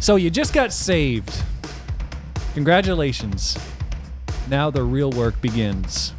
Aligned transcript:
So 0.00 0.16
you 0.16 0.30
just 0.30 0.54
got 0.54 0.72
saved. 0.72 1.30
Congratulations. 2.54 3.58
Now 4.48 4.70
the 4.70 4.82
real 4.82 5.10
work 5.10 5.38
begins. 5.42 6.14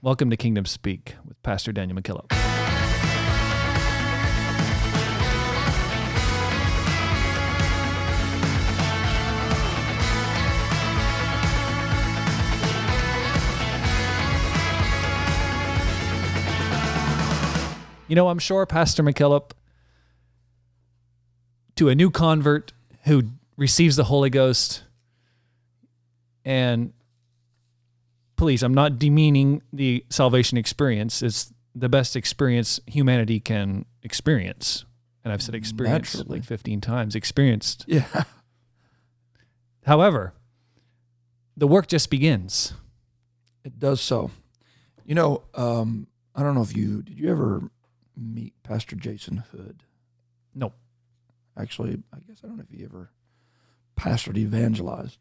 Welcome 0.00 0.30
to 0.30 0.38
Kingdom 0.38 0.64
Speak 0.64 1.14
with 1.22 1.40
Pastor 1.42 1.70
Daniel 1.70 2.00
McKillop. 2.00 2.32
You 18.08 18.16
know, 18.16 18.28
I'm 18.28 18.38
sure 18.38 18.64
Pastor 18.64 19.02
McKillop, 19.02 19.50
to 21.76 21.90
a 21.90 21.94
new 21.94 22.10
convert 22.10 22.72
who 23.04 23.24
receives 23.56 23.96
the 23.96 24.04
Holy 24.04 24.30
Ghost, 24.30 24.82
and 26.44 26.92
please, 28.36 28.62
I'm 28.62 28.74
not 28.74 28.98
demeaning 28.98 29.62
the 29.72 30.04
salvation 30.10 30.58
experience. 30.58 31.22
It's 31.22 31.52
the 31.74 31.88
best 31.88 32.16
experience 32.16 32.80
humanity 32.86 33.40
can 33.40 33.84
experience. 34.02 34.84
And 35.24 35.32
I've 35.32 35.42
said 35.42 35.54
experience 35.54 36.14
Naturally. 36.14 36.40
like 36.40 36.46
15 36.46 36.80
times, 36.80 37.14
experienced. 37.14 37.84
Yeah. 37.88 38.24
However, 39.86 40.34
the 41.56 41.66
work 41.66 41.86
just 41.86 42.10
begins. 42.10 42.74
It 43.64 43.78
does 43.78 44.00
so. 44.00 44.30
You 45.06 45.14
know, 45.14 45.42
um, 45.54 46.06
I 46.34 46.42
don't 46.42 46.54
know 46.54 46.62
if 46.62 46.76
you 46.76 47.02
did 47.02 47.18
you 47.18 47.30
ever 47.30 47.62
meet 48.16 48.54
Pastor 48.62 48.96
Jason 48.96 49.38
Hood? 49.52 49.82
No. 50.54 50.72
Actually, 51.56 52.02
I 52.12 52.18
guess 52.26 52.38
I 52.42 52.48
don't 52.48 52.56
know 52.56 52.64
if 52.68 52.76
he 52.76 52.84
ever 52.84 53.10
pastored, 53.96 54.36
evangelized. 54.36 55.18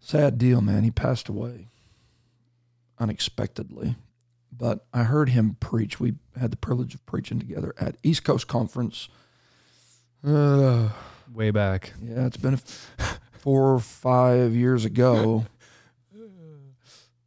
Sad 0.00 0.38
deal, 0.38 0.60
man. 0.60 0.84
He 0.84 0.90
passed 0.90 1.28
away 1.28 1.68
unexpectedly. 2.98 3.96
But 4.50 4.86
I 4.92 5.04
heard 5.04 5.28
him 5.30 5.56
preach. 5.60 6.00
We 6.00 6.14
had 6.38 6.50
the 6.50 6.56
privilege 6.56 6.94
of 6.94 7.04
preaching 7.06 7.38
together 7.38 7.74
at 7.78 7.96
East 8.02 8.24
Coast 8.24 8.48
Conference. 8.48 9.08
Uh, 10.26 10.88
Way 11.32 11.50
back. 11.50 11.92
yeah, 12.02 12.26
it's 12.26 12.36
been 12.38 12.56
four 13.32 13.74
or 13.74 13.78
five 13.80 14.54
years 14.54 14.84
ago. 14.84 15.46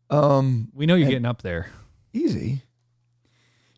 Um, 0.10 0.68
We 0.74 0.86
know 0.88 0.96
you're 0.96 1.08
getting 1.08 1.26
up 1.26 1.42
there. 1.42 1.68
easy. 2.12 2.64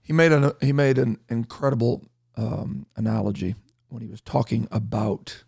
He 0.02 0.14
made 0.14 0.32
an 0.32 0.52
he 0.62 0.74
made 0.74 0.98
an 0.98 1.20
incredible 1.30 2.04
um, 2.36 2.88
analogy 2.96 3.54
when 3.94 4.02
he 4.02 4.10
was 4.10 4.22
talking 4.22 4.68
about 4.72 5.44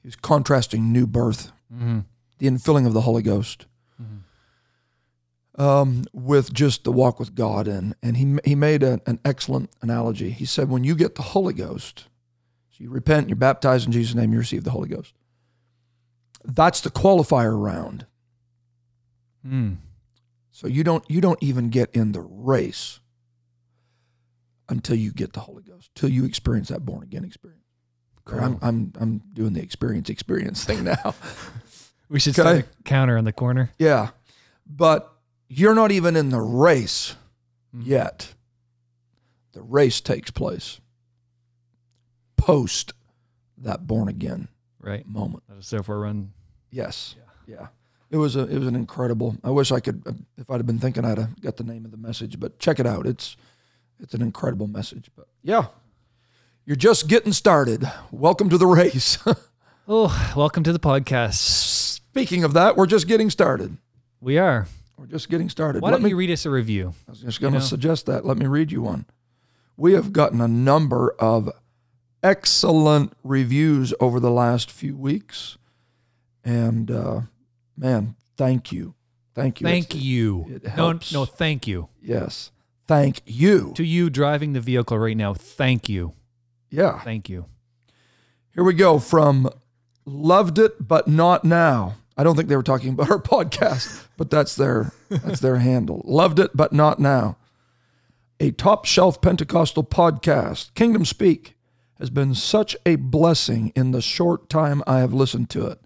he 0.00 0.08
was 0.08 0.16
contrasting 0.16 0.92
new 0.92 1.06
birth, 1.06 1.52
Mm-hmm. 1.72 2.00
the 2.38 2.46
infilling 2.46 2.86
of 2.86 2.92
the 2.92 3.02
Holy 3.02 3.22
Ghost, 3.22 3.66
um, 5.58 6.04
with 6.12 6.52
just 6.52 6.84
the 6.84 6.92
walk 6.92 7.18
with 7.20 7.34
God, 7.34 7.68
and 7.68 7.94
and 8.02 8.16
he 8.16 8.38
he 8.44 8.54
made 8.54 8.82
a, 8.82 9.00
an 9.06 9.20
excellent 9.24 9.70
analogy. 9.82 10.30
He 10.30 10.44
said, 10.44 10.68
when 10.68 10.84
you 10.84 10.94
get 10.94 11.14
the 11.14 11.22
Holy 11.22 11.54
Ghost, 11.54 12.08
so 12.70 12.84
you 12.84 12.90
repent, 12.90 13.28
you're 13.28 13.36
baptized 13.36 13.86
in 13.86 13.92
Jesus' 13.92 14.14
name, 14.14 14.32
you 14.32 14.38
receive 14.38 14.64
the 14.64 14.70
Holy 14.70 14.88
Ghost. 14.88 15.14
That's 16.44 16.80
the 16.80 16.90
qualifier 16.90 17.58
round. 17.58 18.06
Mm. 19.46 19.76
So 20.50 20.66
you 20.68 20.84
don't 20.84 21.04
you 21.10 21.20
don't 21.20 21.42
even 21.42 21.68
get 21.68 21.90
in 21.94 22.12
the 22.12 22.20
race 22.20 23.00
until 24.72 24.96
you 24.96 25.12
get 25.12 25.32
the 25.34 25.40
Holy 25.40 25.62
Ghost, 25.62 25.90
till 25.94 26.08
you 26.08 26.24
experience 26.24 26.68
that 26.68 26.84
born 26.84 27.02
again 27.04 27.24
experience. 27.24 27.62
Or 28.26 28.40
I'm 28.40 28.58
I'm 28.62 28.92
I'm 29.00 29.22
doing 29.32 29.52
the 29.52 29.62
experience 29.62 30.08
experience 30.10 30.64
thing 30.64 30.82
now. 30.94 31.14
We 32.08 32.18
should 32.20 32.34
start 32.34 32.58
a 32.58 32.64
counter 32.84 33.16
on 33.18 33.24
the 33.24 33.32
corner. 33.32 33.70
yeah. 33.78 34.08
But 34.66 35.12
you're 35.48 35.74
not 35.74 35.90
even 35.92 36.16
in 36.16 36.30
the 36.30 36.40
race 36.40 37.14
Mhm. 37.74 37.86
yet. 37.86 38.34
The 39.52 39.62
race 39.62 40.00
takes 40.00 40.30
place 40.30 40.80
post 42.36 42.92
that 43.58 43.86
born 43.86 44.08
again 44.08 44.48
Right. 44.80 45.06
moment. 45.06 45.44
Let 45.48 45.58
us 45.58 45.70
therefore 45.70 46.00
run. 46.00 46.32
Yes. 46.70 47.14
Yeah. 47.46 47.68
It 48.10 48.16
was 48.18 48.36
a 48.36 48.40
it 48.46 48.58
was 48.58 48.66
an 48.68 48.76
incredible. 48.76 49.36
I 49.42 49.50
wish 49.50 49.72
I 49.72 49.80
could 49.80 50.02
if 50.36 50.50
I'd 50.50 50.56
have 50.58 50.66
been 50.66 50.78
thinking 50.78 51.04
I'd 51.04 51.18
have 51.18 51.40
got 51.40 51.56
the 51.56 51.64
name 51.64 51.84
of 51.84 51.90
the 51.92 51.96
message, 51.96 52.38
but 52.38 52.58
check 52.58 52.78
it 52.78 52.86
out. 52.86 53.06
It's 53.06 53.36
it's 54.02 54.12
an 54.14 54.20
incredible 54.22 54.66
message. 54.66 55.10
But 55.16 55.28
yeah. 55.42 55.66
You're 56.66 56.76
just 56.76 57.08
getting 57.08 57.32
started. 57.32 57.90
Welcome 58.10 58.48
to 58.50 58.58
the 58.58 58.66
race. 58.66 59.18
Oh, 59.88 60.32
welcome 60.36 60.62
to 60.62 60.72
the 60.72 60.78
podcast. 60.78 61.34
Speaking 61.34 62.44
of 62.44 62.52
that, 62.54 62.76
we're 62.76 62.86
just 62.86 63.08
getting 63.08 63.30
started. 63.30 63.76
We 64.20 64.38
are. 64.38 64.68
We're 64.96 65.06
just 65.06 65.28
getting 65.28 65.48
started. 65.48 65.82
Why 65.82 65.88
Let 65.88 65.96
don't 65.96 66.04
me, 66.04 66.10
you 66.10 66.16
read 66.16 66.30
us 66.30 66.46
a 66.46 66.50
review? 66.50 66.94
I 67.08 67.10
was 67.10 67.20
just 67.20 67.40
going 67.40 67.52
to 67.54 67.58
know? 67.58 67.64
suggest 67.64 68.06
that. 68.06 68.24
Let 68.24 68.38
me 68.38 68.46
read 68.46 68.70
you 68.70 68.80
one. 68.80 69.06
We 69.76 69.94
have 69.94 70.12
gotten 70.12 70.40
a 70.40 70.46
number 70.46 71.16
of 71.18 71.50
excellent 72.22 73.12
reviews 73.24 73.92
over 73.98 74.20
the 74.20 74.30
last 74.30 74.70
few 74.70 74.96
weeks. 74.96 75.58
And 76.44 76.88
uh, 76.88 77.20
man, 77.76 78.14
thank 78.36 78.70
you. 78.70 78.94
Thank 79.34 79.60
you. 79.60 79.66
Thank 79.66 79.86
It's- 79.86 80.02
you. 80.02 80.46
it 80.48 80.76
no, 80.76 80.98
no, 81.12 81.24
thank 81.24 81.66
you. 81.66 81.88
Yes. 82.00 82.52
Thank 82.92 83.22
you. 83.24 83.72
To 83.76 83.84
you 83.84 84.10
driving 84.10 84.52
the 84.52 84.60
vehicle 84.60 84.98
right 84.98 85.16
now, 85.16 85.32
thank 85.34 85.88
you. 85.88 86.12
Yeah. 86.70 87.00
Thank 87.00 87.28
you. 87.28 87.46
Here 88.54 88.64
we 88.64 88.74
go 88.74 88.98
from 88.98 89.48
loved 90.04 90.58
it 90.58 90.86
but 90.86 91.08
not 91.08 91.44
now. 91.44 91.96
I 92.16 92.24
don't 92.24 92.36
think 92.36 92.48
they 92.48 92.56
were 92.56 92.62
talking 92.62 92.90
about 92.90 93.10
our 93.10 93.18
podcast, 93.22 94.06
but 94.18 94.30
that's 94.30 94.54
their 94.56 94.92
that's 95.08 95.40
their 95.40 95.56
handle. 95.56 96.02
Loved 96.04 96.38
it 96.38 96.50
but 96.54 96.72
not 96.72 96.98
now. 96.98 97.38
A 98.40 98.50
top 98.50 98.84
shelf 98.84 99.22
Pentecostal 99.22 99.84
podcast, 99.84 100.74
Kingdom 100.74 101.04
Speak, 101.04 101.56
has 101.98 102.10
been 102.10 102.34
such 102.34 102.76
a 102.84 102.96
blessing 102.96 103.72
in 103.74 103.92
the 103.92 104.02
short 104.02 104.50
time 104.50 104.82
I 104.86 104.98
have 104.98 105.14
listened 105.14 105.48
to 105.50 105.66
it. 105.66 105.80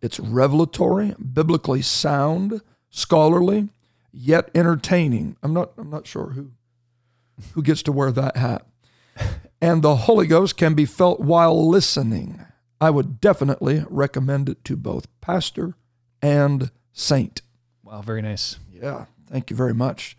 It's 0.00 0.18
revelatory, 0.18 1.14
biblically 1.20 1.82
sound, 1.82 2.62
scholarly, 2.90 3.68
yet 4.12 4.50
entertaining. 4.54 5.36
I'm 5.42 5.52
not 5.54 5.72
I'm 5.78 5.90
not 5.90 6.06
sure 6.06 6.28
who 6.30 6.52
who 7.54 7.62
gets 7.62 7.82
to 7.84 7.92
wear 7.92 8.12
that 8.12 8.36
hat. 8.36 8.66
And 9.60 9.80
the 9.80 9.94
Holy 9.94 10.26
Ghost 10.26 10.56
can 10.56 10.74
be 10.74 10.84
felt 10.84 11.20
while 11.20 11.68
listening. 11.68 12.44
I 12.80 12.90
would 12.90 13.20
definitely 13.20 13.84
recommend 13.88 14.48
it 14.48 14.64
to 14.64 14.74
both 14.76 15.06
pastor 15.20 15.76
and 16.20 16.72
saint. 16.92 17.42
Wow, 17.84 18.02
very 18.02 18.22
nice. 18.22 18.58
Yeah, 18.72 19.04
thank 19.30 19.50
you 19.50 19.56
very 19.56 19.72
much. 19.72 20.16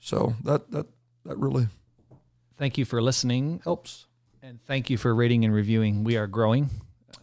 So 0.00 0.36
that 0.42 0.70
that 0.70 0.86
that 1.26 1.36
really 1.36 1.68
Thank 2.56 2.78
you 2.78 2.86
for 2.86 3.02
listening 3.02 3.60
helps. 3.62 4.06
and 4.42 4.58
thank 4.64 4.88
you 4.88 4.96
for 4.96 5.14
rating 5.14 5.44
and 5.44 5.52
reviewing. 5.52 6.02
We 6.02 6.16
are 6.16 6.26
growing 6.26 6.70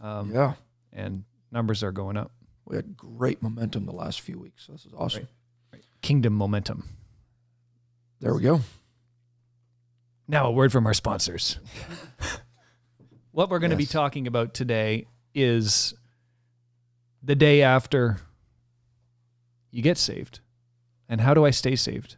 um, 0.00 0.30
Yeah, 0.32 0.52
and 0.92 1.24
numbers 1.50 1.82
are 1.82 1.90
going 1.90 2.16
up. 2.16 2.30
we 2.64 2.76
had 2.76 2.96
great 2.96 3.42
momentum 3.42 3.86
the 3.86 3.92
last 3.92 4.20
few 4.20 4.38
weeks. 4.38 4.68
This 4.68 4.86
is 4.86 4.92
awesome. 4.96 5.26
Kingdom 6.06 6.34
momentum. 6.34 6.88
There 8.20 8.32
we 8.32 8.40
go. 8.40 8.60
Now, 10.28 10.46
a 10.46 10.52
word 10.52 10.70
from 10.70 10.86
our 10.86 10.94
sponsors. 10.94 11.58
what 13.32 13.50
we're 13.50 13.58
going 13.58 13.72
to 13.72 13.76
be 13.76 13.86
talking 13.86 14.28
about 14.28 14.54
today 14.54 15.08
is 15.34 15.94
the 17.24 17.34
day 17.34 17.60
after 17.62 18.18
you 19.72 19.82
get 19.82 19.98
saved. 19.98 20.38
And 21.08 21.20
how 21.20 21.34
do 21.34 21.44
I 21.44 21.50
stay 21.50 21.74
saved? 21.74 22.14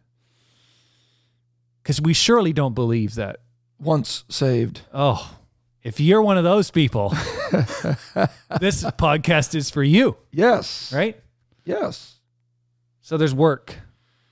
Because 1.81 1.99
we 1.99 2.13
surely 2.13 2.53
don't 2.53 2.75
believe 2.75 3.15
that, 3.15 3.37
Once 3.79 4.23
saved. 4.29 4.81
oh, 4.93 5.35
if 5.81 5.99
you're 5.99 6.21
one 6.21 6.37
of 6.37 6.43
those 6.43 6.69
people, 6.69 7.09
this 8.59 8.83
podcast 8.83 9.55
is 9.55 9.71
for 9.71 9.81
you, 9.81 10.15
Yes. 10.31 10.93
right? 10.93 11.19
Yes. 11.65 12.18
So 13.01 13.17
there's 13.17 13.33
work 13.33 13.75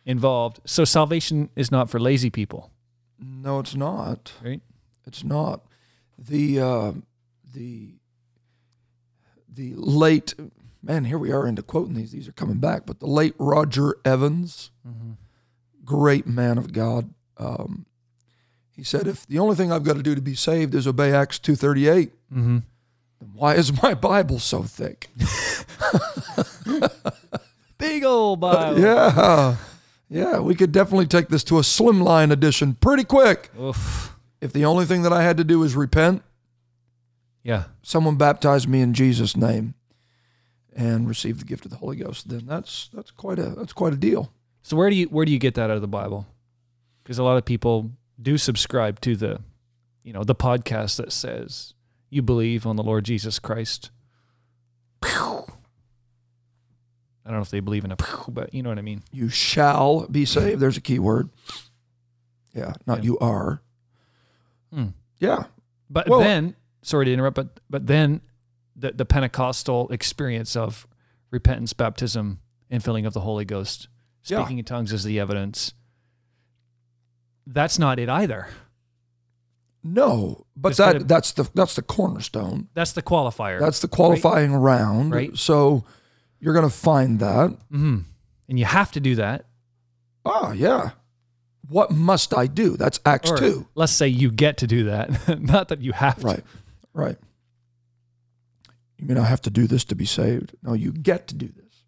involved. 0.05 0.59
So 0.65 0.85
salvation 0.85 1.49
is 1.55 1.71
not 1.71 1.89
for 1.89 1.99
lazy 1.99 2.29
people, 2.29 2.71
No, 3.19 3.59
it's 3.59 3.75
not. 3.75 4.33
right? 4.43 4.61
It's 5.05 5.23
not. 5.23 5.61
The 6.17 6.59
uh, 6.59 6.91
the 7.53 7.95
the 9.53 9.73
late 9.75 10.33
man. 10.83 11.05
Here 11.05 11.17
we 11.17 11.31
are 11.31 11.47
into 11.47 11.61
quoting 11.63 11.93
these. 11.95 12.11
These 12.11 12.27
are 12.27 12.33
coming 12.33 12.57
back. 12.57 12.85
But 12.85 12.99
the 12.99 13.07
late 13.07 13.33
Roger 13.39 13.95
Evans, 14.03 14.71
great 15.85 16.27
man 16.27 16.57
of 16.57 16.73
God. 16.73 17.13
Um, 17.37 17.85
he 18.71 18.83
said, 18.83 19.07
"If 19.07 19.25
the 19.27 19.39
only 19.39 19.55
thing 19.55 19.71
I've 19.71 19.83
got 19.83 19.95
to 19.95 20.03
do 20.03 20.13
to 20.15 20.21
be 20.21 20.35
saved 20.35 20.75
is 20.75 20.85
obey 20.87 21.13
Acts 21.13 21.39
two 21.39 21.55
thirty 21.55 21.87
eight, 21.87 22.11
Mm-hmm. 22.33 22.57
then 23.19 23.29
why 23.33 23.55
is 23.55 23.81
my 23.81 23.93
Bible 23.93 24.39
so 24.39 24.63
thick?" 24.63 25.09
Bible. 28.39 28.79
yeah, 28.79 29.55
yeah. 30.09 30.39
We 30.39 30.55
could 30.55 30.71
definitely 30.71 31.07
take 31.07 31.29
this 31.29 31.43
to 31.45 31.57
a 31.57 31.61
slimline 31.61 32.31
edition 32.31 32.75
pretty 32.75 33.03
quick. 33.03 33.49
Oof. 33.59 34.15
If 34.41 34.53
the 34.53 34.65
only 34.65 34.85
thing 34.85 35.01
that 35.03 35.13
I 35.13 35.23
had 35.23 35.37
to 35.37 35.43
do 35.43 35.63
is 35.63 35.75
repent, 35.75 36.21
Yeah. 37.43 37.65
someone 37.81 38.15
baptized 38.17 38.67
me 38.69 38.81
in 38.81 38.93
Jesus' 38.93 39.35
name 39.35 39.73
and 40.75 41.07
received 41.09 41.41
the 41.41 41.45
gift 41.45 41.65
of 41.65 41.71
the 41.71 41.77
Holy 41.77 41.95
Ghost, 41.97 42.29
then 42.29 42.45
that's 42.45 42.89
that's 42.93 43.09
quite 43.11 43.39
a 43.39 43.49
that's 43.49 43.73
quite 43.73 43.93
a 43.93 43.97
deal. 43.97 44.31
So 44.61 44.77
where 44.77 44.89
do 44.89 44.95
you 44.95 45.05
where 45.07 45.25
do 45.25 45.31
you 45.31 45.39
get 45.39 45.55
that 45.55 45.69
out 45.71 45.75
of 45.77 45.81
the 45.81 45.87
Bible? 45.87 46.27
Because 47.03 47.17
a 47.17 47.23
lot 47.23 47.37
of 47.37 47.45
people 47.45 47.91
do 48.21 48.37
subscribe 48.37 48.99
to 49.01 49.15
the, 49.15 49.39
you 50.03 50.11
know, 50.13 50.23
the 50.23 50.35
podcast 50.35 50.97
that 50.97 51.11
says 51.13 51.73
you 52.09 52.21
believe 52.21 52.67
on 52.67 52.75
the 52.75 52.83
Lord 52.83 53.05
Jesus 53.05 53.39
Christ. 53.39 53.89
I 57.27 57.31
don't 57.31 57.39
know 57.39 57.43
if 57.43 57.49
they 57.51 57.59
believe 57.59 57.83
in 57.83 57.91
a, 57.91 57.97
but 58.29 58.53
you 58.53 58.63
know 58.63 58.69
what 58.69 58.77
I 58.79 58.83
mean. 58.83 59.03
You 59.11 59.27
shall 59.27 60.07
be 60.07 60.23
saved. 60.23 60.61
There's 60.61 60.77
a 60.77 60.81
key 60.81 60.97
word. 60.99 61.29
Yeah, 62.53 62.73
not 62.87 62.99
Yeah. 62.99 63.03
you 63.03 63.19
are. 63.19 63.61
Hmm. 64.73 64.87
Yeah. 65.19 65.43
But 65.89 66.07
Well- 66.07 66.19
then, 66.21 66.55
sorry 66.81 67.05
to 67.05 67.13
interrupt, 67.13 67.35
but 67.35 67.59
but 67.69 67.85
then 67.87 68.21
the 68.75 68.91
the 68.93 69.05
Pentecostal 69.05 69.89
experience 69.89 70.55
of 70.55 70.87
repentance, 71.31 71.73
baptism, 71.73 72.39
and 72.69 72.81
filling 72.83 73.05
of 73.05 73.13
the 73.13 73.19
Holy 73.21 73.43
Ghost, 73.45 73.89
Yeah. 74.25 74.39
speaking 74.39 74.59
in 74.59 74.65
tongues 74.65 74.93
is 74.93 75.03
the 75.03 75.19
evidence. 75.19 75.73
That's 77.45 77.77
not 77.79 77.99
it 77.99 78.09
either. 78.09 78.47
No, 79.83 80.45
but 80.55 80.75
that 80.77 80.93
gotta- 80.93 81.05
that's 81.05 81.31
the 81.33 81.49
that's 81.53 81.75
the 81.75 81.81
cornerstone. 81.81 82.67
That's 82.73 82.91
the 82.93 83.01
qualifier. 83.01 83.59
That's 83.59 83.79
the 83.79 83.87
qualifying 83.87 84.53
round. 84.53 85.11
Right. 85.13 85.37
So 85.37 85.85
you're 86.39 86.53
going 86.53 86.69
to 86.69 86.75
find 86.75 87.19
that. 87.19 87.57
hmm 87.71 87.99
And 88.49 88.59
you 88.59 88.65
have 88.65 88.91
to 88.93 88.99
do 88.99 89.15
that. 89.15 89.45
Ah, 90.25 90.51
yeah. 90.51 90.91
What 91.69 91.91
must 91.91 92.35
I 92.37 92.47
do? 92.47 92.77
That's 92.77 92.99
Acts 93.05 93.31
Or 93.31 93.37
2. 93.37 93.67
let's 93.75 93.91
say 93.91 94.07
you 94.07 94.31
get 94.31 94.57
to 94.57 94.67
do 94.67 94.85
that, 94.85 95.39
not 95.41 95.67
that 95.69 95.81
you 95.81 95.91
have 95.93 96.19
to. 96.19 96.25
Right. 96.27 96.43
Right. 96.93 97.17
You 98.97 99.05
mean 99.05 99.17
I 99.17 99.25
have 99.25 99.41
to 99.41 99.49
do 99.49 99.67
this 99.67 99.83
to 99.85 99.95
be 99.95 100.05
saved? 100.05 100.55
No, 100.63 100.73
you 100.73 100.91
get 100.91 101.27
to 101.27 101.35
do 101.35 101.47
this. 101.47 101.83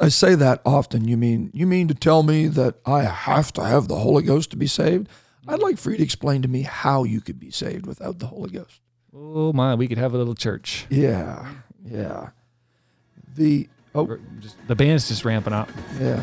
I, 0.00 0.06
I, 0.06 0.08
say 0.08 0.34
that 0.34 0.62
often. 0.64 1.06
You 1.06 1.18
mean 1.18 1.50
you 1.52 1.66
mean 1.66 1.88
to 1.88 1.94
tell 1.94 2.22
me 2.22 2.46
that 2.48 2.76
I 2.86 3.02
have 3.02 3.52
to 3.54 3.64
have 3.64 3.88
the 3.88 3.96
Holy 3.96 4.22
Ghost 4.22 4.50
to 4.52 4.56
be 4.56 4.66
saved? 4.66 5.08
I'd 5.46 5.60
like 5.60 5.76
for 5.78 5.90
you 5.90 5.98
to 5.98 6.02
explain 6.02 6.40
to 6.42 6.48
me 6.48 6.62
how 6.62 7.04
you 7.04 7.20
could 7.20 7.38
be 7.38 7.50
saved 7.50 7.86
without 7.86 8.18
the 8.18 8.26
Holy 8.28 8.50
Ghost. 8.50 8.80
Oh 9.14 9.52
my, 9.52 9.74
we 9.74 9.86
could 9.86 9.98
have 9.98 10.14
a 10.14 10.18
little 10.18 10.34
church. 10.34 10.86
Yeah. 10.88 11.46
Yeah. 11.84 12.30
The 13.36 13.68
oh 13.94 14.18
just- 14.40 14.56
the 14.66 14.74
band's 14.74 15.08
just 15.08 15.24
ramping 15.24 15.52
up. 15.52 15.70
yeah. 16.00 16.22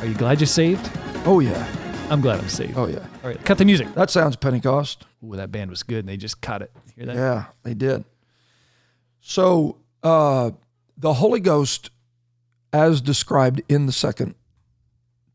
Are 0.00 0.06
you 0.06 0.14
glad 0.14 0.40
you're 0.40 0.46
saved? 0.46 0.90
Oh 1.24 1.40
yeah. 1.40 1.66
I'm 2.10 2.20
glad 2.20 2.38
I'm 2.38 2.48
saved. 2.48 2.74
Oh 2.76 2.86
yeah. 2.86 2.98
All 3.24 3.30
right, 3.30 3.44
cut 3.44 3.58
the 3.58 3.64
music. 3.64 3.92
That 3.94 4.10
sounds 4.10 4.36
Pentecost. 4.36 5.06
Ooh, 5.24 5.34
that 5.36 5.50
band 5.50 5.70
was 5.70 5.82
good, 5.82 6.00
and 6.00 6.08
they 6.08 6.16
just 6.16 6.40
cut 6.40 6.62
it. 6.62 6.70
Hear 6.94 7.06
that? 7.06 7.16
Yeah, 7.16 7.44
they 7.64 7.74
did. 7.74 8.04
So 9.20 9.78
uh, 10.02 10.52
the 10.96 11.14
Holy 11.14 11.40
Ghost, 11.40 11.90
as 12.72 13.00
described 13.00 13.62
in 13.68 13.86
the 13.86 13.92
second 13.92 14.34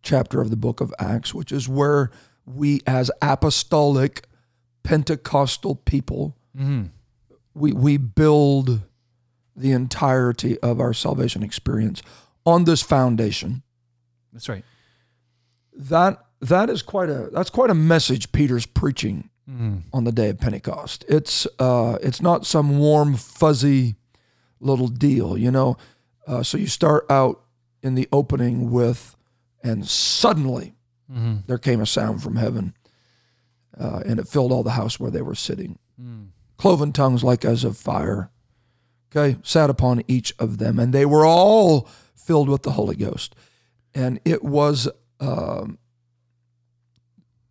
chapter 0.02 0.40
of 0.42 0.50
the 0.50 0.56
book 0.56 0.80
of 0.82 0.94
Acts, 0.98 1.34
which 1.34 1.52
is 1.52 1.68
where 1.68 2.10
we, 2.46 2.82
as 2.88 3.12
apostolic 3.22 4.26
Pentecostal 4.84 5.76
people, 5.76 6.36
hmm 6.56 6.84
we 7.54 7.74
we 7.74 7.98
build 7.98 8.82
the 9.56 9.71
entirety 9.71 10.57
of 10.59 10.80
our 10.80 10.94
salvation 10.94 11.44
experience 11.44 12.01
on 12.45 12.63
this 12.63 12.81
foundation. 12.81 13.63
That's 14.33 14.50
right. 14.50 14.63
That 15.74 16.24
that 16.42 16.69
is 16.69 16.81
quite 16.81 17.09
a 17.09 17.30
that's 17.31 17.50
quite 17.50 17.69
a 17.69 17.75
message 17.75 18.31
Peter's 18.31 18.65
preaching 18.65 19.30
hmm 19.45 19.80
on 19.94 20.03
the 20.03 20.12
day 20.12 20.30
of 20.30 20.39
Pentecost. 20.39 21.06
It's 21.07 21.48
uh, 21.59 21.98
it's 22.01 22.21
not 22.21 22.45
some 22.45 22.80
warm 22.80 23.15
fuzzy 23.15 23.95
little 24.59 24.88
deal, 24.88 25.38
you 25.38 25.51
know. 25.51 25.77
Uh, 26.27 26.44
so 26.44 26.57
you 26.57 26.68
start 26.68 27.06
out 27.09 27.42
in 27.81 27.95
the 27.95 28.07
opening 28.12 28.71
with, 28.71 29.15
and 29.63 29.88
suddenly 29.88 30.75
mm-hmm. 31.12 31.38
there 31.48 31.57
came 31.57 31.81
a 31.81 31.86
sound 31.86 32.21
from 32.21 32.36
heaven, 32.36 32.74
uh, 33.77 34.01
and 34.06 34.19
it 34.19 34.27
filled 34.27 34.51
all 34.51 34.63
the 34.63 34.71
house 34.71 35.00
where 35.00 35.12
they 35.12 35.21
were 35.21 35.36
sitting. 35.36 35.80
Mm. 36.00 36.30
Cloven 36.57 36.94
tongues 36.94 37.24
like 37.24 37.44
as 37.44 37.63
of 37.63 37.75
fire, 37.75 38.30
okay, 39.16 39.38
sat 39.44 39.69
upon 39.69 40.04
each 40.08 40.34
of 40.40 40.58
them, 40.58 40.80
and 40.80 40.94
they 40.94 41.06
were 41.06 41.25
all 41.25 41.88
filled 42.16 42.50
with 42.50 42.63
the 42.63 42.72
Holy 42.72 42.96
Ghost, 42.96 43.36
and 43.94 44.19
it 44.25 44.44
was. 44.44 44.88
Um, 45.19 45.78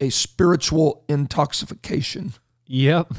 a 0.00 0.08
spiritual 0.10 1.04
intoxication, 1.08 2.32
Yep. 2.66 3.12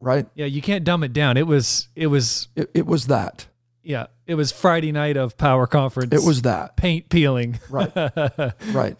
right? 0.00 0.26
Yeah, 0.34 0.46
you 0.46 0.60
can't 0.60 0.82
dumb 0.84 1.04
it 1.04 1.12
down. 1.12 1.36
It 1.36 1.46
was. 1.46 1.88
It 1.94 2.08
was. 2.08 2.48
It, 2.56 2.68
it 2.74 2.86
was 2.86 3.06
that. 3.06 3.46
Yeah, 3.84 4.06
it 4.26 4.34
was 4.34 4.50
Friday 4.52 4.90
night 4.92 5.16
of 5.16 5.38
power 5.38 5.66
conference. 5.66 6.12
It 6.12 6.26
was 6.26 6.42
that. 6.42 6.76
paint 6.76 7.08
peeling. 7.08 7.58
Right. 7.70 7.92
Right. 8.72 8.96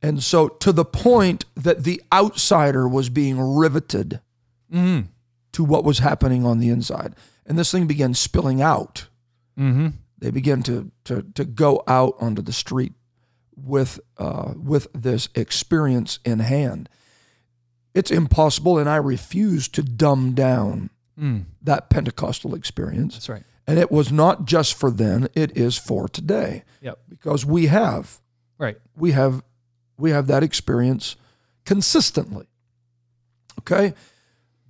And 0.00 0.22
so 0.22 0.46
to 0.48 0.72
the 0.72 0.84
point 0.84 1.44
that 1.56 1.82
the 1.84 2.00
outsider 2.12 2.86
was 2.86 3.08
being 3.08 3.40
riveted 3.40 4.20
hmm 4.70 5.00
to 5.52 5.64
what 5.64 5.84
was 5.84 5.98
happening 5.98 6.44
on 6.46 6.58
the 6.60 6.68
inside. 6.68 7.14
And 7.46 7.58
this 7.58 7.70
thing 7.70 7.86
began 7.86 8.14
spilling 8.14 8.60
out. 8.60 9.06
hmm 9.56 9.88
They 10.18 10.30
began 10.30 10.62
to 10.64 10.90
to 11.04 11.22
to 11.34 11.44
go 11.44 11.82
out 11.86 12.14
onto 12.20 12.42
the 12.42 12.52
street 12.52 12.92
with 13.56 14.00
uh, 14.18 14.52
with 14.56 14.88
this 14.92 15.28
experience 15.34 16.18
in 16.24 16.40
hand. 16.40 16.88
It's 17.94 18.10
impossible, 18.10 18.78
and 18.78 18.88
I 18.88 18.96
refuse 18.96 19.68
to 19.68 19.82
dumb 19.82 20.32
down 20.34 20.90
Mm. 21.18 21.46
that 21.62 21.88
Pentecostal 21.88 22.54
experience. 22.54 23.14
That's 23.14 23.30
right. 23.30 23.42
And 23.66 23.78
it 23.78 23.90
was 23.90 24.12
not 24.12 24.44
just 24.44 24.74
for 24.74 24.90
then; 24.90 25.28
it 25.34 25.56
is 25.56 25.78
for 25.78 26.08
today. 26.08 26.62
Yep. 26.82 26.98
because 27.08 27.46
we 27.46 27.66
have 27.68 28.20
Right. 28.58 28.76
we 28.94 29.12
have 29.12 29.42
we 29.98 30.10
have 30.10 30.26
that 30.26 30.42
experience 30.42 31.16
consistently 31.64 32.46
okay 33.58 33.92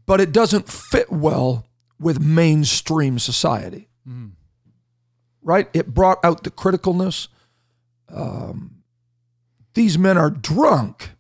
but 0.07 0.21
it 0.21 0.33
doesn't 0.33 0.67
fit 0.69 1.11
well 1.13 1.66
with 1.99 2.21
mainstream 2.21 3.19
society 3.19 3.89
Mm. 4.09 4.33
right 5.43 5.69
it 5.75 5.93
brought 5.95 6.25
out 6.25 6.45
the 6.45 6.51
criticalness 6.51 7.29
um, 8.09 8.83
these 9.75 9.99
men 9.99 10.17
are 10.17 10.31
drunk 10.31 11.11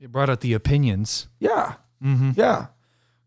It 0.00 0.12
brought 0.12 0.30
out 0.30 0.40
the 0.40 0.52
opinions. 0.52 1.26
yeah 1.40 1.74
Mm-hmm. 2.02 2.32
yeah 2.36 2.66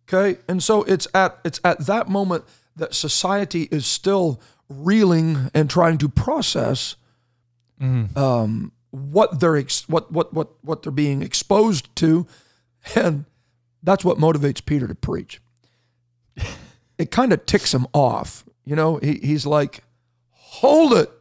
okay 0.07 0.39
and 0.47 0.61
so 0.63 0.83
it's 0.83 1.07
at 1.13 1.39
it's 1.43 1.59
at 1.65 1.85
that 1.87 2.07
moment 2.07 2.45
that 2.75 2.93
society 2.93 3.67
is 3.71 3.85
still 3.85 4.39
reeling 4.69 5.49
and 5.53 5.69
trying 5.69 5.97
to 5.97 6.07
process 6.09 6.95
Mm-hmm. 7.81 8.17
um, 8.17 8.71
what 8.91 9.39
they're 9.39 9.57
ex- 9.57 9.87
what 9.89 10.11
what 10.11 10.33
what 10.33 10.49
what 10.63 10.81
they're 10.81 10.91
being 10.91 11.21
exposed 11.21 11.93
to, 11.97 12.25
and 12.95 13.25
that's 13.83 14.03
what 14.03 14.17
motivates 14.17 14.65
Peter 14.65 14.87
to 14.87 14.95
preach. 14.95 15.39
It 16.97 17.11
kind 17.11 17.31
of 17.31 17.45
ticks 17.45 17.73
him 17.73 17.85
off, 17.93 18.45
you 18.65 18.75
know. 18.75 18.97
He, 18.97 19.19
he's 19.21 19.45
like, 19.45 19.83
"Hold 20.31 20.93
it! 20.93 21.11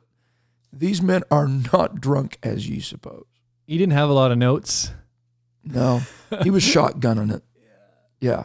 These 0.73 1.03
men 1.03 1.23
are 1.31 1.47
not 1.49 2.01
drunk 2.01 2.39
as 2.43 2.69
ye 2.69 2.81
suppose." 2.81 3.27
He 3.67 3.77
didn't 3.79 3.93
have 3.95 4.09
a 4.09 4.13
lot 4.13 4.31
of 4.33 4.39
notes. 4.39 4.93
No, 5.65 6.03
he 6.43 6.51
was 6.51 6.63
shotgunning 6.65 7.35
it. 7.35 7.43
Yeah, 8.19 8.45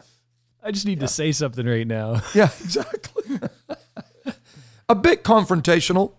I 0.62 0.72
just 0.72 0.86
need 0.86 1.00
to 1.00 1.08
say 1.08 1.32
something 1.32 1.66
right 1.66 1.88
now. 1.88 2.22
yeah, 2.36 2.50
exactly. 2.62 3.40
A 4.90 4.96
bit 4.96 5.24
confrontational. 5.24 6.16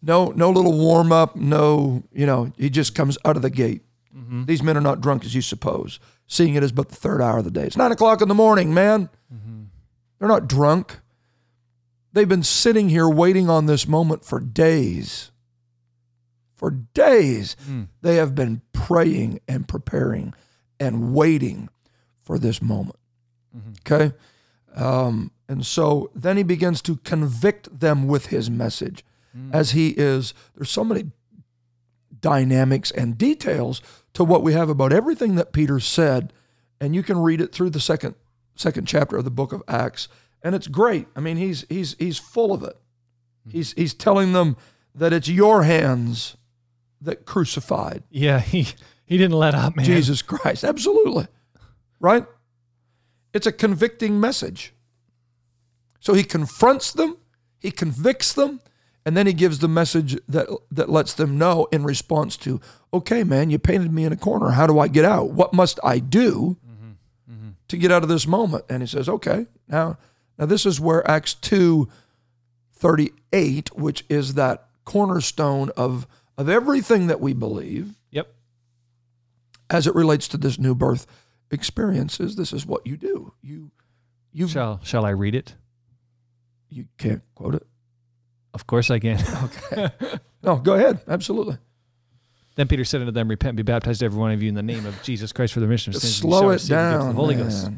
No, 0.00 0.28
no 0.28 0.50
little 0.50 0.78
warm 0.78 1.10
up. 1.10 1.34
No, 1.34 2.04
you 2.12 2.26
know, 2.26 2.52
he 2.56 2.70
just 2.70 2.94
comes 2.94 3.18
out 3.24 3.34
of 3.34 3.42
the 3.42 3.50
gate. 3.50 3.82
Mm-hmm. 4.16 4.44
These 4.44 4.62
men 4.62 4.76
are 4.76 4.80
not 4.80 5.00
drunk 5.00 5.24
as 5.24 5.34
you 5.34 5.42
suppose, 5.42 5.98
seeing 6.28 6.54
it 6.54 6.62
as 6.62 6.70
but 6.70 6.88
the 6.90 6.94
third 6.94 7.20
hour 7.20 7.38
of 7.38 7.44
the 7.44 7.50
day. 7.50 7.64
It's 7.64 7.76
nine 7.76 7.90
o'clock 7.92 8.22
in 8.22 8.28
the 8.28 8.34
morning, 8.34 8.72
man. 8.72 9.08
Mm-hmm. 9.34 9.62
They're 10.20 10.28
not 10.28 10.46
drunk. 10.48 11.00
They've 12.12 12.28
been 12.28 12.42
sitting 12.44 12.90
here 12.90 13.08
waiting 13.08 13.48
on 13.50 13.66
this 13.66 13.88
moment 13.88 14.24
for 14.24 14.38
days. 14.38 15.32
For 16.54 16.70
days, 16.70 17.56
Mm. 17.68 17.88
they 18.02 18.16
have 18.16 18.34
been 18.34 18.60
praying 18.72 19.40
and 19.48 19.66
preparing 19.66 20.34
and 20.78 21.14
waiting 21.14 21.70
for 22.22 22.38
this 22.38 22.60
moment. 22.60 22.96
Okay? 23.80 24.14
Um, 24.76 25.30
and 25.48 25.64
so 25.66 26.10
then 26.14 26.36
he 26.36 26.42
begins 26.42 26.82
to 26.82 26.96
convict 26.96 27.80
them 27.80 28.06
with 28.06 28.26
his 28.26 28.50
message 28.50 29.04
as 29.52 29.70
he 29.72 29.90
is. 29.90 30.34
There's 30.54 30.70
so 30.70 30.84
many 30.84 31.10
dynamics 32.20 32.90
and 32.90 33.16
details 33.16 33.80
to 34.12 34.24
what 34.24 34.42
we 34.42 34.52
have 34.52 34.68
about 34.68 34.92
everything 34.92 35.36
that 35.36 35.52
Peter 35.52 35.80
said, 35.80 36.32
and 36.80 36.94
you 36.94 37.02
can 37.02 37.18
read 37.18 37.40
it 37.40 37.52
through 37.52 37.70
the 37.70 37.80
second 37.80 38.16
second 38.60 38.86
chapter 38.86 39.16
of 39.16 39.24
the 39.24 39.30
book 39.30 39.52
of 39.52 39.62
Acts, 39.66 40.08
and 40.42 40.54
it's 40.54 40.68
great. 40.68 41.08
I 41.16 41.20
mean, 41.20 41.36
he's 41.36 41.64
he's 41.68 41.96
he's 41.98 42.18
full 42.18 42.52
of 42.52 42.62
it. 42.62 42.76
Hmm. 43.44 43.50
He's 43.50 43.72
he's 43.72 43.94
telling 43.94 44.32
them 44.32 44.56
that 44.94 45.12
it's 45.12 45.28
your 45.28 45.62
hands 45.62 46.36
that 47.00 47.24
crucified 47.24 48.02
Yeah, 48.10 48.38
he 48.40 48.68
he 49.04 49.18
didn't 49.18 49.38
let 49.38 49.54
up, 49.54 49.76
man. 49.76 49.84
Jesus 49.84 50.22
Christ. 50.22 50.64
Absolutely. 50.64 51.26
Right? 51.98 52.26
It's 53.32 53.46
a 53.46 53.52
convicting 53.52 54.20
message. 54.20 54.72
So 56.00 56.14
he 56.14 56.24
confronts 56.24 56.92
them, 56.92 57.18
he 57.58 57.70
convicts 57.70 58.32
them, 58.32 58.60
and 59.04 59.16
then 59.16 59.26
he 59.26 59.32
gives 59.32 59.58
the 59.58 59.68
message 59.68 60.18
that 60.28 60.48
that 60.70 60.88
lets 60.88 61.12
them 61.14 61.38
know 61.38 61.66
in 61.72 61.84
response 61.84 62.36
to, 62.38 62.60
okay, 62.92 63.22
man, 63.24 63.50
you 63.50 63.58
painted 63.58 63.92
me 63.92 64.04
in 64.04 64.12
a 64.12 64.16
corner. 64.16 64.50
How 64.50 64.66
do 64.66 64.78
I 64.78 64.88
get 64.88 65.04
out? 65.04 65.30
What 65.30 65.52
must 65.52 65.78
I 65.84 65.98
do 65.98 66.56
to 67.70 67.76
get 67.78 67.90
out 67.90 68.02
of 68.02 68.08
this 68.08 68.26
moment? 68.26 68.64
And 68.68 68.82
he 68.82 68.86
says, 68.86 69.08
okay, 69.08 69.46
now 69.68 69.98
now 70.38 70.46
this 70.46 70.64
is 70.66 70.78
where 70.80 71.08
Acts 71.10 71.34
2 71.34 71.88
38, 72.74 73.76
which 73.76 74.04
is 74.08 74.34
that 74.34 74.66
cornerstone 74.84 75.70
of 75.76 76.06
of 76.38 76.48
everything 76.48 77.06
that 77.08 77.20
we 77.20 77.32
believe 77.34 77.96
Yep. 78.10 78.32
as 79.68 79.86
it 79.86 79.94
relates 79.94 80.26
to 80.28 80.36
this 80.38 80.58
new 80.58 80.74
birth 80.74 81.06
experiences, 81.50 82.36
this 82.36 82.52
is 82.52 82.64
what 82.66 82.86
you 82.86 82.96
do. 82.96 83.32
You 83.42 83.70
you 84.32 84.48
Shall 84.48 84.80
shall 84.82 85.04
I 85.04 85.10
read 85.10 85.34
it? 85.34 85.54
you 86.72 86.86
can't 86.98 87.22
quote 87.34 87.56
it. 87.56 87.66
Of 88.54 88.66
course 88.66 88.90
I 88.90 88.98
can. 89.00 89.18
Okay. 89.44 89.88
No, 90.42 90.56
go 90.56 90.74
ahead. 90.74 91.00
Absolutely. 91.06 91.58
Then 92.56 92.68
Peter 92.68 92.84
said 92.84 93.00
unto 93.00 93.12
them, 93.12 93.28
Repent 93.28 93.50
and 93.50 93.56
be 93.56 93.62
baptized 93.62 94.02
every 94.02 94.18
one 94.18 94.32
of 94.32 94.42
you 94.42 94.48
in 94.48 94.54
the 94.54 94.62
name 94.62 94.86
of 94.86 95.02
Jesus 95.02 95.32
Christ 95.32 95.52
for 95.52 95.60
the 95.60 95.66
remission 95.66 95.94
of 95.94 96.00
sins. 96.00 96.16
Slow 96.16 96.50
it 96.50 96.60
the 96.62 96.68
down. 96.68 97.08
The 97.08 97.14
Holy 97.14 97.34
Ghost. 97.36 97.70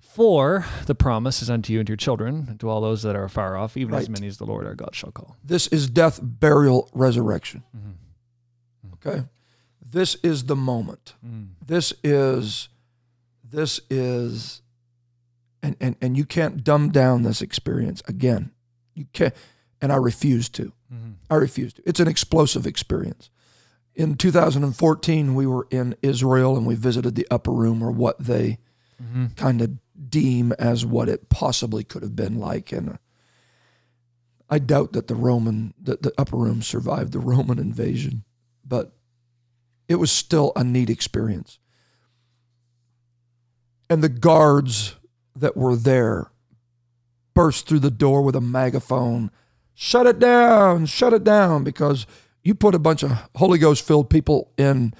For 0.00 0.66
the 0.86 0.96
promise 0.96 1.42
is 1.42 1.50
unto 1.50 1.72
you 1.72 1.78
and 1.78 1.86
to 1.86 1.92
your 1.92 1.96
children, 1.96 2.46
and 2.48 2.58
to 2.58 2.68
all 2.68 2.80
those 2.80 3.04
that 3.04 3.14
are 3.14 3.28
far 3.28 3.56
off, 3.56 3.76
even 3.76 3.94
as 3.94 4.08
many 4.08 4.26
as 4.26 4.38
the 4.38 4.46
Lord 4.46 4.66
our 4.66 4.74
God 4.74 4.94
shall 4.94 5.12
call. 5.12 5.36
This 5.44 5.68
is 5.68 5.88
death, 5.88 6.18
burial, 6.20 6.90
resurrection. 6.92 7.62
Mm-hmm. 7.76 8.94
Okay. 8.94 9.24
This 9.80 10.16
is 10.16 10.44
the 10.44 10.56
moment. 10.56 11.14
Mm. 11.24 11.50
This 11.64 11.92
is 12.02 12.68
this 13.44 13.80
is 13.88 14.62
and, 15.62 15.76
and 15.80 15.96
and 16.02 16.16
you 16.16 16.24
can't 16.24 16.64
dumb 16.64 16.90
down 16.90 17.22
this 17.22 17.40
experience 17.40 18.02
again. 18.08 18.50
You 18.94 19.06
can't 19.12 19.34
and 19.80 19.92
I 19.92 19.96
refuse 19.96 20.48
to. 20.50 20.72
Mm-hmm. 20.92 21.12
I 21.30 21.36
refuse 21.36 21.72
to. 21.74 21.82
It's 21.86 22.00
an 22.00 22.08
explosive 22.08 22.66
experience. 22.66 23.30
In 23.98 24.14
2014, 24.14 25.34
we 25.34 25.46
were 25.46 25.66
in 25.70 25.96
Israel 26.00 26.56
and 26.56 26.64
we 26.64 26.76
visited 26.76 27.16
the 27.16 27.26
upper 27.30 27.50
room 27.52 27.82
or 27.82 27.90
what 27.90 28.18
they 28.18 28.58
Mm-hmm. 29.00 29.26
kind 29.36 29.62
of 29.62 29.78
deem 30.10 30.50
as 30.58 30.84
what 30.84 31.08
it 31.08 31.28
possibly 31.28 31.84
could 31.84 32.02
have 32.02 32.16
been 32.16 32.40
like. 32.40 32.72
And 32.72 32.98
I 34.50 34.58
doubt 34.58 34.92
that 34.94 35.06
the 35.06 35.14
Roman, 35.14 35.72
that 35.80 36.02
the 36.02 36.12
upper 36.18 36.36
room 36.36 36.62
survived 36.62 37.12
the 37.12 37.20
Roman 37.20 37.60
invasion, 37.60 38.24
but 38.66 38.90
it 39.86 39.96
was 40.00 40.10
still 40.10 40.50
a 40.56 40.64
neat 40.64 40.90
experience. 40.90 41.60
And 43.88 44.02
the 44.02 44.08
guards 44.08 44.96
that 45.36 45.56
were 45.56 45.76
there 45.76 46.32
burst 47.34 47.68
through 47.68 47.78
the 47.78 47.90
door 47.92 48.22
with 48.22 48.34
a 48.34 48.40
megaphone 48.40 49.30
shut 49.74 50.08
it 50.08 50.18
down, 50.18 50.86
shut 50.86 51.12
it 51.12 51.22
down, 51.22 51.62
because 51.62 52.04
you 52.48 52.54
put 52.54 52.74
a 52.74 52.78
bunch 52.78 53.02
of 53.02 53.10
Holy 53.36 53.58
Ghost 53.58 53.86
filled 53.86 54.08
people 54.08 54.50
in, 54.56 54.94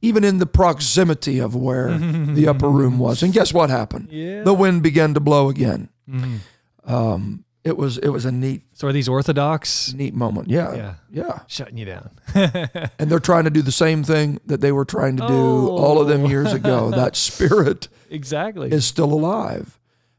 even 0.00 0.24
in 0.24 0.38
the 0.38 0.46
proximity 0.46 1.38
of 1.38 1.54
where 1.54 1.90
the 2.38 2.48
upper 2.52 2.68
room 2.70 2.98
was. 2.98 3.22
And 3.22 3.32
guess 3.34 3.52
what 3.52 3.68
happened? 3.70 4.08
Yeah. 4.10 4.42
The 4.44 4.54
wind 4.54 4.82
began 4.82 5.12
to 5.14 5.20
blow 5.20 5.50
again. 5.50 5.88
Mhm. 6.08 6.38
Um, 6.84 7.44
it 7.64 7.76
was 7.76 7.98
it 7.98 8.08
was 8.10 8.24
a 8.24 8.30
neat 8.32 8.62
So 8.74 8.86
are 8.88 8.92
these 8.92 9.08
Orthodox 9.08 9.92
neat 9.92 10.14
moment. 10.14 10.48
Yeah, 10.48 10.74
Yeah. 10.74 10.94
yeah. 11.10 11.38
shutting 11.48 11.76
you 11.76 11.84
down? 11.84 12.10
And 12.98 13.10
they're 13.10 13.18
trying 13.32 13.44
to 13.44 13.50
do 13.50 13.60
the 13.62 13.72
same 13.72 14.04
thing 14.04 14.38
that 14.46 14.60
they 14.60 14.70
were 14.72 14.84
trying 14.84 15.16
to 15.18 15.26
do 15.26 15.68
all 15.68 16.00
of 16.00 16.06
them 16.08 16.24
Oh. 16.24 16.28
years 16.28 16.52
ago. 16.52 16.90
that 17.02 17.16
spirit 17.16 17.88
exactly. 18.08 18.70
is 18.70 18.84
still 18.86 19.12
alive, 19.12 19.78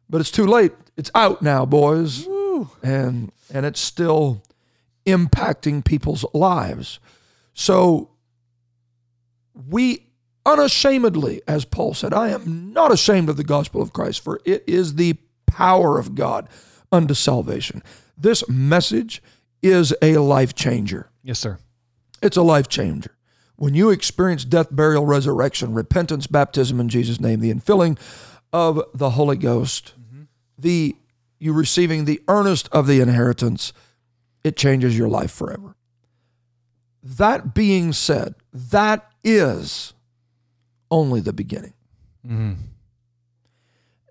but 0.10 0.20
it's 0.22 0.32
too 0.32 0.46
late. 0.46 0.74
It's 0.98 1.10
out 1.16 1.42
now, 1.42 1.66
boys, 1.66 2.28
and 2.84 3.32
and 3.54 3.66
it's 3.66 3.80
still 3.80 4.42
impacting 5.08 5.84
people's 5.84 6.26
lives. 6.34 7.00
So 7.54 8.12
we 9.54 10.06
unashamedly, 10.46 11.42
as 11.48 11.66
Paul 11.66 11.94
said, 11.94 12.14
I 12.14 12.30
am 12.30 12.72
not 12.74 12.92
ashamed 12.92 13.30
of 13.30 13.38
the 13.38 13.44
gospel 13.44 13.82
of 13.82 13.94
Christ, 13.94 14.24
for 14.24 14.40
it 14.46 14.64
is 14.68 14.96
the 14.96 15.16
power 15.48 15.98
of 15.98 16.14
God 16.14 16.48
unto 16.92 17.14
salvation. 17.14 17.82
This 18.18 18.48
message 18.48 19.24
is 19.62 19.94
a 20.02 20.18
life 20.18 20.54
changer. 20.54 21.10
yes, 21.24 21.40
sir. 21.40 21.58
It's 22.22 22.38
a 22.38 22.42
life 22.42 22.68
changer. 22.68 23.16
When 23.58 23.74
you 23.74 23.90
experience 23.90 24.46
death, 24.46 24.68
burial, 24.72 25.06
resurrection, 25.06 25.74
repentance, 25.74 26.28
baptism 26.28 26.80
in 26.80 26.90
Jesus' 26.90 27.20
name, 27.20 27.40
the 27.40 27.54
infilling 27.54 28.00
of 28.54 28.82
the 28.94 29.12
Holy 29.12 29.38
Ghost, 29.38 29.94
mm-hmm. 30.00 30.24
the 30.58 30.96
you 31.40 31.54
receiving 31.54 32.06
the 32.06 32.22
earnest 32.28 32.68
of 32.72 32.88
the 32.88 33.00
inheritance, 33.00 33.74
it 34.48 34.58
changes 34.58 34.98
your 34.98 35.08
life 35.10 35.32
forever. 35.32 35.76
That 37.04 37.54
being 37.54 37.94
said, 37.94 38.36
that 38.52 39.10
is 39.24 39.94
only 40.90 41.20
the 41.22 41.34
beginning. 41.34 41.74
Mm-hmm. 42.26 42.54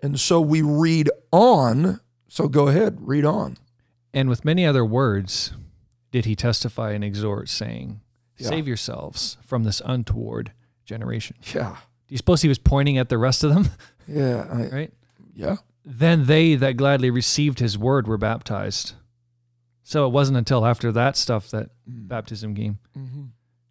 And 0.01 0.19
so 0.19 0.39
we 0.39 0.61
read 0.61 1.09
on. 1.31 1.99
So 2.27 2.47
go 2.47 2.67
ahead, 2.67 2.97
read 3.01 3.25
on. 3.25 3.57
And 4.13 4.29
with 4.29 4.45
many 4.45 4.65
other 4.65 4.85
words 4.85 5.51
did 6.11 6.25
he 6.25 6.35
testify 6.35 6.91
and 6.91 7.03
exhort, 7.03 7.49
saying, 7.49 8.01
Yeah. 8.37 8.49
Save 8.49 8.67
yourselves 8.67 9.37
from 9.45 9.63
this 9.63 9.81
untoward 9.85 10.53
generation. 10.85 11.35
Yeah. 11.53 11.75
Do 12.07 12.13
you 12.13 12.17
suppose 12.17 12.41
he 12.41 12.47
was 12.47 12.59
pointing 12.59 12.97
at 12.97 13.09
the 13.09 13.17
rest 13.17 13.43
of 13.43 13.53
them? 13.53 13.69
Yeah. 14.07 14.47
I- 14.51 14.69
right? 14.75 14.93
yeah. 15.35 15.57
Then 15.89 16.25
they 16.25 16.55
that 16.55 16.75
gladly 16.77 17.09
received 17.09 17.59
his 17.59 17.77
word 17.77 18.07
were 18.07 18.17
baptized. 18.17 18.93
So 19.89 20.05
it 20.05 20.09
wasn't 20.09 20.37
until 20.37 20.65
after 20.65 20.91
that 20.91 21.15
stuff 21.15 21.49
that 21.51 21.69
baptism 21.87 22.53
came. 22.53 22.77
Mm-hmm. 22.97 23.21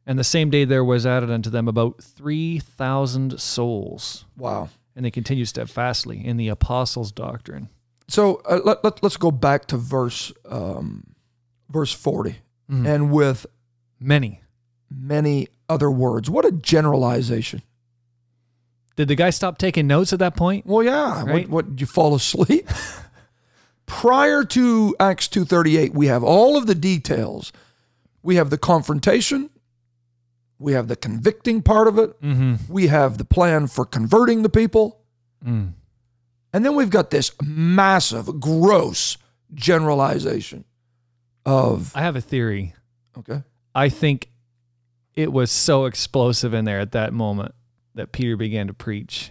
And 0.06 0.18
the 0.18 0.24
same 0.24 0.48
day 0.48 0.64
there 0.64 0.82
was 0.82 1.04
added 1.04 1.30
unto 1.30 1.50
them 1.50 1.68
about 1.68 2.02
3,000 2.02 3.38
souls. 3.38 4.24
Wow. 4.34 4.70
And 4.94 5.04
they 5.04 5.10
continued 5.10 5.48
steadfastly 5.48 6.24
in 6.24 6.38
the 6.38 6.48
apostles' 6.48 7.12
doctrine. 7.12 7.68
So 8.08 8.40
uh, 8.48 8.60
let, 8.64 8.82
let, 8.82 9.02
let's 9.02 9.18
go 9.18 9.30
back 9.30 9.66
to 9.66 9.76
verse 9.76 10.32
um, 10.48 11.04
verse 11.68 11.92
40. 11.92 12.36
Mhm. 12.72 12.86
And 12.86 13.12
with 13.12 13.44
Many. 14.00 14.40
many 14.90 15.48
other 15.68 15.90
words. 15.90 16.30
What 16.30 16.46
a 16.46 16.50
generalization. 16.52 17.60
Did 18.96 19.08
the 19.08 19.16
guy 19.16 19.28
stop 19.28 19.58
taking 19.58 19.86
notes 19.86 20.14
at 20.14 20.20
that 20.20 20.34
point? 20.34 20.64
Well, 20.64 20.82
yeah. 20.82 21.24
Right. 21.24 21.46
What, 21.46 21.66
what 21.66 21.68
did 21.72 21.80
you 21.82 21.86
fall 21.86 22.14
asleep? 22.14 22.66
Prior 23.86 24.44
to 24.44 24.94
Acts 24.98 25.28
2:38, 25.28 25.94
we 25.94 26.06
have 26.06 26.22
all 26.24 26.56
of 26.56 26.66
the 26.66 26.74
details. 26.74 27.52
We 28.22 28.34
have 28.36 28.50
the 28.50 28.58
confrontation, 28.58 29.50
we 30.58 30.72
have 30.72 30.88
the 30.88 30.96
convicting 30.96 31.62
part 31.62 31.86
of 31.86 31.96
it, 31.98 32.20
Mm-hmm. 32.20 32.54
we 32.72 32.88
have 32.88 33.18
the 33.18 33.24
plan 33.24 33.68
for 33.68 33.84
converting 33.84 34.42
the 34.42 34.48
people, 34.48 35.00
Mm. 35.46 35.74
and 36.52 36.64
then 36.64 36.74
we've 36.74 36.90
got 36.90 37.10
this 37.10 37.30
massive 37.44 38.40
gross 38.40 39.16
generalization 39.54 40.64
of 41.44 41.92
I 41.94 42.00
have 42.02 42.16
a 42.16 42.20
theory. 42.20 42.74
okay. 43.18 43.42
I 43.74 43.88
think 43.88 44.28
it 45.14 45.32
was 45.32 45.50
so 45.52 45.84
explosive 45.84 46.52
in 46.52 46.64
there 46.64 46.80
at 46.80 46.92
that 46.92 47.12
moment 47.12 47.54
that 47.94 48.10
Peter 48.10 48.36
began 48.36 48.66
to 48.66 48.74
preach. 48.74 49.30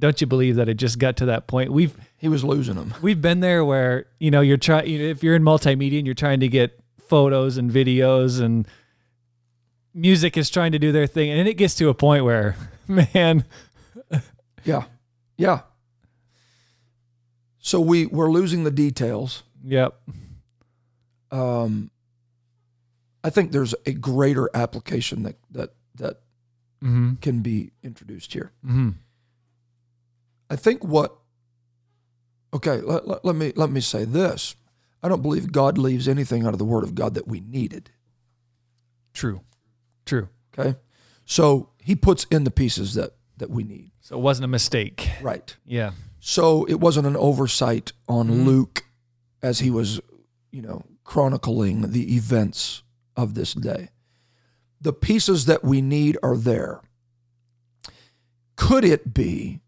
Don't 0.00 0.20
you 0.20 0.26
believe 0.26 0.56
that 0.56 0.68
it 0.68 0.74
just 0.74 0.98
got 0.98 1.16
to 1.18 1.26
that 1.26 1.46
point? 1.46 1.72
We've 1.72 1.96
He 2.16 2.28
was 2.28 2.42
losing 2.42 2.74
them. 2.74 2.94
we've 3.00 3.22
been 3.22 3.40
there 3.40 3.64
where 3.64 4.06
you 4.18 4.30
know 4.30 4.40
you're 4.40 4.56
trying 4.56 4.90
if 4.92 5.22
you're 5.22 5.36
in 5.36 5.42
multimedia 5.42 5.98
and 5.98 6.06
you're 6.06 6.14
trying 6.14 6.40
to 6.40 6.48
get 6.48 6.80
photos 7.06 7.56
and 7.56 7.70
videos 7.70 8.40
and 8.40 8.66
music 9.94 10.36
is 10.36 10.50
trying 10.50 10.72
to 10.72 10.78
do 10.78 10.90
their 10.92 11.06
thing 11.06 11.30
and 11.30 11.48
it 11.48 11.54
gets 11.54 11.74
to 11.76 11.88
a 11.88 11.94
point 11.94 12.24
where 12.24 12.56
man 12.88 13.44
Yeah. 14.64 14.84
Yeah. 15.36 15.60
So 17.58 17.80
we 17.80 18.06
we're 18.06 18.30
losing 18.30 18.64
the 18.64 18.70
details. 18.70 19.42
yep 19.64 20.00
Um, 21.30 21.90
I 23.22 23.30
think 23.30 23.52
there's 23.52 23.74
a 23.86 23.92
greater 23.92 24.48
application 24.54 25.22
that 25.24 25.36
that 25.50 25.74
that 25.96 26.20
mm-hmm. 26.82 27.14
can 27.16 27.40
be 27.40 27.72
introduced 27.82 28.32
here. 28.32 28.52
Mm-hmm. 28.64 28.90
I 30.50 30.56
think 30.56 30.84
what 30.84 31.16
okay, 32.52 32.80
let, 32.80 33.06
let, 33.06 33.24
let 33.24 33.36
me 33.36 33.52
let 33.56 33.70
me 33.70 33.80
say 33.80 34.04
this. 34.04 34.56
I 35.02 35.08
don't 35.08 35.22
believe 35.22 35.50
God 35.52 35.78
leaves 35.78 36.06
anything 36.08 36.44
out 36.44 36.52
of 36.52 36.58
the 36.58 36.64
word 36.64 36.84
of 36.84 36.94
God 36.94 37.14
that 37.14 37.26
we 37.28 37.40
needed. 37.40 37.90
true 39.14 39.40
true 40.04 40.28
Okay. 40.58 40.76
So 41.24 41.70
he 41.78 41.94
puts 41.94 42.24
in 42.24 42.44
the 42.44 42.50
pieces 42.50 42.94
that 42.94 43.12
that 43.38 43.50
we 43.50 43.62
need. 43.64 43.92
so 44.00 44.16
it 44.16 44.20
wasn't 44.20 44.44
a 44.44 44.48
mistake 44.48 45.08
Right. 45.22 45.56
yeah 45.64 45.92
So 46.18 46.64
it 46.66 46.74
wasn't 46.80 47.06
an 47.06 47.16
oversight 47.16 47.92
on 48.08 48.28
Mhm. 48.28 48.44
Luke 48.44 48.84
as 49.42 49.60
he 49.60 49.70
was, 49.70 50.00
you 50.52 50.60
know, 50.60 50.84
chronicling 51.04 51.92
the 51.92 52.14
events 52.14 52.82
of 53.16 53.32
this 53.34 53.54
day. 53.54 53.88
The 54.80 54.92
pieces 54.92 55.46
that 55.46 55.64
we 55.64 55.80
need 55.80 56.18
are 56.22 56.36
there. 56.36 56.80
Could 58.56 58.84
it 58.84 59.14
be 59.14 59.60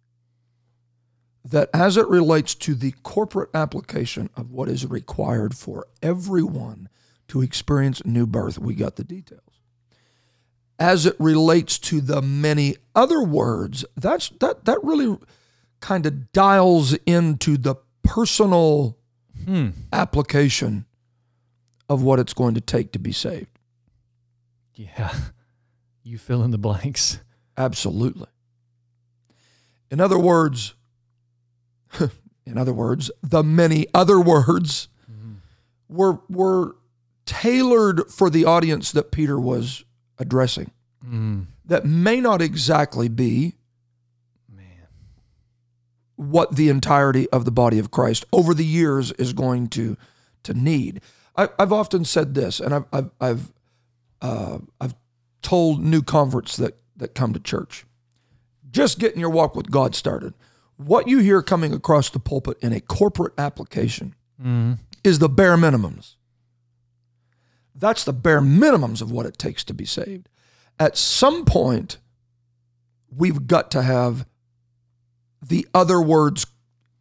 that 1.45 1.69
as 1.75 1.97
it 1.97 2.09
relates 2.09 2.55
to 2.55 2.75
the 2.75 2.93
corporate 3.03 3.51
application 3.55 4.31
of 4.37 4.51
what 4.51 4.69
is 4.69 4.87
required 4.87 5.57
for 5.57 5.87
everyone 6.03 6.89
to 7.29 7.43
experience 7.43 8.05
new 8.05 8.27
birth, 8.27 8.59
we 8.59 8.75
got 8.75 8.97
the 8.97 9.05
details. 9.05 9.41
As 10.79 11.07
it 11.07 11.17
relates 11.19 11.79
to 11.81 12.01
the 12.01 12.23
many 12.23 12.77
other 12.95 13.23
words, 13.23 13.85
that's 13.97 14.31
that 14.41 14.65
that 14.65 14.83
really 14.83 15.19
kind 15.81 16.07
of 16.07 16.33
dials 16.33 16.95
into 17.07 17.57
the 17.57 17.77
personal 18.03 18.97
hmm. 19.45 19.71
application 19.93 20.87
of 21.89 22.03
what 22.03 22.19
it's 22.19 22.35
going 22.35 22.55
to 22.55 22.61
take 22.61 22.93
to 22.93 22.99
be 22.99 23.13
saved. 23.13 23.59
Yeah. 24.75 25.15
You 26.05 26.19
fill 26.19 26.43
in 26.43 26.51
the 26.51 26.59
blanks. 26.59 27.21
Absolutely. 27.57 28.27
In 29.89 30.01
other 30.01 30.19
words, 30.19 30.75
in 32.47 32.59
other 32.59 32.73
words, 32.73 33.11
the 33.23 33.43
many 33.43 33.87
other 33.95 34.21
words 34.21 34.89
were 35.89 36.21
were 36.29 36.77
tailored 37.27 38.11
for 38.11 38.31
the 38.31 38.45
audience 38.45 38.91
that 38.93 39.13
Peter 39.13 39.39
was 39.39 39.85
addressing. 40.19 40.71
That 41.65 41.85
may 41.85 42.21
not 42.21 42.41
exactly 42.43 43.09
be 43.09 43.55
Man. 44.49 44.87
what 46.17 46.57
the 46.57 46.69
entirety 46.69 47.29
of 47.31 47.45
the 47.45 47.51
body 47.51 47.79
of 47.79 47.91
Christ 47.91 48.25
over 48.33 48.55
the 48.55 48.65
years 48.65 49.13
is 49.13 49.33
going 49.33 49.69
to 49.69 49.97
to 50.45 50.55
need. 50.55 51.01
I, 51.37 51.49
I've 51.59 51.73
often 51.73 52.05
said 52.05 52.35
this, 52.35 52.61
and 52.61 52.75
I've 52.75 52.85
I've 52.93 53.11
I've, 53.21 53.53
uh, 54.21 54.59
I've 54.81 54.95
told 55.43 55.83
new 55.83 56.03
converts 56.03 56.57
that 56.57 56.77
that 56.97 57.15
come 57.15 57.33
to 57.33 57.41
church, 57.41 57.85
just 58.71 58.99
getting 58.99 59.21
your 59.21 59.31
walk 59.31 59.55
with 59.55 59.71
God 59.71 59.95
started. 59.95 60.35
What 60.85 61.09
you 61.09 61.19
hear 61.19 61.43
coming 61.43 61.73
across 61.73 62.11
the 62.11 62.19
pulpit 62.19 62.59
in 62.61 62.73
a 62.73 62.81
corporate 62.81 63.35
application 63.39 64.15
mm-hmm. 64.41 64.75
is 65.05 65.19
the 65.19 65.29
bare 65.29 65.57
minimums. 65.57 66.17
That's 67.75 68.05
the 68.05 68.13
bare 68.13 68.41
minimums 68.41 69.01
of 69.03 69.11
what 69.11 69.27
it 69.27 69.39
takes 69.39 69.65
to 69.65 69.75
be 69.75 69.85
saved. 69.85 70.29
At 70.79 70.97
some 70.97 71.45
point, 71.45 71.99
we've 73.15 73.47
got 73.47 73.71
to 73.73 73.83
have 73.83 74.27
the 75.41 75.67
other 75.75 76.01
words 76.01 76.47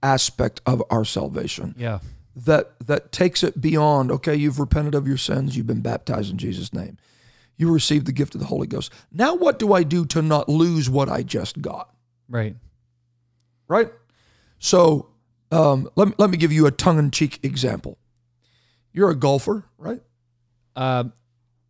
aspect 0.03 0.61
of 0.65 0.81
our 0.89 1.05
salvation 1.05 1.75
Yeah. 1.77 1.99
that 2.35 2.73
that 2.87 3.11
takes 3.11 3.43
it 3.43 3.61
beyond 3.61 4.09
okay 4.11 4.35
you've 4.35 4.59
repented 4.59 4.95
of 4.95 5.07
your 5.07 5.17
sins 5.17 5.55
you've 5.55 5.67
been 5.67 5.81
baptized 5.81 6.31
in 6.31 6.37
Jesus 6.39 6.73
name 6.73 6.97
you 7.55 7.71
received 7.71 8.07
the 8.07 8.11
gift 8.11 8.33
of 8.33 8.41
the 8.41 8.47
Holy 8.47 8.65
Ghost 8.65 8.91
now 9.11 9.35
what 9.35 9.59
do 9.59 9.73
I 9.73 9.83
do 9.83 10.05
to 10.07 10.23
not 10.23 10.49
lose 10.49 10.89
what 10.89 11.07
I 11.07 11.21
just 11.21 11.61
got 11.61 11.93
Right. 12.27 12.55
Right 13.71 13.89
so 14.59 15.07
um, 15.51 15.89
let, 15.95 16.07
me, 16.09 16.13
let 16.17 16.29
me 16.29 16.37
give 16.37 16.51
you 16.51 16.65
a 16.67 16.71
tongue-in-cheek 16.71 17.39
example 17.43 17.97
you're 18.93 19.09
a 19.09 19.15
golfer 19.15 19.63
right 19.77 20.01
Uh, 20.75 21.05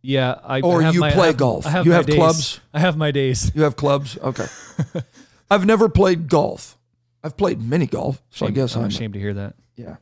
yeah. 0.02 0.34
I 0.42 0.60
Or 0.62 0.82
I 0.82 0.90
you 0.90 0.98
my, 1.00 1.12
play 1.12 1.28
have, 1.28 1.36
golf. 1.36 1.64
Have 1.64 1.86
You 1.86 1.92
have 1.92 2.06
days. 2.06 2.16
clubs? 2.16 2.60
I 2.74 2.80
have 2.80 2.96
my 2.96 3.12
days. 3.12 3.52
you 3.54 3.62
have 3.62 3.76
clubs 3.76 4.18
okay 4.18 4.46
I've 5.50 5.64
never 5.64 5.88
played 5.88 6.28
golf 6.28 6.76
I've 7.22 7.36
played 7.36 7.62
mini 7.62 7.86
golf 7.86 8.20
so 8.30 8.46
I 8.46 8.50
guess 8.50 8.74
I'm 8.76 8.82
I'm 8.82 8.88
ashamed 8.88 9.14
to 9.14 9.20
hear 9.20 9.34
that. 9.34 9.54
yeah 9.76 9.96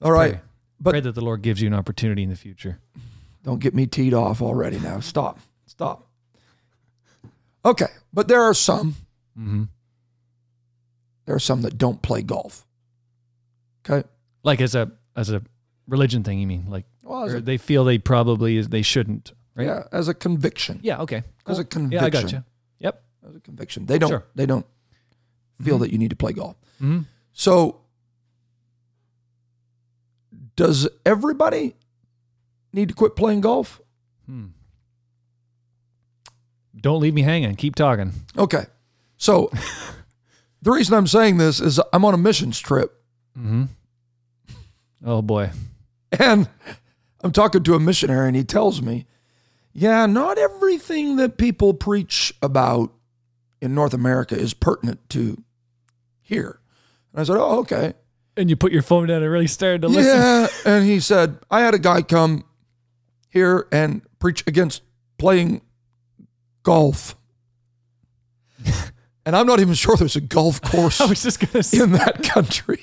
all 0.00 0.12
right 0.12 0.34
Pray, 0.34 0.40
but- 0.80 0.90
pray 0.92 1.00
that 1.00 1.14
the 1.16 1.24
Lord 1.24 1.42
gives 1.42 1.60
you 1.60 1.66
an 1.66 1.74
opportunity 1.74 2.22
in 2.22 2.30
the 2.30 2.36
future. 2.36 2.78
Don't 3.44 3.58
get 3.60 3.74
me 3.74 3.86
teed 3.86 4.14
off 4.14 4.40
already 4.42 4.78
now. 4.78 5.00
Stop. 5.00 5.38
Stop. 5.66 6.06
Okay, 7.64 7.86
but 8.12 8.28
there 8.28 8.42
are 8.42 8.54
some. 8.54 8.94
Mm-hmm. 9.38 9.64
There 11.28 11.36
are 11.36 11.38
some 11.40 11.60
that 11.60 11.76
don't 11.76 12.00
play 12.00 12.22
golf. 12.22 12.64
Okay. 13.84 14.08
Like 14.42 14.62
as 14.62 14.74
a 14.74 14.90
as 15.14 15.28
a 15.28 15.42
religion 15.86 16.24
thing, 16.24 16.38
you 16.38 16.46
mean? 16.46 16.64
Like 16.70 16.86
Well, 17.02 17.24
a, 17.28 17.40
they 17.42 17.58
feel 17.58 17.84
they 17.84 17.98
probably 17.98 18.62
they 18.62 18.80
shouldn't, 18.80 19.32
right? 19.54 19.66
yeah, 19.66 19.82
as 19.92 20.08
a 20.08 20.14
conviction. 20.14 20.80
Yeah. 20.82 21.02
Okay. 21.02 21.24
As 21.46 21.58
a 21.58 21.66
Cool. 21.66 21.92
Yeah, 21.92 21.98
I 22.02 22.08
got 22.08 22.20
conviction. 22.20 22.44
you. 22.78 22.86
Yep. 22.86 23.02
As 23.28 23.36
a 23.36 23.40
conviction. 23.40 23.84
They 23.84 23.98
don't. 23.98 24.08
Sure. 24.08 24.24
They 24.36 24.46
don't 24.46 24.64
feel 25.60 25.76
that 25.80 25.92
you 25.92 25.98
need 25.98 26.08
to 26.08 26.16
play 26.16 26.32
golf. 26.32 26.56
Mm-hmm. 26.80 27.00
So, 27.34 27.82
does 30.56 30.88
everybody 31.04 31.76
need 32.72 32.88
to 32.88 32.94
quit 32.94 33.16
playing 33.16 33.42
golf? 33.42 33.82
Hmm. 34.24 34.46
Don't 36.80 37.00
leave 37.00 37.12
me 37.12 37.20
hanging. 37.20 37.54
Keep 37.56 37.74
talking. 37.74 38.12
Okay. 38.38 38.64
So, 39.18 39.50
the 40.62 40.70
reason 40.70 40.94
I'm 40.94 41.06
saying 41.06 41.38
this 41.38 41.60
is 41.60 41.80
I'm 41.92 42.04
on 42.04 42.14
a 42.14 42.18
missions 42.18 42.58
trip 42.58 42.98
Mm-hmm. 43.38 43.64
Oh 45.04 45.22
boy. 45.22 45.50
And 46.18 46.48
I'm 47.22 47.32
talking 47.32 47.62
to 47.62 47.74
a 47.74 47.80
missionary, 47.80 48.28
and 48.28 48.36
he 48.36 48.44
tells 48.44 48.82
me, 48.82 49.06
yeah, 49.72 50.06
not 50.06 50.38
everything 50.38 51.16
that 51.16 51.36
people 51.36 51.74
preach 51.74 52.32
about 52.42 52.92
in 53.60 53.74
North 53.74 53.94
America 53.94 54.36
is 54.36 54.54
pertinent 54.54 55.08
to 55.10 55.42
here. 56.20 56.60
And 57.12 57.20
I 57.20 57.24
said, 57.24 57.36
oh, 57.36 57.60
okay. 57.60 57.94
And 58.36 58.48
you 58.48 58.56
put 58.56 58.72
your 58.72 58.82
phone 58.82 59.08
down 59.08 59.22
and 59.22 59.30
really 59.30 59.46
started 59.46 59.82
to 59.82 59.88
listen. 59.88 60.16
Yeah. 60.16 60.48
And 60.64 60.86
he 60.86 61.00
said, 61.00 61.38
I 61.50 61.60
had 61.60 61.74
a 61.74 61.78
guy 61.78 62.02
come 62.02 62.44
here 63.28 63.66
and 63.70 64.02
preach 64.18 64.44
against 64.46 64.82
playing 65.18 65.60
golf. 66.62 67.16
And 69.28 69.36
I'm 69.36 69.46
not 69.46 69.60
even 69.60 69.74
sure 69.74 69.94
there's 69.94 70.16
a 70.16 70.22
golf 70.22 70.62
course 70.62 71.00
I 71.04 71.06
was 71.06 71.22
just 71.22 71.38
gonna 71.38 71.62
say. 71.62 71.82
in 71.82 71.92
that 71.92 72.22
country. 72.22 72.80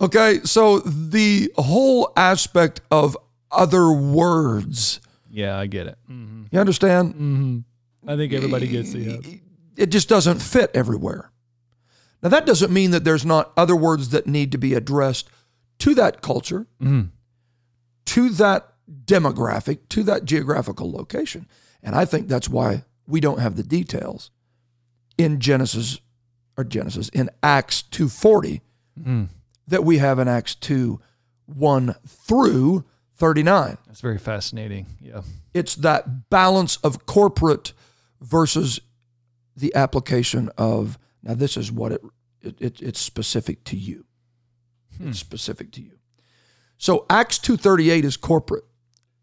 okay, 0.00 0.40
so 0.44 0.78
the 0.80 1.52
whole 1.56 2.12
aspect 2.16 2.80
of 2.90 3.16
other 3.50 3.90
words, 3.92 5.00
Yeah, 5.30 5.58
I 5.58 5.66
get 5.66 5.86
it. 5.86 5.98
Mm-hmm. 6.10 6.44
you 6.50 6.60
understand? 6.60 7.14
Mm-hmm. 7.14 7.58
I 8.08 8.16
think 8.16 8.32
everybody 8.32 8.66
gets 8.66 8.94
it. 8.94 9.40
It 9.76 9.86
just 9.90 10.08
doesn't 10.08 10.40
fit 10.40 10.70
everywhere. 10.74 11.30
Now, 12.22 12.28
that 12.28 12.46
doesn't 12.46 12.72
mean 12.72 12.92
that 12.92 13.04
there's 13.04 13.24
not 13.24 13.52
other 13.56 13.74
words 13.76 14.10
that 14.10 14.26
need 14.26 14.52
to 14.52 14.58
be 14.58 14.74
addressed 14.74 15.28
to 15.80 15.94
that 15.96 16.20
culture, 16.22 16.66
Mhm. 16.80 17.10
to 18.06 18.28
that 18.30 18.72
demographic, 19.04 19.80
to 19.90 20.02
that 20.04 20.24
geographical 20.24 20.90
location. 20.92 21.46
And 21.82 21.94
I 21.94 22.04
think 22.04 22.28
that's 22.28 22.48
why 22.48 22.84
we 23.06 23.20
don't 23.20 23.40
have 23.40 23.56
the 23.56 23.62
details 23.62 24.30
in 25.18 25.40
Genesis 25.40 26.00
or 26.56 26.64
Genesis 26.64 27.08
in 27.10 27.30
Acts 27.42 27.82
240 27.82 28.60
Mm. 29.00 29.28
that 29.68 29.84
we 29.84 29.98
have 29.98 30.18
in 30.18 30.28
Acts 30.28 30.54
2 30.54 31.00
1 31.46 31.94
through 32.06 32.84
39. 33.16 33.78
That's 33.86 34.02
very 34.02 34.18
fascinating. 34.18 34.86
Yeah. 35.00 35.22
It's 35.54 35.74
that 35.76 36.28
balance 36.28 36.76
of 36.78 37.06
corporate 37.06 37.72
versus 38.20 38.80
the 39.56 39.74
application 39.74 40.50
of 40.58 40.98
now 41.22 41.32
this 41.34 41.56
is 41.56 41.72
what 41.72 41.92
it, 41.92 42.02
it, 42.42 42.56
it 42.60 42.82
it's 42.82 43.00
specific 43.00 43.64
to 43.64 43.76
you. 43.78 44.04
It's 45.00 45.18
specific 45.18 45.72
to 45.72 45.80
you. 45.82 45.92
So 46.76 47.06
Acts 47.08 47.38
238 47.38 48.04
is 48.04 48.16
corporate. 48.18 48.64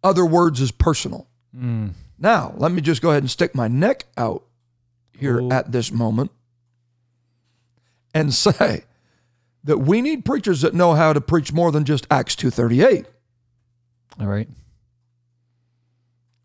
Other 0.03 0.25
words 0.25 0.61
is 0.61 0.71
personal. 0.71 1.27
Mm. 1.55 1.91
Now, 2.19 2.53
let 2.57 2.71
me 2.71 2.81
just 2.81 3.01
go 3.01 3.11
ahead 3.11 3.23
and 3.23 3.29
stick 3.29 3.55
my 3.55 3.67
neck 3.67 4.05
out 4.17 4.43
here 5.17 5.41
Oh. 5.41 5.51
at 5.51 5.71
this 5.71 5.91
moment 5.91 6.31
and 8.13 8.33
say 8.45 8.83
that 9.63 9.77
we 9.79 10.01
need 10.01 10.25
preachers 10.25 10.61
that 10.61 10.73
know 10.73 10.93
how 10.93 11.13
to 11.13 11.21
preach 11.21 11.53
more 11.53 11.71
than 11.71 11.85
just 11.85 12.07
Acts 12.11 12.35
238. 12.35 13.05
All 14.19 14.27
right. 14.27 14.49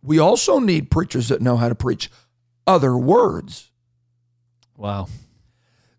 We 0.03 0.19
also 0.19 0.59
need 0.59 0.91
preachers 0.91 1.29
that 1.29 1.41
know 1.41 1.57
how 1.57 1.69
to 1.69 1.75
preach 1.75 2.11
other 2.67 2.97
words. 2.97 3.71
Wow. 4.77 5.09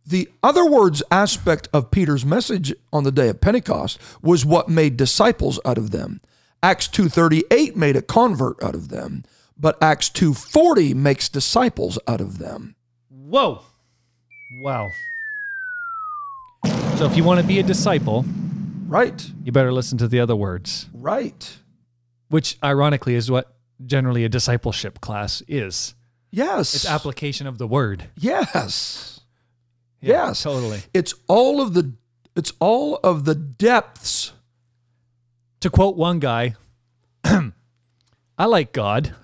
The 0.05 0.29
other 0.43 0.65
words 0.65 1.01
aspect 1.09 1.67
of 1.73 1.89
Peter's 1.89 2.23
message 2.23 2.73
on 2.93 3.03
the 3.03 3.11
day 3.11 3.29
of 3.29 3.41
Pentecost 3.41 3.99
was 4.21 4.45
what 4.45 4.69
made 4.69 4.95
disciples 4.97 5.59
out 5.65 5.79
of 5.79 5.89
them. 5.89 6.21
Acts 6.61 6.87
2:38 6.87 7.75
made 7.75 7.95
a 7.95 8.01
convert 8.03 8.61
out 8.63 8.75
of 8.75 8.89
them, 8.89 9.23
but 9.57 9.81
Acts 9.81 10.09
2:40 10.09 10.93
makes 10.93 11.29
disciples 11.29 11.97
out 12.07 12.21
of 12.21 12.37
them. 12.37 12.75
Whoa. 13.09 13.61
Wow. 14.61 14.91
So 16.97 17.05
if 17.05 17.17
you 17.17 17.23
want 17.23 17.41
to 17.41 17.45
be 17.47 17.59
a 17.59 17.63
disciple, 17.63 18.25
Right? 18.87 19.29
you 19.43 19.51
better 19.51 19.73
listen 19.73 19.97
to 19.97 20.07
the 20.07 20.19
other 20.19 20.35
words, 20.35 20.87
Right. 20.93 21.57
which 22.29 22.57
ironically 22.63 23.15
is 23.15 23.29
what 23.31 23.55
generally 23.85 24.23
a 24.23 24.29
discipleship 24.29 25.01
class 25.01 25.41
is. 25.47 25.95
Yes. 26.31 26.73
It's 26.75 26.85
application 26.85 27.47
of 27.47 27.57
the 27.57 27.67
word. 27.67 28.09
yes. 28.15 29.19
Yeah, 30.01 30.27
Yes. 30.27 30.43
Totally. 30.43 30.81
It's 30.93 31.13
all 31.27 31.61
of 31.61 31.73
the 31.73 31.93
it's 32.35 32.51
all 32.59 32.99
of 33.03 33.23
the 33.25 33.33
depths. 33.35 34.33
To 35.61 35.69
quote 35.69 35.95
one 35.95 36.19
guy, 36.19 36.55
I 37.23 38.45
like 38.45 38.71
God. 38.73 39.15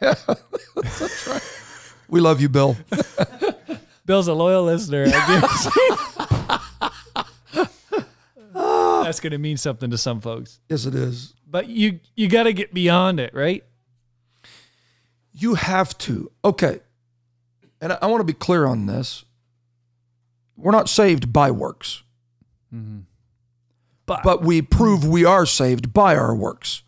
We 2.08 2.20
love 2.20 2.40
you, 2.40 2.48
Bill. 2.48 2.76
Bill's 4.06 4.28
a 4.28 4.34
loyal 4.34 4.64
listener. 4.64 5.04
I 5.06 5.40
guess. 5.40 5.68
That's 9.04 9.20
going 9.20 9.32
to 9.32 9.38
mean 9.38 9.56
something 9.58 9.90
to 9.90 9.98
some 9.98 10.20
folks. 10.20 10.60
yes, 10.68 10.86
it 10.86 10.94
is. 10.94 11.34
But 11.46 11.68
you 11.68 12.00
you 12.16 12.28
got 12.28 12.44
to 12.44 12.52
get 12.52 12.72
beyond 12.72 13.20
it, 13.20 13.34
right? 13.34 13.62
You 15.32 15.54
have 15.54 15.96
to. 15.98 16.30
Okay. 16.44 16.80
And 17.80 17.92
I, 17.92 17.98
I 18.02 18.06
want 18.06 18.20
to 18.20 18.24
be 18.24 18.32
clear 18.32 18.66
on 18.66 18.86
this. 18.86 19.24
We're 20.56 20.72
not 20.72 20.88
saved 20.88 21.32
by 21.32 21.50
works, 21.52 22.02
mm-hmm. 22.74 23.00
But, 24.06 24.22
but 24.24 24.42
we 24.42 24.60
prove 24.62 25.06
we 25.06 25.24
are 25.24 25.46
saved 25.46 25.92
by 25.92 26.16
our 26.16 26.34
works. 26.34 26.82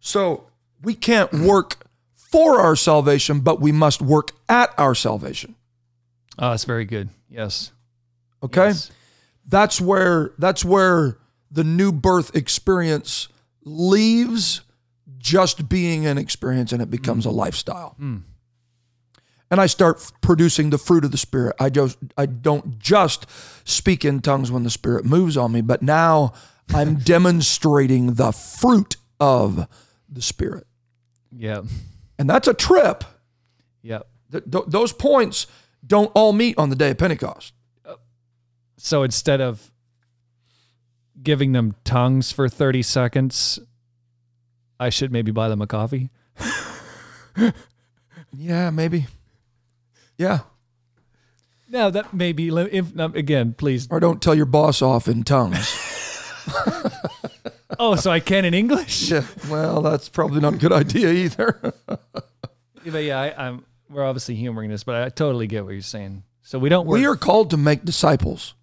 So 0.00 0.46
we 0.82 0.94
can't 0.94 1.32
work 1.32 1.83
for 2.34 2.60
our 2.60 2.74
salvation, 2.74 3.38
but 3.38 3.60
we 3.60 3.70
must 3.70 4.02
work 4.02 4.32
at 4.48 4.74
our 4.76 4.92
salvation. 4.92 5.54
oh, 6.36 6.50
that's 6.50 6.64
very 6.64 6.84
good. 6.84 7.08
Yes. 7.30 7.70
Okay? 8.42 8.66
Yes. 8.66 8.90
That's 9.46 9.80
where 9.80 10.32
that's 10.36 10.64
where 10.64 11.18
the 11.52 11.62
new 11.62 11.92
birth 11.92 12.34
experience 12.34 13.28
leaves 13.62 14.62
just 15.16 15.68
being 15.68 16.06
an 16.06 16.18
experience 16.18 16.72
and 16.72 16.82
it 16.82 16.90
becomes 16.90 17.24
a 17.24 17.28
mm. 17.28 17.36
lifestyle. 17.36 17.94
Mm. 18.00 18.22
And 19.48 19.60
I 19.60 19.66
start 19.66 20.10
producing 20.20 20.70
the 20.70 20.78
fruit 20.78 21.04
of 21.04 21.12
the 21.12 21.18
spirit. 21.18 21.54
I 21.60 21.70
just 21.70 21.98
I 22.18 22.26
don't 22.26 22.80
just 22.80 23.26
speak 23.62 24.04
in 24.04 24.18
tongues 24.20 24.50
when 24.50 24.64
the 24.64 24.70
spirit 24.70 25.04
moves 25.04 25.36
on 25.36 25.52
me, 25.52 25.60
but 25.60 25.82
now 25.82 26.32
I'm 26.74 26.96
demonstrating 26.96 28.14
the 28.14 28.32
fruit 28.32 28.96
of 29.20 29.68
the 30.08 30.22
spirit. 30.22 30.66
Yeah. 31.30 31.62
And 32.18 32.28
that's 32.28 32.48
a 32.48 32.54
trip. 32.54 33.04
Yep. 33.82 34.06
Th- 34.32 34.44
th- 34.50 34.64
those 34.66 34.92
points 34.92 35.46
don't 35.86 36.10
all 36.14 36.32
meet 36.32 36.56
on 36.58 36.70
the 36.70 36.76
day 36.76 36.90
of 36.90 36.98
Pentecost. 36.98 37.52
Uh, 37.84 37.94
so 38.76 39.02
instead 39.02 39.40
of 39.40 39.70
giving 41.22 41.52
them 41.52 41.74
tongues 41.84 42.32
for 42.32 42.48
30 42.48 42.82
seconds, 42.82 43.58
I 44.78 44.90
should 44.90 45.12
maybe 45.12 45.32
buy 45.32 45.48
them 45.48 45.60
a 45.62 45.66
coffee. 45.66 46.10
Yeah, 48.36 48.70
maybe. 48.70 49.06
Yeah. 50.18 50.40
Now 51.68 51.90
that 51.90 52.12
may 52.12 52.32
be 52.32 52.48
if 52.48 52.96
again, 52.98 53.54
please. 53.54 53.88
Or 53.90 54.00
don't 54.00 54.20
tell 54.20 54.34
your 54.34 54.46
boss 54.46 54.82
off 54.82 55.08
in 55.08 55.22
tongues. 55.24 55.80
Oh, 57.76 57.96
so 57.96 58.08
I 58.10 58.20
can 58.20 58.44
in 58.44 58.54
English? 58.54 59.10
yeah, 59.10 59.24
well, 59.50 59.82
that's 59.82 60.08
probably 60.08 60.40
not 60.40 60.54
a 60.54 60.56
good 60.58 60.72
idea 60.72 61.10
either. 61.10 61.74
But 62.84 63.04
yeah, 63.04 63.20
I, 63.20 63.46
I'm. 63.46 63.64
We're 63.90 64.04
obviously 64.04 64.34
humoring 64.34 64.70
this, 64.70 64.82
but 64.82 65.02
I 65.02 65.08
totally 65.10 65.46
get 65.46 65.64
what 65.64 65.72
you're 65.72 65.82
saying. 65.82 66.24
So 66.42 66.58
we 66.58 66.68
don't 66.68 66.86
work. 66.86 66.98
we 66.98 67.06
are 67.06 67.16
called 67.16 67.50
to 67.50 67.56
make 67.56 67.84
disciples. 67.84 68.54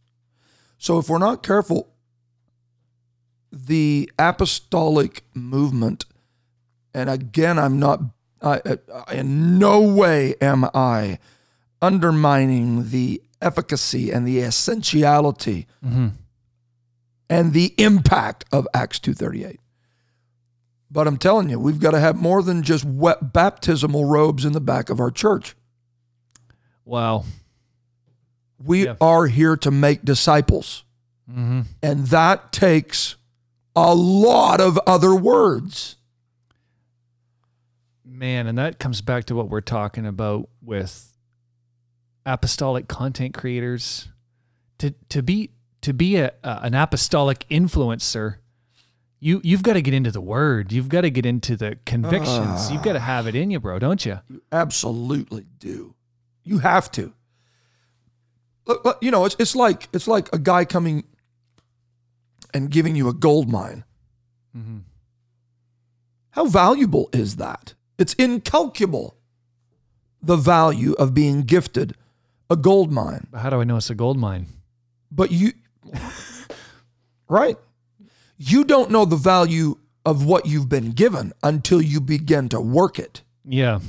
So 0.77 0.97
if 0.97 1.09
we're 1.09 1.19
not 1.19 1.43
careful, 1.43 1.91
the 3.51 4.11
apostolic 4.17 5.23
movement, 5.33 6.05
and 6.93 7.09
again, 7.09 7.59
I'm 7.59 7.79
not, 7.79 8.01
I, 8.41 8.61
I, 9.07 9.15
in 9.15 9.59
no 9.59 9.81
way 9.81 10.35
am 10.41 10.65
I 10.73 11.19
undermining 11.81 12.89
the 12.89 13.21
efficacy 13.41 14.11
and 14.11 14.27
the 14.27 14.39
essentiality 14.39 15.67
mm-hmm. 15.85 16.09
and 17.29 17.53
the 17.53 17.73
impact 17.77 18.45
of 18.51 18.67
Acts 18.73 18.99
238. 18.99 19.59
But 20.93 21.07
I'm 21.07 21.15
telling 21.17 21.49
you, 21.49 21.57
we've 21.57 21.79
got 21.79 21.91
to 21.91 21.99
have 22.01 22.17
more 22.17 22.43
than 22.43 22.63
just 22.63 22.83
wet 22.83 23.31
baptismal 23.31 24.03
robes 24.05 24.43
in 24.43 24.51
the 24.51 24.59
back 24.59 24.89
of 24.89 24.99
our 24.99 25.09
church. 25.11 25.55
wow. 26.85 27.23
We 28.63 28.85
Yeah. 28.85 28.95
are 29.01 29.25
here 29.27 29.55
to 29.57 29.71
make 29.71 30.03
disciples. 30.03 30.83
Mm-hmm. 31.29 31.61
And 31.81 32.07
that 32.07 32.51
takes 32.51 33.15
a 33.75 33.95
lot 33.95 34.59
of 34.61 34.77
other 34.85 35.15
words. 35.15 35.95
Man, 38.05 38.45
and 38.47 38.57
that 38.57 38.77
comes 38.79 39.01
back 39.01 39.23
to 39.25 39.35
what 39.35 39.49
we're 39.49 39.61
talking 39.61 40.05
about 40.05 40.49
with 40.61 41.15
apostolic 42.25 42.87
content 42.87 43.33
creators. 43.33 44.09
To 44.79 44.91
to 45.09 45.23
be 45.23 45.51
to 45.81 45.93
be 45.93 46.17
a, 46.17 46.33
a 46.43 46.59
an 46.63 46.73
apostolic 46.75 47.47
influencer, 47.49 48.37
you 49.21 49.39
you've 49.43 49.63
got 49.63 49.73
to 49.73 49.81
get 49.81 49.93
into 49.93 50.11
the 50.11 50.19
word. 50.19 50.73
You've 50.73 50.89
got 50.89 51.01
to 51.01 51.09
get 51.09 51.25
into 51.25 51.55
the 51.55 51.77
convictions. 51.85 52.69
You've 52.69 52.83
got 52.83 52.93
to 52.93 52.99
have 52.99 53.27
it 53.27 53.35
in 53.35 53.49
you, 53.51 53.61
bro, 53.61 53.79
don't 53.79 54.05
you? 54.05 54.19
You 54.29 54.41
absolutely 54.51 55.45
do. 55.59 55.95
You 56.43 56.57
have 56.59 56.91
to. 56.91 57.13
You 59.01 59.11
know, 59.11 59.25
it's, 59.25 59.35
it's 59.39 59.55
like 59.55 59.87
it's 59.93 60.07
like 60.07 60.27
a 60.33 60.39
guy 60.39 60.65
coming 60.65 61.05
and 62.53 62.69
giving 62.69 62.97
you 62.97 63.07
a 63.07 63.13
gold 63.13 63.49
mine. 63.49 63.85
Mm-hmm. 64.57 64.79
How 66.31 66.45
valuable 66.45 67.09
is 67.13 67.37
that? 67.37 67.75
It's 67.97 68.13
incalculable. 68.15 69.15
The 70.21 70.35
value 70.35 70.93
of 70.93 71.13
being 71.13 71.43
gifted 71.43 71.95
a 72.49 72.57
gold 72.57 72.91
mine. 72.91 73.27
But 73.31 73.39
how 73.39 73.49
do 73.49 73.61
I 73.61 73.63
know 73.63 73.77
it's 73.77 73.89
a 73.89 73.95
gold 73.95 74.17
mine? 74.17 74.47
but 75.11 75.29
you 75.31 75.51
right 77.27 77.57
you 78.41 78.63
don't 78.63 78.89
know 78.89 79.05
the 79.05 79.15
value 79.15 79.77
of 80.03 80.25
what 80.25 80.47
you've 80.47 80.67
been 80.67 80.93
given 80.93 81.31
until 81.43 81.79
you 81.79 82.01
begin 82.01 82.49
to 82.49 82.59
work 82.59 82.97
it. 82.97 83.21
Yeah. 83.45 83.79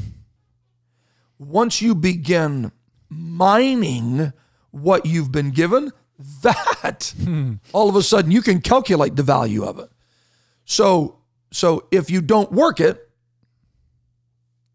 once 1.39 1.83
you 1.83 1.95
begin 1.95 2.71
mining 3.09 4.33
what 4.71 5.05
you've 5.05 5.33
been 5.33 5.51
given 5.51 5.91
that 6.43 7.15
hmm. 7.23 7.55
all 7.73 7.89
of 7.89 7.97
a 7.97 8.03
sudden 8.03 8.31
you 8.31 8.41
can 8.41 8.61
calculate 8.61 9.17
the 9.17 9.23
value 9.23 9.65
of 9.65 9.79
it. 9.79 9.91
So 10.65 11.19
so 11.51 11.89
if 11.91 12.11
you 12.11 12.21
don't 12.23 12.53
work 12.53 12.81
it 12.81 13.11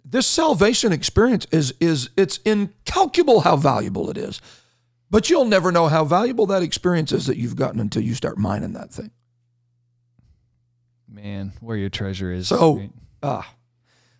this 0.03 0.27
salvation 0.27 0.91
experience 0.91 1.47
is 1.51 1.73
is 1.79 2.09
it's 2.17 2.37
incalculable 2.45 3.41
how 3.41 3.55
valuable 3.55 4.09
it 4.09 4.17
is. 4.17 4.41
But 5.09 5.29
you'll 5.29 5.45
never 5.45 5.71
know 5.71 5.87
how 5.87 6.03
valuable 6.03 6.45
that 6.47 6.63
experience 6.63 7.11
is 7.11 7.27
that 7.27 7.37
you've 7.37 7.55
gotten 7.55 7.79
until 7.79 8.03
you 8.03 8.13
start 8.13 8.37
mining 8.37 8.73
that 8.73 8.91
thing 8.91 9.11
Man, 11.17 11.53
where 11.61 11.75
your 11.75 11.89
treasure 11.89 12.31
is. 12.31 12.47
So- 12.49 12.77
right? 12.77 12.91
Ah. 13.23 13.55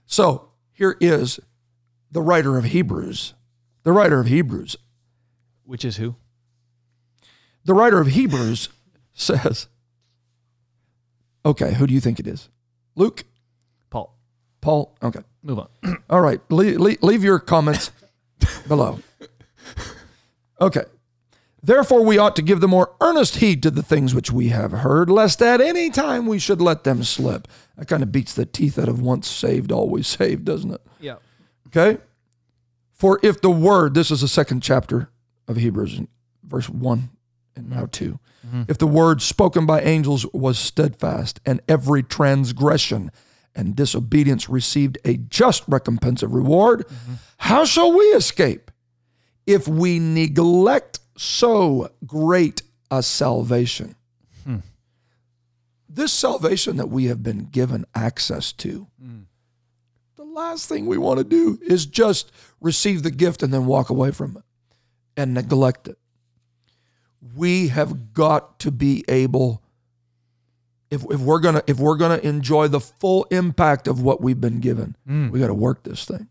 So 0.07 0.49
here 0.71 0.97
is 0.99 1.39
the 2.11 2.21
writer 2.21 2.57
of 2.57 2.63
Hebrews. 2.65 3.35
The 3.83 3.91
writer 3.91 4.19
of 4.19 4.25
Hebrews. 4.27 4.75
which 5.63 5.85
is 5.85 5.97
who? 5.97 6.15
The 7.65 7.73
writer 7.75 7.99
of 7.99 8.07
Hebrews 8.07 8.69
says, 9.13 9.67
okay, 11.45 11.73
who 11.73 11.85
do 11.85 11.93
you 11.93 11.99
think 11.99 12.19
it 12.19 12.25
is? 12.27 12.49
Luke? 12.95 13.25
Paul. 13.91 14.17
Paul? 14.61 14.97
Okay. 15.03 15.19
Move 15.43 15.59
on. 15.59 15.97
All 16.09 16.21
right. 16.21 16.41
Leave, 16.49 16.79
leave, 16.79 17.03
leave 17.03 17.23
your 17.23 17.37
comments 17.39 17.91
below. 18.67 18.99
Okay. 20.59 20.83
Therefore, 21.61 22.03
we 22.03 22.17
ought 22.17 22.35
to 22.35 22.41
give 22.41 22.61
the 22.61 22.67
more 22.67 22.93
earnest 23.01 23.37
heed 23.37 23.63
to 23.63 23.71
the 23.71 23.81
things 23.81 24.13
which 24.13 24.31
we 24.31 24.49
have 24.49 24.71
heard, 24.71 25.09
lest 25.09 25.41
at 25.41 25.59
any 25.59 25.89
time 25.89 26.27
we 26.27 26.39
should 26.39 26.61
let 26.61 26.83
them 26.83 27.03
slip. 27.03 27.47
That 27.77 27.87
kind 27.87 28.03
of 28.03 28.11
beats 28.11 28.33
the 28.33 28.45
teeth 28.45 28.77
out 28.77 28.87
of 28.87 29.01
once 29.01 29.27
saved, 29.27 29.71
always 29.71 30.07
saved, 30.07 30.45
doesn't 30.45 30.71
it? 30.71 30.81
yeah. 30.99 31.15
Okay. 31.67 32.01
For 32.93 33.19
if 33.21 33.41
the 33.41 33.51
word, 33.51 33.93
this 33.93 34.09
is 34.09 34.21
the 34.21 34.27
second 34.27 34.61
chapter 34.61 35.09
of 35.47 35.57
Hebrews, 35.57 36.01
verse 36.43 36.69
1 36.69 37.09
and 37.55 37.69
now 37.69 37.87
2. 37.91 38.19
Mm-hmm. 38.47 38.63
If 38.67 38.77
the 38.77 38.87
word 38.87 39.21
spoken 39.21 39.65
by 39.65 39.81
angels 39.81 40.25
was 40.33 40.57
steadfast, 40.57 41.39
and 41.45 41.61
every 41.67 42.01
transgression 42.01 43.11
and 43.53 43.75
disobedience 43.75 44.49
received 44.49 44.97
a 45.03 45.17
just 45.17 45.63
recompense 45.67 46.23
of 46.23 46.33
reward, 46.33 46.87
mm-hmm. 46.87 47.13
how 47.37 47.65
shall 47.65 47.91
we 47.91 48.05
escape 48.05 48.71
if 49.45 49.67
we 49.67 49.99
neglect 49.99 50.99
so 51.17 51.91
great 52.05 52.61
a 52.89 53.03
salvation? 53.03 53.95
Hmm. 54.43 54.57
This 55.89 56.13
salvation 56.13 56.77
that 56.77 56.89
we 56.89 57.05
have 57.05 57.23
been 57.23 57.45
given 57.45 57.85
access 57.95 58.51
to 58.53 58.87
hmm. 59.01 59.21
the 60.15 60.23
last 60.23 60.69
thing 60.69 60.85
we 60.85 60.97
want 60.97 61.17
to 61.17 61.23
do 61.23 61.59
is 61.61 61.85
just 61.85 62.31
receive 62.61 63.03
the 63.03 63.11
gift 63.11 63.43
and 63.43 63.53
then 63.53 63.65
walk 63.65 63.89
away 63.89 64.11
from 64.11 64.37
it 64.37 64.43
and 65.15 65.33
neglect 65.33 65.87
it. 65.87 65.97
We 67.35 67.69
have 67.69 68.13
got 68.13 68.59
to 68.59 68.71
be 68.71 69.03
able 69.07 69.63
if, 70.89 71.03
if 71.09 71.19
we're 71.19 71.39
gonna 71.39 71.63
if 71.67 71.79
we're 71.79 71.97
gonna 71.97 72.17
enjoy 72.17 72.67
the 72.67 72.79
full 72.79 73.25
impact 73.25 73.87
of 73.87 74.01
what 74.01 74.21
we've 74.21 74.39
been 74.39 74.59
given, 74.59 74.95
hmm. 75.05 75.29
we 75.29 75.39
got 75.39 75.47
to 75.47 75.53
work 75.53 75.83
this 75.83 76.05
thing. 76.05 76.29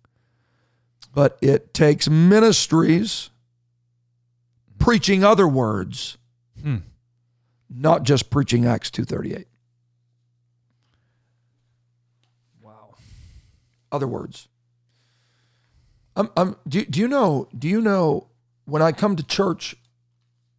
But 1.13 1.39
it 1.41 1.75
takes 1.75 2.09
ministries 2.09 3.31
preaching 4.87 5.25
other 5.25 5.49
words, 5.49 6.17
Hmm. 6.63 6.77
not 7.69 8.05
just 8.05 8.31
preaching 8.31 8.65
Acts 8.67 8.91
two 8.91 9.05
thirty 9.05 9.35
eight. 9.35 9.49
Wow. 12.63 12.95
Other 13.93 14.07
words. 14.07 14.49
I'm, 16.15 16.31
I'm, 16.37 16.57
do, 16.67 16.85
do 16.85 16.99
you 17.01 17.09
know? 17.09 17.49
Do 17.57 17.69
you 17.69 17.81
know 17.81 18.29
when 18.65 18.81
I 18.81 18.93
come 18.93 19.17
to 19.17 19.23
church 19.23 19.77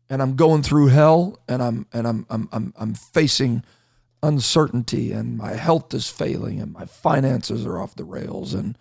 and 0.10 0.22
I'm 0.22 0.36
going 0.36 0.62
through 0.62 0.88
hell 0.88 1.40
and 1.48 1.64
I'm 1.64 1.88
and 1.94 2.08
I'm 2.08 2.26
I'm 2.30 2.48
I'm, 2.52 2.74
I'm 2.78 2.94
facing 2.94 3.64
uncertainty 4.22 5.12
and 5.12 5.38
my 5.38 5.54
health 5.54 5.94
is 5.94 6.10
failing 6.10 6.60
and 6.60 6.74
my 6.74 6.86
finances 6.86 7.66
are 7.66 7.80
off 7.82 7.96
the 7.96 8.04
rails 8.04 8.54
and 8.54 8.78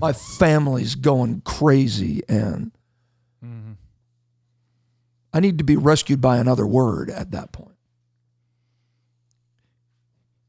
my 0.00 0.12
family's 0.12 0.94
going 0.96 1.40
crazy 1.44 2.22
and 2.28 2.72
I 5.38 5.40
need 5.40 5.58
to 5.58 5.64
be 5.64 5.76
rescued 5.76 6.20
by 6.20 6.38
another 6.38 6.66
word 6.66 7.10
at 7.10 7.30
that 7.30 7.52
point. 7.52 7.76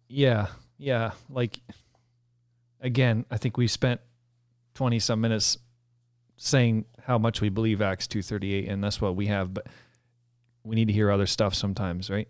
Yeah, 0.08 0.48
yeah. 0.80 1.12
Like 1.30 1.60
again, 2.82 3.24
I 3.30 3.38
think 3.38 3.56
we 3.56 3.68
spent 3.68 4.02
twenty 4.74 4.98
some 4.98 5.22
minutes 5.22 5.60
saying 6.38 6.86
how 7.04 7.20
much 7.20 7.40
we 7.40 7.50
believe 7.50 7.84
Acts 7.84 8.08
two 8.08 8.24
thirty 8.24 8.52
eight, 8.52 8.68
and 8.68 8.84
that's 8.84 9.00
what 9.00 9.16
we 9.16 9.28
have. 9.28 9.54
But 9.54 9.68
we 10.64 10.76
need 10.76 10.88
to 10.88 10.94
hear 10.94 11.12
other 11.12 11.28
stuff 11.28 11.54
sometimes, 11.54 12.10
right? 12.10 12.28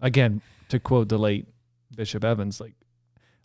Again, 0.00 0.40
to 0.70 0.80
quote 0.80 1.10
the 1.10 1.18
late 1.18 1.46
Bishop 1.94 2.24
Evans, 2.24 2.58
like 2.58 2.72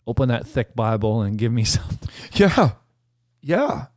open 0.06 0.30
that 0.30 0.46
thick 0.46 0.74
Bible 0.74 1.20
and 1.20 1.36
give 1.36 1.52
me 1.52 1.64
something. 1.66 2.08
Yeah. 2.32 2.70
Yeah. 3.42 3.88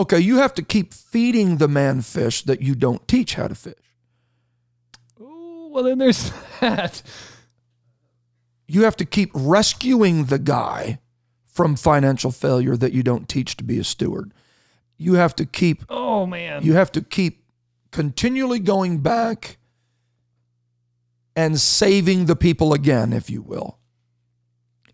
Okay, 0.00 0.20
you 0.20 0.36
have 0.36 0.54
to 0.54 0.62
keep 0.62 0.94
feeding 0.94 1.56
the 1.56 1.68
man 1.68 2.02
fish 2.02 2.42
that 2.44 2.62
you 2.62 2.74
don't 2.74 3.06
teach 3.08 3.34
how 3.34 3.48
to 3.48 3.54
fish. 3.54 3.74
Oh, 5.20 5.68
well 5.72 5.84
then 5.84 5.98
there's 5.98 6.30
that. 6.60 7.02
You 8.66 8.84
have 8.84 8.96
to 8.96 9.04
keep 9.04 9.30
rescuing 9.34 10.26
the 10.26 10.38
guy 10.38 11.00
from 11.46 11.74
financial 11.74 12.30
failure 12.30 12.76
that 12.76 12.92
you 12.92 13.02
don't 13.02 13.28
teach 13.28 13.56
to 13.56 13.64
be 13.64 13.78
a 13.78 13.84
steward. 13.84 14.32
You 14.96 15.14
have 15.14 15.34
to 15.36 15.46
keep 15.46 15.84
Oh 15.88 16.26
man. 16.26 16.62
you 16.62 16.74
have 16.74 16.92
to 16.92 17.00
keep 17.00 17.44
continually 17.90 18.58
going 18.60 18.98
back 18.98 19.56
and 21.34 21.58
saving 21.58 22.26
the 22.26 22.36
people 22.36 22.72
again, 22.72 23.12
if 23.12 23.30
you 23.30 23.42
will. 23.42 23.78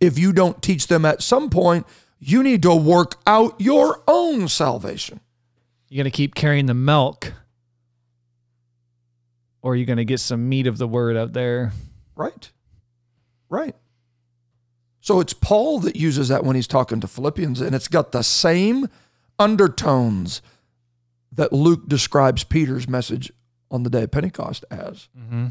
If 0.01 0.19
you 0.19 0.33
don't 0.33 0.63
teach 0.63 0.87
them 0.89 1.05
at 1.05 1.23
some 1.23 1.49
point, 1.51 1.87
you 2.27 2.43
need 2.43 2.63
to 2.63 2.75
work 2.75 3.17
out 3.27 3.61
your 3.61 4.03
own 4.09 4.49
salvation. 4.49 5.21
You're 5.89 6.03
gonna 6.03 6.11
keep 6.11 6.35
carrying 6.35 6.67
the 6.67 6.75
milk, 6.75 7.35
or 9.61 9.73
are 9.73 9.77
you 9.77 9.85
gonna 9.85 10.05
get 10.05 10.21
some 10.21 10.49
meat 10.49 10.67
of 10.67 10.79
the 10.79 10.89
word 10.89 11.17
out 11.17 11.35
there? 11.35 11.73
Right. 12.17 12.51
Right. 13.49 13.77
So 15.01 15.21
it's 15.21 15.35
Paul 15.35 15.81
that 15.81 15.97
uses 15.97 16.29
that 16.29 16.45
when 16.45 16.57
he's 16.57 16.67
talking 16.67 17.01
to 17.01 17.07
Philippians, 17.07 17.61
and 17.61 17.75
it's 17.75 17.89
got 17.89 18.13
the 18.13 18.23
same 18.23 18.89
undertones 19.39 20.41
that 21.31 21.53
Luke 21.53 21.89
describes 21.89 22.43
Peter's 22.43 22.89
message 22.89 23.31
on 23.71 23.83
the 23.83 23.91
day 23.91 24.05
of 24.05 24.11
Pentecost 24.11 24.65
as. 24.71 25.09
Mm-hmm. 25.19 25.49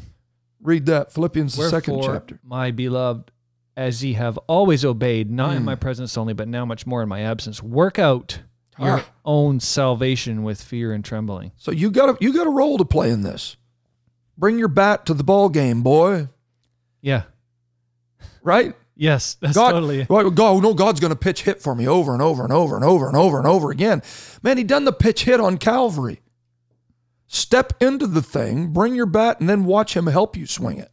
Read 0.61 0.87
that, 0.87 1.13
Philippians, 1.13 1.55
the 1.55 1.69
second 1.69 2.01
chapter. 2.01 2.39
my 2.41 2.71
beloved, 2.71 3.31
as 3.75 4.03
ye 4.03 4.13
have 4.13 4.37
always 4.47 4.85
obeyed, 4.85 5.31
not 5.31 5.55
in 5.55 5.63
Mm. 5.63 5.65
my 5.65 5.75
presence 5.75 6.17
only, 6.17 6.33
but 6.33 6.47
now 6.47 6.65
much 6.65 6.85
more 6.85 7.01
in 7.01 7.09
my 7.09 7.21
absence, 7.21 7.61
work 7.63 7.97
out 7.97 8.39
your 8.79 8.99
Ah. 8.99 9.05
own 9.25 9.59
salvation 9.59 10.43
with 10.43 10.61
fear 10.61 10.93
and 10.93 11.03
trembling. 11.05 11.51
So 11.57 11.71
you 11.71 11.89
got 11.91 12.09
a, 12.09 12.17
you 12.19 12.33
got 12.33 12.47
a 12.47 12.51
role 12.51 12.77
to 12.77 12.85
play 12.85 13.09
in 13.11 13.21
this. 13.21 13.55
Bring 14.37 14.57
your 14.59 14.67
bat 14.67 15.05
to 15.07 15.13
the 15.13 15.23
ball 15.23 15.49
game, 15.49 15.81
boy. 15.83 16.29
Yeah. 17.01 17.23
Right? 18.41 18.75
Yes, 18.95 19.35
that's 19.41 19.55
God, 19.55 19.71
totally. 19.71 20.05
Well, 20.09 20.29
God, 20.29 20.61
no, 20.61 20.73
God's 20.75 20.99
going 20.99 21.11
to 21.11 21.17
pitch 21.17 21.43
hit 21.43 21.61
for 21.61 21.73
me 21.73 21.87
over 21.87 22.13
and 22.13 22.21
over 22.21 22.43
and 22.43 22.53
over 22.53 22.75
and 22.75 22.85
over 22.85 23.07
and 23.07 23.17
over 23.17 23.37
and 23.39 23.47
over 23.47 23.71
again. 23.71 24.01
Man, 24.43 24.57
he 24.57 24.63
done 24.63 24.85
the 24.85 24.93
pitch 24.93 25.23
hit 25.23 25.39
on 25.39 25.57
Calvary. 25.57 26.21
Step 27.27 27.73
into 27.81 28.05
the 28.05 28.21
thing, 28.21 28.67
bring 28.67 28.93
your 28.93 29.07
bat, 29.07 29.39
and 29.39 29.49
then 29.49 29.65
watch 29.65 29.95
him 29.97 30.05
help 30.07 30.37
you 30.37 30.45
swing 30.45 30.77
it. 30.77 30.91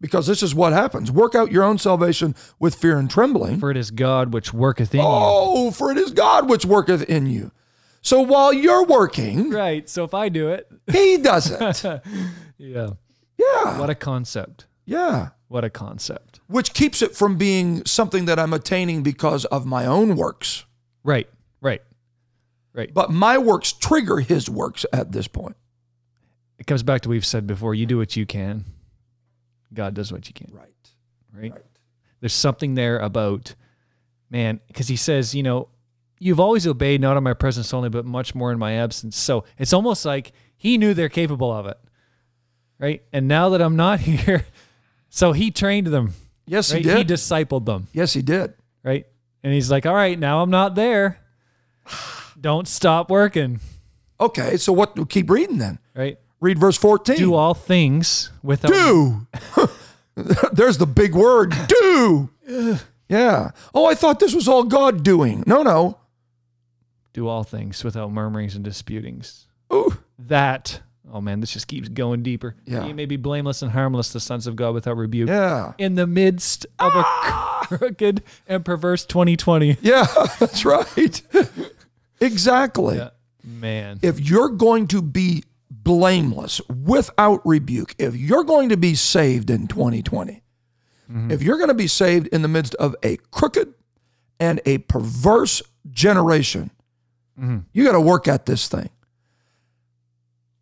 Because 0.00 0.26
this 0.26 0.42
is 0.42 0.54
what 0.54 0.72
happens. 0.72 1.10
Work 1.10 1.34
out 1.34 1.50
your 1.50 1.64
own 1.64 1.78
salvation 1.78 2.34
with 2.60 2.76
fear 2.76 2.98
and 2.98 3.10
trembling. 3.10 3.58
For 3.58 3.70
it 3.70 3.76
is 3.76 3.90
God 3.90 4.32
which 4.32 4.54
worketh 4.54 4.94
in 4.94 5.00
you. 5.00 5.06
Oh, 5.06 5.70
for 5.72 5.90
it 5.90 5.98
is 5.98 6.12
God 6.12 6.48
which 6.48 6.64
worketh 6.64 7.02
in 7.02 7.26
you. 7.26 7.50
So 8.00 8.20
while 8.20 8.52
you're 8.52 8.84
working. 8.84 9.50
Right. 9.50 9.88
So 9.88 10.04
if 10.04 10.14
I 10.14 10.28
do 10.28 10.50
it, 10.50 10.70
he 10.92 11.18
does 11.18 11.50
it. 11.50 11.84
yeah. 12.58 12.90
Yeah. 13.36 13.78
What 13.78 13.90
a 13.90 13.94
concept. 13.94 14.66
Yeah. 14.84 15.30
What 15.48 15.64
a 15.64 15.70
concept. 15.70 16.40
Which 16.46 16.74
keeps 16.74 17.02
it 17.02 17.16
from 17.16 17.36
being 17.36 17.84
something 17.84 18.26
that 18.26 18.38
I'm 18.38 18.52
attaining 18.52 19.02
because 19.02 19.44
of 19.46 19.66
my 19.66 19.86
own 19.86 20.16
works. 20.16 20.64
Right. 21.02 21.28
Right. 21.60 21.82
Right. 22.72 22.92
But 22.92 23.10
my 23.10 23.38
works 23.38 23.72
trigger 23.72 24.18
his 24.18 24.48
works 24.48 24.86
at 24.92 25.12
this 25.12 25.26
point. 25.26 25.56
It 26.58 26.66
comes 26.66 26.82
back 26.82 27.02
to 27.02 27.08
what 27.08 27.14
we've 27.14 27.26
said 27.26 27.46
before. 27.46 27.74
You 27.74 27.86
do 27.86 27.98
what 27.98 28.16
you 28.16 28.26
can. 28.26 28.64
God 29.72 29.94
does 29.94 30.12
what 30.12 30.26
you 30.28 30.34
can. 30.34 30.50
Right. 30.52 30.72
right? 31.52 31.62
There's 32.20 32.32
something 32.32 32.74
there 32.74 32.98
about, 32.98 33.54
man, 34.30 34.60
because 34.66 34.88
he 34.88 34.96
says, 34.96 35.34
you 35.34 35.42
know, 35.42 35.68
you've 36.18 36.40
always 36.40 36.66
obeyed, 36.66 37.00
not 37.00 37.16
in 37.16 37.22
my 37.22 37.34
presence 37.34 37.72
only, 37.72 37.88
but 37.88 38.04
much 38.04 38.34
more 38.34 38.50
in 38.50 38.58
my 38.58 38.72
absence. 38.74 39.16
So 39.16 39.44
it's 39.58 39.72
almost 39.72 40.04
like 40.04 40.32
he 40.56 40.78
knew 40.78 40.94
they're 40.94 41.08
capable 41.08 41.52
of 41.52 41.66
it, 41.66 41.78
right? 42.78 43.02
And 43.12 43.28
now 43.28 43.50
that 43.50 43.62
I'm 43.62 43.76
not 43.76 44.00
here, 44.00 44.44
so 45.10 45.32
he 45.32 45.50
trained 45.50 45.86
them, 45.88 46.14
Yes, 46.46 46.72
right? 46.72 46.78
he 46.78 46.88
did. 46.88 46.98
He 46.98 47.04
discipled 47.14 47.66
them, 47.66 47.86
yes, 47.92 48.14
he 48.14 48.22
did. 48.22 48.54
right? 48.82 49.06
And 49.44 49.52
he's 49.52 49.70
like, 49.70 49.86
all 49.86 49.94
right, 49.94 50.18
now 50.18 50.42
I'm 50.42 50.50
not 50.50 50.74
there. 50.74 51.18
Don't 52.40 52.66
stop 52.68 53.10
working, 53.10 53.60
Okay, 54.20 54.56
so 54.56 54.72
what? 54.72 54.96
Do 54.96 55.06
keep 55.06 55.30
reading 55.30 55.58
then. 55.58 55.78
right? 55.94 56.18
Read 56.40 56.58
verse 56.58 56.76
14. 56.76 57.16
Do 57.16 57.34
all 57.34 57.54
things 57.54 58.30
without 58.42 58.70
Do. 58.72 59.26
There's 60.52 60.78
the 60.78 60.86
big 60.86 61.14
word. 61.14 61.54
Do. 61.68 62.30
yeah. 63.08 63.50
Oh, 63.74 63.86
I 63.86 63.94
thought 63.94 64.20
this 64.20 64.34
was 64.34 64.48
all 64.48 64.64
God 64.64 65.02
doing. 65.02 65.42
No, 65.46 65.62
no. 65.62 65.98
do 67.12 67.26
all 67.28 67.42
things 67.44 67.82
without 67.84 68.12
murmurings 68.12 68.54
and 68.54 68.64
disputings. 68.64 69.46
Ooh. 69.72 69.98
that 70.18 70.80
oh 71.12 71.20
man 71.20 71.40
this 71.40 71.52
just 71.52 71.68
keeps 71.68 71.88
going 71.90 72.22
deeper 72.22 72.54
Yeah. 72.64 72.86
ye 72.86 72.92
may 72.94 73.04
be 73.04 73.16
blameless 73.16 73.60
and 73.60 73.70
harmless 73.72 74.12
the 74.14 74.20
sons 74.20 74.46
of 74.46 74.56
god 74.56 74.72
without 74.72 74.96
rebuke 74.96 75.28
Yeah. 75.28 75.72
in 75.76 75.94
the 75.94 76.06
midst 76.06 76.64
of 76.78 76.94
a 76.94 77.02
ah! 77.04 77.60
crooked 77.66 78.22
and 78.46 78.64
perverse 78.64 79.04
2020 79.04 79.76
Yeah, 79.82 80.06
that's 80.38 80.64
right. 80.64 81.22
exactly. 82.20 82.96
yeah. 82.96 83.10
man 83.44 83.98
If 84.02 84.20
you're 84.20 84.48
going 84.48 84.86
to 84.88 85.02
be 85.02 85.44
blameless 85.88 86.60
without 86.68 87.40
rebuke, 87.46 87.94
if 87.98 88.14
you're 88.14 88.44
going 88.44 88.68
to 88.68 88.76
be 88.76 88.94
saved 88.94 89.48
in 89.48 89.66
2020, 89.66 90.42
mm-hmm. 91.10 91.30
if 91.30 91.42
you're 91.42 91.56
going 91.56 91.68
to 91.68 91.74
be 91.74 91.86
saved 91.86 92.26
in 92.26 92.42
the 92.42 92.48
midst 92.48 92.74
of 92.74 92.94
a 93.02 93.16
crooked 93.30 93.72
and 94.38 94.60
a 94.66 94.76
perverse 94.78 95.62
generation, 95.90 96.70
mm-hmm. 97.40 97.60
you 97.72 97.84
got 97.84 97.92
to 97.92 98.00
work 98.02 98.28
at 98.28 98.44
this 98.44 98.68
thing. 98.68 98.90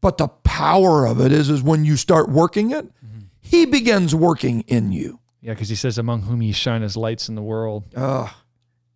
But 0.01 0.19
the 0.19 0.29
power 0.29 1.07
of 1.07 1.21
it 1.21 1.33
is, 1.33 1.51
is 1.51 1.61
when 1.61 1.85
you 1.85 1.97
start 1.97 2.29
working 2.29 2.71
it, 2.71 2.85
mm-hmm. 2.87 3.25
he 3.41 3.67
begins 3.67 4.15
working 4.15 4.61
in 4.69 4.93
you. 4.93 5.19
yeah 5.43 5.55
because 5.55 5.69
he 5.69 5.75
says 5.75 5.99
among 5.99 6.23
whom 6.23 6.41
ye 6.41 6.53
shine 6.53 6.85
as 6.85 6.97
lights 6.97 7.29
in 7.29 7.35
the 7.35 7.43
world 7.43 7.83
Ugh, 7.97 8.31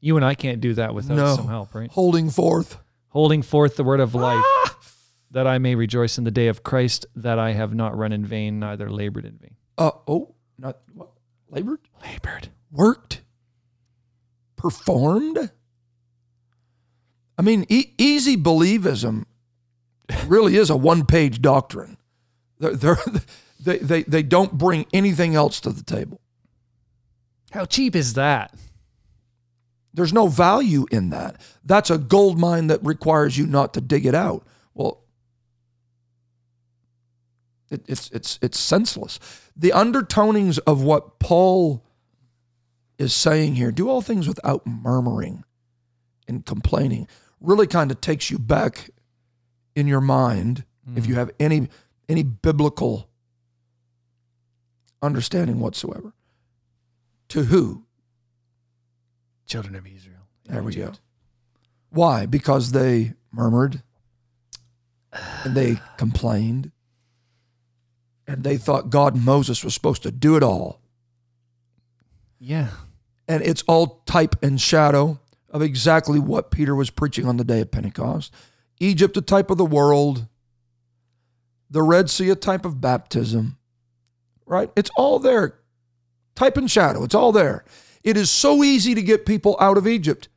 you 0.00 0.14
and 0.16 0.24
i 0.24 0.34
can't 0.34 0.60
do 0.60 0.74
that 0.74 0.94
without 0.94 1.16
No. 1.16 1.34
some 1.36 1.48
help 1.48 1.74
right 1.74 1.90
holding 1.90 2.30
forth. 2.30 2.78
holding 3.08 3.42
forth 3.42 3.74
the 3.76 3.82
word 3.84 3.98
of 4.00 4.14
life 4.14 4.44
that 5.30 5.46
i 5.46 5.58
may 5.58 5.74
rejoice 5.74 6.18
in 6.18 6.24
the 6.24 6.30
day 6.30 6.48
of 6.48 6.62
christ 6.62 7.06
that 7.14 7.38
i 7.38 7.52
have 7.52 7.74
not 7.74 7.96
run 7.96 8.12
in 8.12 8.24
vain 8.24 8.58
neither 8.58 8.90
labored 8.90 9.24
in 9.24 9.36
vain 9.38 9.56
Uh, 9.78 9.90
oh, 10.06 10.34
not 10.58 10.78
what? 10.92 11.10
Labored? 11.48 11.80
labored 12.02 12.48
worked, 12.70 13.22
performed. 14.56 15.50
I 17.38 17.42
mean, 17.42 17.64
e- 17.68 17.94
easy 17.98 18.36
believism 18.36 19.24
really 20.26 20.56
is 20.56 20.70
a 20.70 20.76
one 20.76 21.04
page 21.06 21.40
doctrine. 21.42 21.96
They're, 22.58 22.76
they're, 22.76 22.98
they, 23.60 23.78
they, 23.78 24.02
they 24.04 24.22
don't 24.22 24.52
bring 24.58 24.86
anything 24.92 25.34
else 25.34 25.58
to 25.62 25.70
the 25.70 25.82
table. 25.82 26.20
how 27.50 27.64
cheap 27.64 27.96
is 27.96 28.12
that 28.14 28.54
There's 29.94 30.12
no 30.12 30.28
value 30.28 30.86
in 30.92 31.10
that. 31.10 31.40
That's 31.64 31.90
a 31.90 31.98
gold 31.98 32.38
mine 32.38 32.68
that 32.68 32.84
requires 32.84 33.36
you 33.38 33.46
not 33.46 33.74
to 33.74 33.80
dig 33.80 34.06
it 34.06 34.14
out. 34.14 34.46
Well, 34.74 35.02
it, 37.70 37.82
it's 37.86 38.10
it's 38.10 38.38
it's 38.42 38.58
senseless. 38.58 39.18
The 39.56 39.70
undertonings 39.70 40.58
of 40.66 40.82
what 40.82 41.18
Paul 41.18 41.84
is 42.98 43.14
saying 43.14 43.54
here, 43.54 43.70
do 43.70 43.88
all 43.88 44.02
things 44.02 44.28
without 44.28 44.66
murmuring 44.66 45.44
and 46.28 46.44
complaining, 46.44 47.08
really 47.40 47.66
kind 47.66 47.90
of 47.90 48.00
takes 48.00 48.30
you 48.30 48.38
back 48.38 48.90
in 49.74 49.86
your 49.86 50.00
mind 50.00 50.64
if 50.96 51.06
you 51.06 51.14
mm. 51.14 51.18
have 51.18 51.30
any 51.38 51.68
any 52.08 52.22
biblical 52.22 53.08
understanding 55.00 55.60
whatsoever. 55.60 56.12
To 57.28 57.44
who? 57.44 57.84
children 59.50 59.74
of 59.74 59.84
israel 59.84 60.28
There 60.44 60.62
we 60.62 60.76
go. 60.76 60.92
Why? 61.90 62.24
Because 62.24 62.70
they 62.70 63.14
murmured 63.32 63.82
and 65.42 65.56
they 65.56 65.80
complained 65.96 66.70
and 68.30 68.44
they 68.44 68.56
thought 68.56 68.90
God 68.90 69.16
and 69.16 69.24
Moses 69.24 69.64
was 69.64 69.74
supposed 69.74 70.04
to 70.04 70.12
do 70.12 70.36
it 70.36 70.42
all. 70.44 70.80
Yeah. 72.38 72.68
And 73.26 73.42
it's 73.42 73.64
all 73.66 74.04
type 74.06 74.36
and 74.40 74.60
shadow 74.60 75.18
of 75.48 75.62
exactly 75.62 76.20
what 76.20 76.52
Peter 76.52 76.76
was 76.76 76.90
preaching 76.90 77.26
on 77.26 77.38
the 77.38 77.44
day 77.44 77.60
of 77.60 77.72
Pentecost. 77.72 78.32
Egypt, 78.78 79.16
a 79.16 79.20
type 79.20 79.50
of 79.50 79.58
the 79.58 79.64
world, 79.64 80.28
the 81.68 81.82
Red 81.82 82.08
Sea, 82.08 82.30
a 82.30 82.36
type 82.36 82.64
of 82.64 82.80
baptism, 82.80 83.58
right? 84.46 84.70
It's 84.76 84.90
all 84.96 85.18
there. 85.18 85.58
Type 86.36 86.56
and 86.56 86.70
shadow, 86.70 87.02
it's 87.02 87.16
all 87.16 87.32
there. 87.32 87.64
It 88.04 88.16
is 88.16 88.30
so 88.30 88.62
easy 88.62 88.94
to 88.94 89.02
get 89.02 89.26
people 89.26 89.56
out 89.58 89.76
of 89.76 89.88
Egypt. 89.88 90.28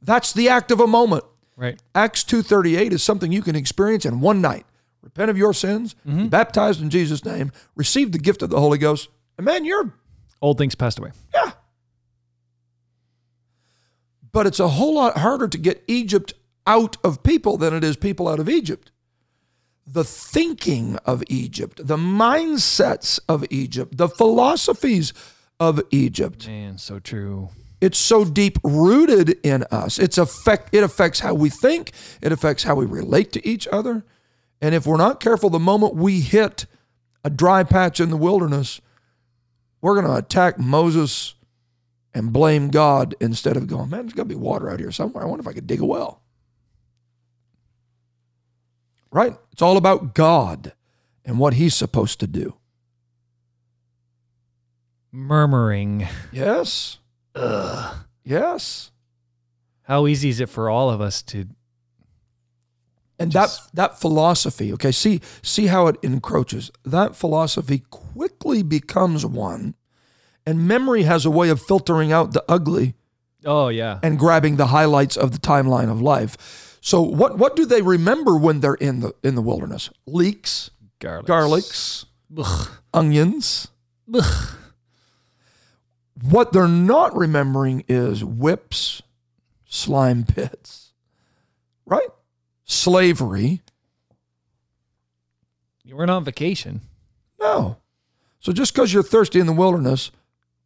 That's 0.00 0.32
the 0.32 0.48
act 0.48 0.70
of 0.70 0.80
a 0.80 0.86
moment. 0.86 1.24
Right. 1.54 1.78
Acts 1.94 2.24
2:38 2.24 2.94
is 2.94 3.02
something 3.02 3.30
you 3.30 3.42
can 3.42 3.56
experience 3.56 4.06
in 4.06 4.20
one 4.20 4.40
night. 4.40 4.64
Repent 5.02 5.30
of 5.30 5.36
your 5.36 5.52
sins, 5.52 5.94
be 5.94 6.10
mm-hmm. 6.10 6.26
baptized 6.28 6.80
in 6.80 6.88
Jesus' 6.88 7.24
name, 7.24 7.50
receive 7.74 8.12
the 8.12 8.18
gift 8.18 8.40
of 8.40 8.50
the 8.50 8.60
Holy 8.60 8.78
Ghost, 8.78 9.08
and 9.36 9.44
man, 9.44 9.64
you're 9.64 9.92
Old 10.40 10.58
things 10.58 10.74
passed 10.74 10.98
away. 10.98 11.12
yeah. 11.34 11.52
But 14.32 14.46
it's 14.46 14.60
a 14.60 14.68
whole 14.68 14.94
lot 14.94 15.18
harder 15.18 15.46
to 15.46 15.58
get 15.58 15.84
Egypt 15.86 16.34
out 16.66 16.96
of 17.04 17.22
people 17.22 17.56
than 17.56 17.74
it 17.74 17.84
is 17.84 17.96
people 17.96 18.28
out 18.28 18.40
of 18.40 18.48
Egypt. 18.48 18.90
The 19.86 20.04
thinking 20.04 20.96
of 21.04 21.22
Egypt, 21.28 21.80
the 21.84 21.96
mindsets 21.96 23.20
of 23.28 23.44
Egypt, 23.50 23.96
the 23.96 24.08
philosophies 24.08 25.12
of 25.60 25.80
Egypt. 25.90 26.46
Man, 26.46 26.78
so 26.78 26.98
true. 26.98 27.50
It's 27.80 27.98
so 27.98 28.24
deep 28.24 28.58
rooted 28.62 29.38
in 29.42 29.64
us. 29.70 29.98
It's 29.98 30.18
affect 30.18 30.74
it 30.74 30.84
affects 30.84 31.20
how 31.20 31.34
we 31.34 31.50
think, 31.50 31.92
it 32.20 32.32
affects 32.32 32.62
how 32.62 32.76
we 32.76 32.86
relate 32.86 33.32
to 33.32 33.46
each 33.46 33.66
other. 33.68 34.04
And 34.62 34.76
if 34.76 34.86
we're 34.86 34.96
not 34.96 35.18
careful, 35.18 35.50
the 35.50 35.58
moment 35.58 35.96
we 35.96 36.20
hit 36.20 36.66
a 37.24 37.30
dry 37.30 37.64
patch 37.64 37.98
in 37.98 38.10
the 38.10 38.16
wilderness, 38.16 38.80
we're 39.80 40.00
going 40.00 40.06
to 40.06 40.16
attack 40.16 40.56
Moses 40.58 41.34
and 42.14 42.32
blame 42.32 42.70
God 42.70 43.16
instead 43.20 43.56
of 43.56 43.66
going, 43.66 43.90
man, 43.90 44.02
there's 44.02 44.12
got 44.12 44.22
to 44.22 44.28
be 44.28 44.34
water 44.36 44.70
out 44.70 44.78
here 44.78 44.92
somewhere. 44.92 45.24
I 45.24 45.26
wonder 45.26 45.42
if 45.42 45.48
I 45.48 45.52
could 45.52 45.66
dig 45.66 45.80
a 45.80 45.84
well. 45.84 46.22
Right? 49.10 49.36
It's 49.50 49.62
all 49.62 49.76
about 49.76 50.14
God 50.14 50.74
and 51.24 51.38
what 51.38 51.54
he's 51.54 51.74
supposed 51.74 52.20
to 52.20 52.26
do. 52.26 52.54
Murmuring. 55.10 56.06
Yes. 56.30 56.98
Yes. 58.24 58.92
How 59.82 60.06
easy 60.06 60.28
is 60.28 60.38
it 60.38 60.48
for 60.48 60.70
all 60.70 60.88
of 60.88 61.00
us 61.00 61.20
to 61.22 61.48
And 63.22 63.32
that 63.32 63.56
that 63.74 64.00
philosophy, 64.00 64.72
okay, 64.74 64.92
see 64.92 65.20
see 65.42 65.66
how 65.66 65.86
it 65.86 65.96
encroaches. 66.02 66.70
That 66.84 67.14
philosophy 67.16 67.82
quickly 67.90 68.62
becomes 68.62 69.24
one, 69.24 69.74
and 70.46 70.66
memory 70.66 71.02
has 71.04 71.24
a 71.24 71.30
way 71.30 71.48
of 71.48 71.60
filtering 71.62 72.12
out 72.12 72.32
the 72.32 72.44
ugly 72.48 72.94
Oh 73.44 73.68
yeah. 73.68 73.98
and 74.02 74.18
grabbing 74.18 74.56
the 74.56 74.66
highlights 74.68 75.16
of 75.16 75.30
the 75.32 75.38
timeline 75.38 75.90
of 75.90 76.00
life. 76.00 76.78
So 76.80 77.00
what 77.02 77.38
what 77.38 77.54
do 77.56 77.64
they 77.64 77.82
remember 77.82 78.36
when 78.36 78.60
they're 78.60 78.74
in 78.74 79.00
the 79.00 79.12
in 79.22 79.34
the 79.36 79.42
wilderness? 79.42 79.88
Leeks, 80.06 80.70
Garlic. 80.98 81.26
garlics, 81.26 82.04
Ugh. 82.36 82.68
onions. 82.92 83.68
Ugh. 84.12 84.56
What 86.22 86.52
they're 86.52 86.68
not 86.68 87.16
remembering 87.16 87.84
is 87.88 88.22
whips, 88.24 89.02
slime 89.66 90.24
pits, 90.24 90.92
right? 91.86 92.08
Slavery. 92.72 93.60
You 95.84 95.96
weren't 95.96 96.10
on 96.10 96.24
vacation. 96.24 96.80
No. 97.40 97.76
So 98.40 98.52
just 98.52 98.72
because 98.74 98.92
you're 98.92 99.02
thirsty 99.02 99.40
in 99.40 99.46
the 99.46 99.52
wilderness, 99.52 100.10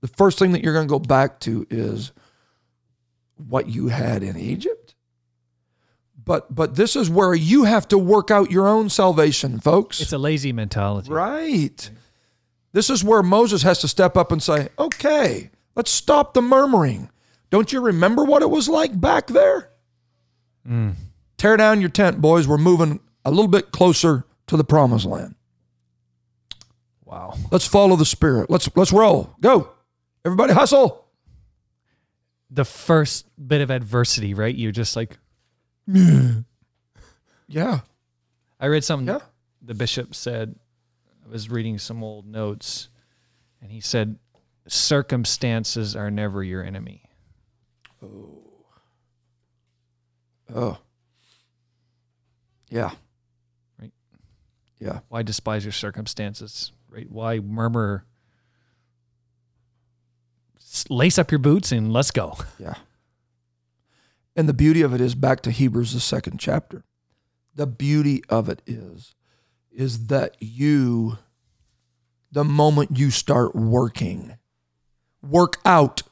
the 0.00 0.08
first 0.08 0.38
thing 0.38 0.52
that 0.52 0.62
you're 0.62 0.72
going 0.72 0.86
to 0.86 0.90
go 0.92 0.98
back 1.00 1.40
to 1.40 1.66
is 1.68 2.12
what 3.36 3.68
you 3.68 3.88
had 3.88 4.22
in 4.22 4.36
Egypt. 4.38 4.94
But 6.24 6.54
but 6.54 6.74
this 6.76 6.96
is 6.96 7.08
where 7.10 7.34
you 7.34 7.64
have 7.64 7.86
to 7.88 7.98
work 7.98 8.30
out 8.30 8.50
your 8.50 8.66
own 8.68 8.88
salvation, 8.88 9.58
folks. 9.60 10.00
It's 10.00 10.12
a 10.12 10.18
lazy 10.18 10.52
mentality. 10.52 11.10
right. 11.10 11.90
This 12.72 12.90
is 12.90 13.02
where 13.02 13.22
Moses 13.22 13.62
has 13.62 13.80
to 13.80 13.88
step 13.88 14.16
up 14.16 14.30
and 14.32 14.42
say, 14.42 14.68
"Okay, 14.78 15.50
let's 15.74 15.90
stop 15.90 16.34
the 16.34 16.42
murmuring. 16.42 17.10
Don't 17.50 17.72
you 17.72 17.80
remember 17.80 18.24
what 18.24 18.42
it 18.42 18.50
was 18.50 18.68
like 18.68 19.00
back 19.00 19.28
there? 19.28 19.70
Mm. 20.68 20.94
Tear 21.36 21.56
down 21.56 21.80
your 21.80 21.90
tent, 21.90 22.20
boys. 22.20 22.48
We're 22.48 22.58
moving 22.58 23.00
a 23.24 23.30
little 23.30 23.48
bit 23.48 23.72
closer 23.72 24.24
to 24.46 24.56
the 24.56 24.64
promised 24.64 25.04
land." 25.06 25.34
Wow. 27.04 27.34
Let's 27.50 27.66
follow 27.66 27.96
the 27.96 28.04
spirit. 28.04 28.50
Let's 28.50 28.68
let's 28.76 28.92
roll. 28.92 29.34
Go. 29.40 29.70
Everybody 30.24 30.52
hustle. 30.54 31.04
The 32.50 32.64
first 32.64 33.26
bit 33.48 33.60
of 33.60 33.70
adversity, 33.70 34.34
right? 34.34 34.54
You're 34.54 34.72
just 34.72 34.96
like 34.96 35.18
Yeah. 37.48 37.80
I 38.58 38.66
read 38.66 38.82
something 38.84 39.06
Yeah. 39.14 39.20
the 39.62 39.74
bishop 39.74 40.14
said 40.14 40.58
I 41.24 41.28
was 41.28 41.48
reading 41.50 41.78
some 41.78 42.02
old 42.02 42.26
notes 42.26 42.88
and 43.60 43.70
he 43.70 43.80
said 43.80 44.18
circumstances 44.66 45.94
are 45.94 46.10
never 46.10 46.42
your 46.42 46.64
enemy. 46.64 47.02
Oh. 48.02 48.42
Oh. 50.54 50.78
Yeah. 52.70 52.90
Right. 53.80 53.92
Yeah. 54.78 55.00
Why 55.08 55.22
despise 55.22 55.64
your 55.64 55.72
circumstances? 55.72 56.72
Right? 56.88 57.10
Why 57.10 57.40
murmur? 57.40 58.04
Lace 60.90 61.18
up 61.18 61.30
your 61.30 61.38
boots 61.38 61.72
and 61.72 61.92
let's 61.92 62.10
go. 62.10 62.36
Yeah. 62.58 62.74
And 64.38 64.46
the 64.46 64.54
beauty 64.54 64.82
of 64.82 64.92
it 64.92 65.00
is 65.00 65.14
back 65.14 65.40
to 65.42 65.50
Hebrews 65.50 65.94
the 65.94 66.00
second 66.00 66.38
chapter. 66.38 66.84
The 67.54 67.66
beauty 67.66 68.22
of 68.28 68.50
it 68.50 68.60
is 68.66 69.14
is 69.72 70.08
that 70.08 70.36
you 70.40 71.16
the 72.30 72.44
moment 72.44 72.98
you 72.98 73.10
start 73.10 73.54
working 73.54 74.36
work 75.22 75.56
out 75.64 76.02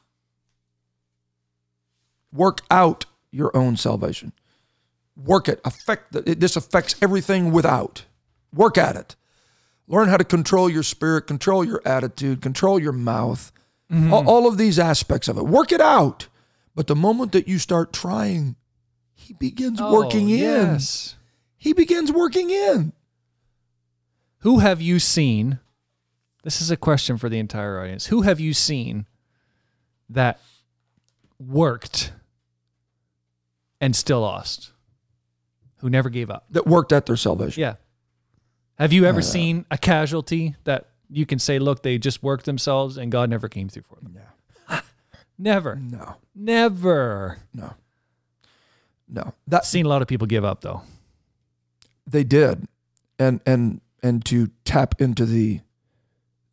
work 2.31 2.61
out 2.71 3.05
your 3.31 3.55
own 3.55 3.77
salvation. 3.77 4.31
Work 5.15 5.47
it. 5.47 5.61
Affect 5.63 6.11
the, 6.11 6.31
it, 6.31 6.39
this 6.39 6.55
affects 6.55 6.95
everything 7.01 7.51
without. 7.51 8.05
Work 8.53 8.77
at 8.77 8.95
it. 8.95 9.15
Learn 9.87 10.07
how 10.09 10.17
to 10.17 10.23
control 10.23 10.69
your 10.69 10.83
spirit, 10.83 11.27
control 11.27 11.63
your 11.63 11.81
attitude, 11.85 12.41
control 12.41 12.79
your 12.79 12.91
mouth. 12.91 13.51
Mm-hmm. 13.91 14.13
All, 14.13 14.27
all 14.27 14.47
of 14.47 14.57
these 14.57 14.79
aspects 14.79 15.27
of 15.27 15.37
it. 15.37 15.43
Work 15.45 15.71
it 15.71 15.81
out. 15.81 16.27
But 16.73 16.87
the 16.87 16.95
moment 16.95 17.31
that 17.33 17.47
you 17.47 17.59
start 17.59 17.93
trying, 17.93 18.55
he 19.13 19.33
begins 19.33 19.79
oh, 19.79 19.93
working 19.93 20.27
Oh, 20.27 20.33
in. 20.33 20.39
Yes. 20.39 21.15
He 21.55 21.71
begins 21.71 22.11
working 22.11 22.49
in. 22.49 22.93
Who 24.39 24.59
have 24.59 24.81
you 24.81 24.99
seen? 24.99 25.59
This 26.43 26.61
is 26.61 26.69
a 26.69 26.77
question 26.77 27.17
for 27.17 27.29
the 27.29 27.39
entire 27.39 27.79
audience. 27.79 28.07
Who 28.07 28.21
have 28.23 28.39
you 28.39 28.53
seen 28.53 29.07
that 30.09 30.39
worked 31.39 32.11
and 33.81 33.95
still 33.95 34.21
lost? 34.21 34.71
Who 35.85 35.91
never 35.91 36.09
gave 36.09 36.31
up? 36.31 36.45
That 36.49 36.65
worked 36.65 36.91
at 36.91 37.05
their 37.05 37.15
salvation. 37.15 37.61
Yeah. 37.61 37.75
Have 38.79 38.91
you 38.91 39.05
ever 39.05 39.21
seen 39.21 39.67
a 39.69 39.77
casualty 39.77 40.55
that 40.63 40.89
you 41.11 41.27
can 41.27 41.37
say, 41.37 41.59
look, 41.59 41.83
they 41.83 41.99
just 41.99 42.23
worked 42.23 42.45
themselves 42.45 42.97
and 42.97 43.11
God 43.11 43.29
never 43.29 43.47
came 43.47 43.69
through 43.69 43.83
for 43.83 43.99
them? 44.01 44.17
Yeah. 44.17 44.79
Never. 45.37 45.75
No, 45.75 46.15
Never. 46.33 47.37
no, 47.53 47.75
no. 49.07 49.35
That 49.45 49.63
Seen 49.67 49.85
a 49.85 49.89
lot 49.89 50.01
of 50.01 50.07
people 50.07 50.25
give 50.25 50.43
up 50.43 50.61
though. 50.61 50.81
they 52.07 52.23
did, 52.23 52.65
and 53.19 53.39
and 53.45 53.81
and 54.01 54.25
to 54.25 54.49
tap 54.63 54.99
into 54.99 55.23
the 55.23 55.59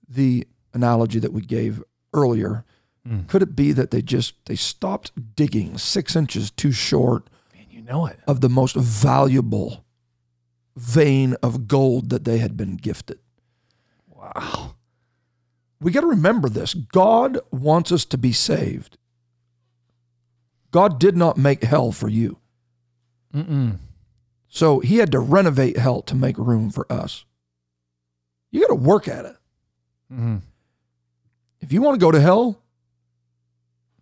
the 0.06 0.46
analogy 0.74 1.20
that 1.20 1.32
we 1.32 1.40
gave 1.40 1.82
earlier, 2.12 2.66
Mm. 3.08 3.26
could 3.28 3.40
it 3.42 3.56
be 3.56 3.72
that 3.72 3.90
they 3.92 4.02
just 4.02 4.34
they 4.44 4.54
stopped 4.56 5.34
digging 5.34 5.78
six 5.78 6.14
inches 6.14 6.50
too 6.52 6.70
short 6.70 7.28
you 7.82 7.92
know 7.92 8.06
it. 8.06 8.18
of 8.26 8.40
the 8.40 8.48
most 8.48 8.76
valuable 8.76 9.84
vein 10.76 11.34
of 11.42 11.68
gold 11.68 12.10
that 12.10 12.24
they 12.24 12.38
had 12.38 12.56
been 12.56 12.76
gifted? 12.76 13.18
Wow. 14.08 14.76
we 15.80 15.90
got 15.90 16.02
to 16.02 16.06
remember 16.06 16.48
this 16.48 16.74
God 16.74 17.38
wants 17.50 17.90
us 17.90 18.04
to 18.06 18.18
be 18.18 18.32
saved. 18.32 18.98
God 20.70 20.98
did 20.98 21.16
not 21.16 21.36
make 21.36 21.64
hell 21.64 21.92
for 21.92 22.08
you. 22.08 22.38
Mm-mm. 23.34 23.78
So 24.48 24.80
he 24.80 24.98
had 24.98 25.12
to 25.12 25.18
renovate 25.18 25.76
hell 25.76 26.02
to 26.02 26.14
make 26.14 26.38
room 26.38 26.70
for 26.70 26.90
us. 26.90 27.24
You 28.50 28.60
got 28.60 28.68
to 28.68 28.74
work 28.74 29.08
at 29.08 29.24
it. 29.24 29.36
Mm-hmm. 30.12 30.38
If 31.60 31.72
you 31.72 31.80
want 31.80 31.98
to 31.98 32.04
go 32.04 32.10
to 32.10 32.20
hell, 32.20 32.62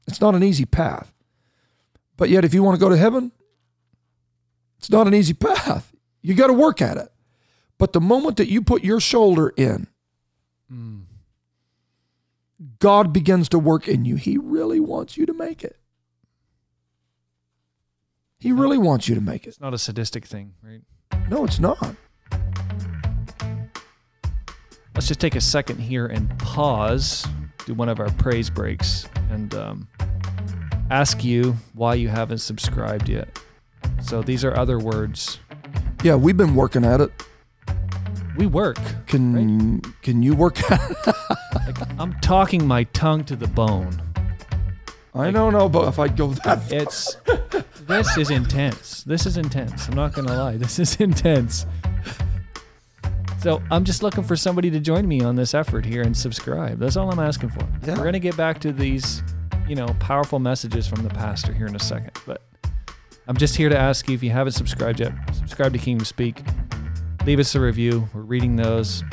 it's 0.07 0.21
not 0.21 0.35
an 0.35 0.43
easy 0.43 0.65
path. 0.65 1.13
But 2.17 2.29
yet, 2.31 2.45
if 2.45 2.53
you 2.53 2.63
want 2.63 2.75
to 2.79 2.81
go 2.81 2.89
to 2.89 2.97
heaven, 2.97 3.33
It's 4.81 4.89
not 4.89 5.07
an 5.07 5.13
easy 5.15 5.35
path. 5.35 5.95
You 6.23 6.33
got 6.33 6.47
to 6.47 6.55
work 6.55 6.81
at 6.81 6.97
it. 6.97 7.13
But 7.77 7.93
the 7.93 8.01
moment 8.01 8.39
that 8.39 8.49
you 8.49 8.63
put 8.63 8.83
your 8.83 8.99
shoulder 8.99 9.53
in, 9.55 9.89
God 12.79 13.13
begins 13.13 13.51
to 13.51 13.59
work 13.59 13.87
in 13.87 14.07
you. 14.07 14.17
He 14.17 14.39
really 14.39 14.81
wants 14.81 15.19
you 15.19 15.27
to 15.27 15.35
make 15.35 15.63
it. 15.63 15.77
He 18.39 18.53
really 18.53 18.79
wants 18.79 19.07
you 19.07 19.15
to 19.15 19.21
make 19.21 19.45
it. 19.45 19.51
It's 19.51 19.61
not 19.61 19.75
a 19.75 19.79
sadistic 19.79 20.25
thing, 20.25 20.55
right? 20.63 20.81
No, 21.29 21.45
it's 21.45 21.59
not. 21.59 21.95
Let's 24.95 25.09
just 25.09 25.21
take 25.21 25.35
a 25.35 25.43
second 25.43 25.79
here 25.79 26.07
and 26.07 26.39
pause, 26.39 27.27
do 27.67 27.75
one 27.75 27.91
of 27.91 28.01
our 28.01 28.11
praise 28.13 28.49
breaks, 28.49 29.07
and 29.31 29.55
um, 29.55 29.89
ask 30.91 31.23
you 31.23 31.55
why 31.75 31.97
you 31.97 32.09
haven't 32.09 32.39
subscribed 32.39 33.11
yet. 33.11 33.39
So 34.01 34.23
these 34.23 34.45
are 34.45 34.57
other 34.57 34.79
words. 34.79 35.39
Yeah, 36.03 36.15
we've 36.17 36.37
been 36.37 36.55
working 36.55 36.85
at 36.85 37.01
it. 37.01 37.13
We 38.37 38.47
work. 38.47 38.79
Can 39.07 39.81
can 40.03 40.23
you 40.23 40.35
work 40.35 40.71
at 40.71 40.81
it? 40.91 41.17
I'm 41.99 42.15
talking 42.21 42.67
my 42.67 42.85
tongue 42.85 43.25
to 43.25 43.37
the 43.37 43.47
bone. 43.47 44.01
I 45.15 45.31
don't 45.31 45.53
know, 45.53 45.69
but 45.69 45.89
if 45.89 45.99
I 45.99 46.09
go 46.09 46.29
that 46.45 46.73
It's 46.73 47.17
this 47.87 48.17
is 48.17 48.31
intense. 48.31 49.03
This 49.03 49.27
is 49.27 49.37
intense. 49.37 49.89
I'm 49.89 49.95
not 49.95 50.13
gonna 50.13 50.35
lie. 50.35 50.57
This 50.57 50.79
is 50.79 50.97
intense. 50.97 51.67
So 53.41 53.63
I'm 53.71 53.85
just 53.85 54.03
looking 54.03 54.23
for 54.23 54.37
somebody 54.37 54.71
to 54.71 54.81
join 54.81 55.09
me 55.09 55.23
on 55.23 55.35
this 55.35 55.55
effort 55.55 55.85
here 55.85 56.03
and 56.03 56.17
subscribe. 56.17 56.79
That's 56.79 56.97
all 56.97 57.11
I'm 57.11 57.19
asking 57.19 57.49
for. 57.51 57.67
Yeah. 57.83 57.97
We're 57.97 58.05
gonna 58.05 58.19
get 58.21 58.37
back 58.37 58.61
to 58.61 58.73
these, 58.73 59.23
you 59.67 59.75
know, 59.75 59.89
powerful 59.99 60.39
messages 60.39 60.87
from 60.87 61.03
the 61.03 61.11
pastor 61.11 61.53
here 61.53 61.67
in 61.67 61.75
a 61.75 61.81
second. 61.81 62.13
But 62.27 62.43
I'm 63.29 63.37
just 63.37 63.57
here 63.57 63.69
to 63.69 63.79
ask 63.79 64.09
you 64.09 64.15
if 64.15 64.23
you 64.23 64.31
haven't 64.31 64.53
subscribed 64.55 65.01
yet, 65.01 65.13
subscribe 65.33 65.73
to 65.73 65.79
Kingdom 65.79 66.05
Speak. 66.05 66.43
Leave 67.27 67.39
us 67.39 67.55
a 67.55 67.61
review. 67.61 68.09
We're 68.15 68.23
reading 68.23 68.57
those. 68.57 69.05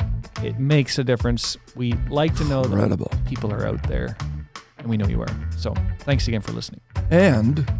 It 0.42 0.58
makes 0.58 0.98
a 0.98 1.04
difference. 1.04 1.56
We 1.76 1.92
like 2.08 2.34
to 2.36 2.44
know 2.44 2.62
Incredible. 2.62 3.08
that 3.10 3.24
people 3.26 3.52
are 3.52 3.66
out 3.66 3.82
there, 3.88 4.16
and 4.78 4.88
we 4.88 4.96
know 4.96 5.06
you 5.06 5.20
are. 5.20 5.28
So 5.56 5.74
thanks 6.00 6.26
again 6.26 6.40
for 6.40 6.52
listening. 6.52 6.80
And 7.10 7.70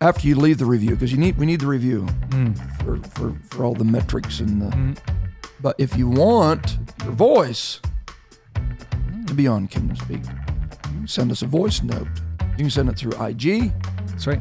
after 0.00 0.26
you 0.26 0.36
leave 0.36 0.58
the 0.58 0.64
review, 0.66 0.90
because 0.90 1.12
you 1.12 1.18
need 1.18 1.36
we 1.38 1.46
need 1.46 1.60
the 1.60 1.66
review 1.66 2.06
Mm. 2.30 2.56
for, 2.82 2.98
for, 3.10 3.36
for 3.48 3.64
all 3.64 3.74
the 3.74 3.84
metrics 3.84 4.40
and 4.40 4.60
the 4.62 4.66
Mm. 4.76 4.98
but 5.60 5.74
if 5.78 5.96
you 5.96 6.08
want 6.08 6.78
your 7.04 7.12
voice 7.12 7.80
to 9.26 9.34
be 9.34 9.46
on 9.46 9.68
Kingdom 9.68 9.96
Speak, 9.96 10.22
you 10.24 10.90
can 10.98 11.08
send 11.08 11.30
us 11.30 11.42
a 11.42 11.46
voice 11.46 11.82
note. 11.82 12.08
You 12.52 12.64
can 12.64 12.70
send 12.70 12.88
it 12.88 12.96
through 12.98 13.12
IG, 13.22 13.72
That's 14.08 14.26
right. 14.26 14.40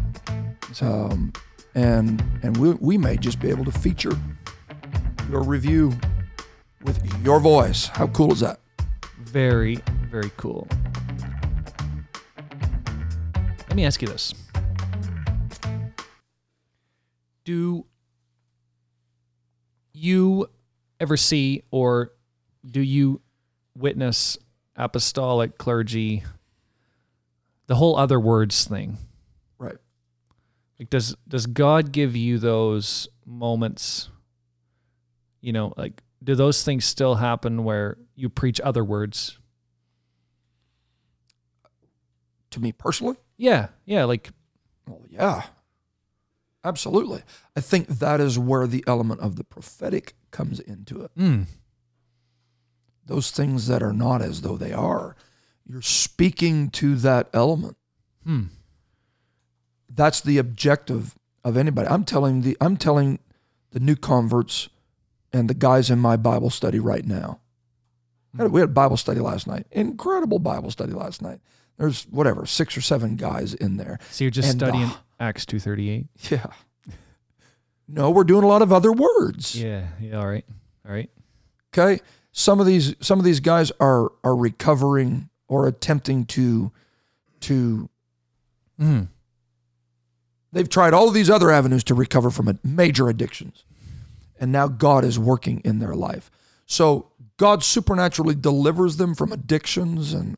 Um, 0.82 1.34
and 1.74 2.24
and 2.44 2.58
we, 2.58 2.72
we 2.74 2.98
may 2.98 3.18
just 3.18 3.40
be 3.40 3.50
able 3.50 3.66
to 3.66 3.72
feature 3.72 4.18
your 5.30 5.44
review 5.44 5.94
with 6.84 7.24
your 7.24 7.40
voice. 7.40 7.88
How 7.88 8.08
cool 8.08 8.32
is 8.32 8.40
that? 8.42 8.60
Very, 9.20 9.80
very 10.10 10.32
cool. 10.38 10.68
Let 13.68 13.76
me 13.76 13.86
ask 13.86 14.02
you 14.02 14.08
this. 14.08 14.34
Do 17.44 17.86
you 19.94 20.50
ever 21.00 21.18
see 21.18 21.64
or 21.72 22.12
do 22.66 22.82
you 22.82 23.22
witness 23.78 24.38
apostolic 24.76 25.58
clergy 25.58 26.24
the 27.68 27.76
whole 27.76 27.98
other 27.98 28.20
words 28.20 28.66
thing? 28.66 28.98
Like 30.80 30.90
does 30.90 31.16
does 31.28 31.46
God 31.46 31.92
give 31.92 32.16
you 32.16 32.38
those 32.38 33.08
moments 33.26 34.10
you 35.42 35.54
know, 35.54 35.74
like 35.78 36.02
do 36.24 36.34
those 36.34 36.64
things 36.64 36.86
still 36.86 37.16
happen 37.16 37.64
where 37.64 37.98
you 38.16 38.30
preach 38.30 38.60
other 38.62 38.84
words? 38.84 39.38
To 42.52 42.60
me 42.60 42.72
personally, 42.72 43.18
Yeah, 43.38 43.68
yeah, 43.86 44.06
like 44.06 44.30
well, 44.88 45.04
yeah, 45.10 45.44
absolutely. 46.64 47.22
I 47.56 47.60
think 47.62 47.88
that 47.88 48.22
is 48.22 48.40
where 48.40 48.66
the 48.66 48.84
element 48.88 49.20
of 49.20 49.36
the 49.36 49.44
prophetic 49.44 50.14
comes 50.32 50.60
into 50.60 51.02
it. 51.04 51.12
mm, 51.18 51.46
those 53.06 53.30
things 53.32 53.68
that 53.68 53.84
are 53.84 53.94
not 53.94 54.22
as 54.22 54.42
though 54.42 54.58
they 54.58 54.72
are. 54.74 55.16
You're 55.68 55.82
speaking 55.82 56.70
to 56.72 56.96
that 56.98 57.30
element. 57.34 57.78
hmm, 58.24 58.44
That's 59.90 60.22
the 60.22 60.38
objective 60.38 61.18
of 61.44 61.58
anybody. 61.58 61.88
I'm 61.88 62.04
telling 62.04 62.42
the 62.42 62.58
I'm 62.60 62.78
telling 62.78 63.20
the 63.72 63.80
new 63.80 63.96
converts 63.96 64.70
and 65.32 65.50
the 65.50 65.54
guys 65.54 65.90
in 65.90 66.00
my 66.00 66.16
Bible 66.18 66.50
study 66.50 66.80
right 66.80 67.06
now. 67.06 67.40
We 68.38 68.60
had 68.60 68.70
a 68.70 68.74
Bible 68.74 68.98
study 68.98 69.22
last 69.22 69.48
night. 69.48 69.66
Incredible 69.72 70.40
Bible 70.40 70.70
study 70.70 70.92
last 70.92 71.22
night. 71.22 71.40
There's 71.78 72.04
whatever, 72.04 72.46
six 72.46 72.76
or 72.76 72.82
seven 72.82 73.16
guys 73.16 73.54
in 73.54 73.78
there. 73.78 73.98
So 74.12 74.26
you're 74.26 74.32
just 74.32 74.50
And, 74.52 74.60
studying 74.60 74.86
uh, 74.90 74.96
Acts 75.20 75.46
two 75.46 75.60
thirty 75.60 75.90
eight. 75.90 76.08
Yeah. 76.30 76.48
No, 77.88 78.10
we're 78.12 78.24
doing 78.24 78.44
a 78.44 78.48
lot 78.48 78.62
of 78.62 78.74
other 78.74 78.92
words. 78.92 79.56
Yeah, 79.62 79.88
yeah, 80.02 80.18
all 80.20 80.28
right. 80.28 80.44
All 80.88 80.92
right. 80.94 81.10
Okay. 81.74 82.02
Some 82.32 82.60
of 82.60 82.66
these 82.66 82.96
some 83.00 83.20
of 83.20 83.26
these 83.26 83.40
guys 83.40 83.72
are 83.80 84.12
are 84.24 84.36
recovering 84.36 85.30
or 85.48 85.68
attempting 85.68 86.26
to 86.26 86.72
to 87.42 87.90
Mm. 88.82 89.08
They've 90.56 90.70
tried 90.70 90.94
all 90.94 91.10
of 91.10 91.14
these 91.14 91.30
other 91.30 91.52
avenues 91.52 91.84
to 91.84 91.94
recover 91.94 92.30
from 92.32 92.58
major 92.64 93.10
addictions. 93.10 93.66
And 94.40 94.54
now 94.54 94.70
God 94.70 95.04
is 95.04 95.20
working 95.20 95.60
in 95.66 95.80
their 95.80 95.94
life. 95.94 96.32
So 96.66 97.12
God 97.36 97.62
supernaturally 97.62 98.36
delivers 98.36 98.96
them 98.96 99.16
from 99.16 99.34
addictions 99.34 100.14
and 100.14 100.38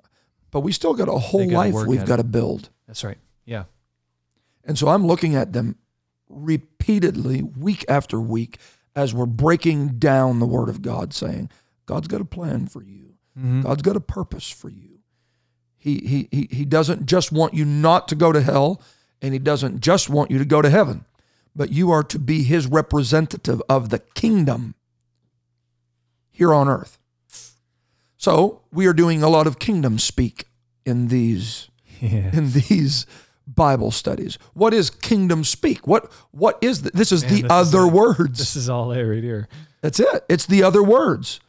but 0.50 0.62
we 0.62 0.72
still 0.72 0.96
got 0.96 1.08
a 1.08 1.20
whole 1.20 1.48
life 1.52 1.74
we've 1.86 2.00
got 2.06 2.16
to 2.16 2.24
build. 2.24 2.70
That's 2.88 3.04
right. 3.04 3.20
Yeah. 3.46 3.66
And 4.64 4.76
so 4.76 4.88
I'm 4.88 5.06
looking 5.06 5.36
at 5.36 5.54
them 5.54 5.76
repeatedly 6.30 7.44
week 7.44 7.86
after 7.88 8.20
week 8.20 8.58
as 8.96 9.14
we're 9.14 9.28
breaking 9.28 10.00
down 10.00 10.40
the 10.40 10.48
word 10.48 10.68
of 10.70 10.82
God 10.82 11.14
saying, 11.14 11.52
God's 11.86 12.08
got 12.08 12.22
a 12.22 12.26
plan 12.26 12.66
for 12.66 12.82
you. 12.82 13.14
Mhm. 13.40 13.62
God's 13.62 13.84
got 13.84 13.96
a 13.96 14.00
purpose 14.02 14.50
for 14.50 14.70
you. 14.70 14.98
He, 15.78 16.00
he, 16.00 16.28
he, 16.32 16.48
he 16.56 16.66
doesn't 16.66 17.06
just 17.06 17.32
want 17.32 17.54
you 17.54 17.66
not 17.66 18.08
to 18.08 18.16
go 18.16 18.32
to 18.32 18.42
hell, 18.42 18.82
and 19.22 19.34
He 19.34 19.40
doesn't 19.40 19.82
just 19.82 20.10
want 20.10 20.32
you 20.32 20.38
to 20.38 20.46
go 20.46 20.62
to 20.62 20.70
heaven, 20.70 21.06
but 21.56 21.72
you 21.72 21.92
are 21.92 22.04
to 22.04 22.20
be 22.20 22.44
His 22.44 22.68
representative 22.68 23.62
of 23.70 23.90
the 23.90 24.00
kingdom 24.00 24.76
here 26.32 26.54
on 26.54 26.68
earth. 26.68 26.98
So 28.18 28.62
we 28.72 28.88
are 28.88 28.94
doing 28.94 29.22
a 29.24 29.30
lot 29.30 29.48
of 29.48 29.60
kingdom 29.60 30.00
speak 30.00 30.46
in 30.86 31.08
these 31.08 31.70
Yeah. 32.00 32.30
in 32.34 32.52
these 32.52 33.06
Bible 33.48 33.92
studies. 33.92 34.38
What 34.54 34.74
is 34.74 34.90
kingdom 34.90 35.44
speak? 35.44 35.88
What 35.88 36.12
what 36.32 36.58
is 36.62 36.82
th- 36.82 36.94
this? 36.94 37.12
Is 37.12 37.24
Man, 37.24 37.34
the 37.34 37.42
this 37.44 37.52
other 37.52 37.80
a- 37.82 37.88
words? 37.88 38.40
This 38.40 38.56
is 38.56 38.70
all 38.70 38.92
it 38.92 39.04
right 39.04 39.24
here. 39.24 39.48
That's 39.82 40.00
it. 40.00 40.26
It's 40.30 40.46
the 40.46 40.64
other 40.64 40.84
words. 40.84 41.40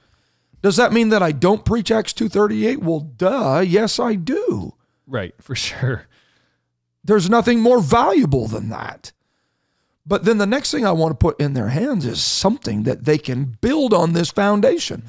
Does 0.63 0.77
that 0.77 0.93
mean 0.93 1.09
that 1.11 1.23
I 1.23 1.33
don't 1.33 1.65
preach 1.65 1.91
Acts 1.91 2.13
238? 2.13 2.81
Well, 2.83 3.01
duh, 3.01 3.61
yes 3.67 3.99
I 4.01 4.15
do. 4.17 4.75
Right, 5.07 5.35
for 5.41 5.55
sure. 5.55 6.08
There's 7.09 7.31
nothing 7.31 7.61
more 7.61 7.81
valuable 7.81 8.49
than 8.49 8.69
that. 8.69 9.13
But 10.05 10.27
then 10.27 10.37
the 10.37 10.47
next 10.47 10.71
thing 10.71 10.85
I 10.85 10.93
want 10.93 11.13
to 11.13 11.17
put 11.17 11.41
in 11.41 11.55
their 11.55 11.71
hands 11.71 12.05
is 12.05 12.23
something 12.23 12.83
that 12.83 13.07
they 13.07 13.17
can 13.17 13.57
build 13.63 13.95
on 13.95 14.13
this 14.13 14.31
foundation. 14.31 15.03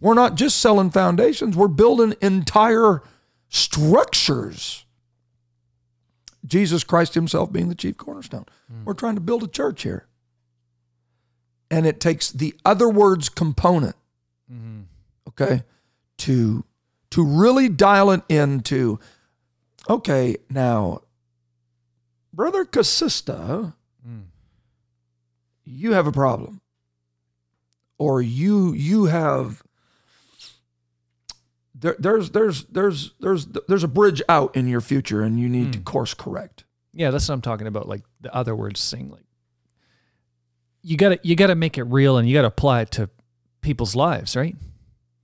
We're 0.00 0.14
not 0.14 0.34
just 0.34 0.58
selling 0.58 0.90
foundations, 0.90 1.56
we're 1.56 1.68
building 1.68 2.16
entire 2.20 3.02
structures. 3.48 4.84
Jesus 6.44 6.82
Christ 6.82 7.14
Himself 7.14 7.52
being 7.52 7.68
the 7.68 7.76
chief 7.76 7.96
cornerstone. 7.96 8.46
Hmm. 8.68 8.84
We're 8.84 8.94
trying 8.94 9.14
to 9.14 9.20
build 9.20 9.44
a 9.44 9.48
church 9.48 9.84
here. 9.84 10.08
And 11.70 11.86
it 11.86 12.00
takes 12.00 12.32
the 12.32 12.54
other 12.64 12.88
words 12.88 13.28
component, 13.28 13.94
mm-hmm. 14.52 14.82
okay, 15.28 15.62
to 16.18 16.64
to 17.10 17.24
really 17.24 17.68
dial 17.68 18.10
it 18.10 18.22
into, 18.28 18.98
okay, 19.88 20.36
now, 20.50 21.03
Brother 22.34 22.64
Casista, 22.64 23.74
you 25.64 25.92
have 25.92 26.06
a 26.06 26.12
problem. 26.12 26.60
Or 27.96 28.20
you 28.20 28.72
you 28.72 29.04
have 29.04 29.62
there, 31.74 31.96
there's 31.98 32.30
there's 32.30 32.64
there's 32.64 33.12
there's 33.20 33.46
there's 33.68 33.84
a 33.84 33.88
bridge 33.88 34.20
out 34.28 34.56
in 34.56 34.68
your 34.68 34.80
future 34.80 35.22
and 35.22 35.38
you 35.38 35.48
need 35.48 35.72
to 35.74 35.78
course 35.80 36.12
correct. 36.12 36.64
Yeah, 36.92 37.10
that's 37.10 37.28
what 37.28 37.34
I'm 37.34 37.40
talking 37.40 37.66
about. 37.66 37.88
Like 37.88 38.02
the 38.20 38.34
other 38.34 38.56
words 38.56 38.90
thing. 38.90 39.10
Like 39.10 39.24
you 40.82 40.96
gotta 40.96 41.20
you 41.22 41.36
gotta 41.36 41.54
make 41.54 41.78
it 41.78 41.84
real 41.84 42.16
and 42.18 42.28
you 42.28 42.34
gotta 42.34 42.48
apply 42.48 42.82
it 42.82 42.90
to 42.92 43.10
people's 43.60 43.94
lives, 43.94 44.34
right? 44.34 44.56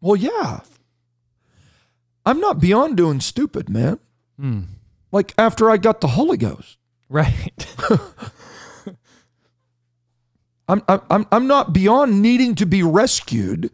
Well, 0.00 0.16
yeah. 0.16 0.60
I'm 2.24 2.40
not 2.40 2.60
beyond 2.60 2.96
doing 2.96 3.20
stupid, 3.20 3.68
man. 3.68 3.98
Mm. 4.40 4.66
Like 5.10 5.34
after 5.36 5.70
I 5.70 5.76
got 5.76 6.00
the 6.00 6.08
Holy 6.08 6.36
Ghost. 6.36 6.78
Right. 7.10 7.66
I'm, 10.68 10.82
I'm, 10.88 11.26
I'm 11.32 11.46
not 11.48 11.72
beyond 11.72 12.22
needing 12.22 12.54
to 12.54 12.64
be 12.66 12.84
rescued. 12.84 13.70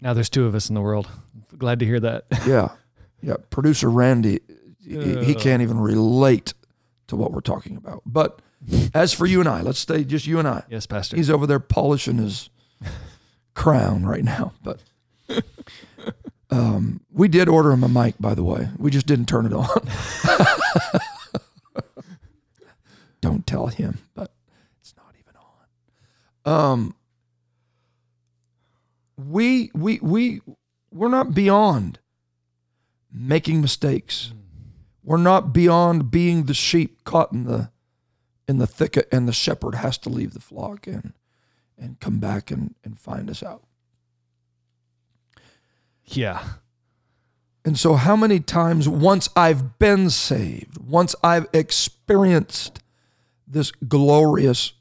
Now 0.00 0.12
there's 0.12 0.28
two 0.28 0.44
of 0.44 0.54
us 0.56 0.68
in 0.68 0.74
the 0.74 0.80
world. 0.80 1.08
Glad 1.56 1.78
to 1.78 1.86
hear 1.86 2.00
that. 2.00 2.24
Yeah. 2.46 2.70
Yeah. 3.22 3.36
Producer 3.48 3.88
Randy, 3.88 4.40
he, 4.86 5.24
he 5.24 5.34
can't 5.34 5.62
even 5.62 5.78
relate 5.78 6.52
to 7.06 7.16
what 7.16 7.32
we're 7.32 7.40
talking 7.40 7.76
about. 7.76 8.02
But 8.04 8.40
as 8.92 9.14
for 9.14 9.24
you 9.24 9.40
and 9.40 9.48
I, 9.48 9.62
let's 9.62 9.78
stay 9.78 10.04
just 10.04 10.26
you 10.26 10.38
and 10.40 10.46
I. 10.48 10.64
yes, 10.68 10.84
Pastor. 10.86 11.16
He's 11.16 11.30
over 11.30 11.46
there 11.46 11.60
polishing 11.60 12.18
his 12.18 12.50
crown 13.54 14.04
right 14.04 14.24
now. 14.24 14.52
But 14.62 14.80
um, 16.50 17.00
we 17.12 17.28
did 17.28 17.48
order 17.48 17.70
him 17.70 17.84
a 17.84 17.88
mic, 17.88 18.16
by 18.20 18.34
the 18.34 18.44
way. 18.44 18.68
We 18.76 18.90
just 18.90 19.06
didn't 19.06 19.26
turn 19.26 19.46
it 19.46 19.52
on. 19.54 19.68
Don't 23.34 23.46
tell 23.48 23.66
him, 23.66 23.98
but 24.14 24.32
it's 24.80 24.94
not 24.96 25.12
even 25.20 25.34
on. 26.46 26.52
Um, 26.52 26.94
we 29.16 29.72
we 29.74 29.98
we 30.00 30.40
we're 30.92 31.08
not 31.08 31.34
beyond 31.34 31.98
making 33.12 33.60
mistakes. 33.60 34.32
We're 35.02 35.16
not 35.16 35.52
beyond 35.52 36.12
being 36.12 36.44
the 36.44 36.54
sheep 36.54 37.02
caught 37.02 37.32
in 37.32 37.42
the 37.44 37.70
in 38.46 38.58
the 38.58 38.68
thicket, 38.68 39.08
and 39.10 39.26
the 39.26 39.32
shepherd 39.32 39.74
has 39.74 39.98
to 39.98 40.08
leave 40.08 40.32
the 40.32 40.40
flock 40.40 40.86
and 40.86 41.12
and 41.76 41.98
come 41.98 42.20
back 42.20 42.52
and, 42.52 42.76
and 42.84 42.96
find 42.96 43.28
us 43.28 43.42
out. 43.42 43.64
yeah. 46.04 46.44
And 47.64 47.78
so, 47.78 47.96
how 47.96 48.14
many 48.14 48.40
times, 48.40 48.88
once 48.88 49.28
I've 49.34 49.78
been 49.80 50.10
saved, 50.10 50.78
once 50.78 51.16
I've 51.24 51.48
experienced 51.52 52.80
this 53.54 53.70
glorious 53.70 54.74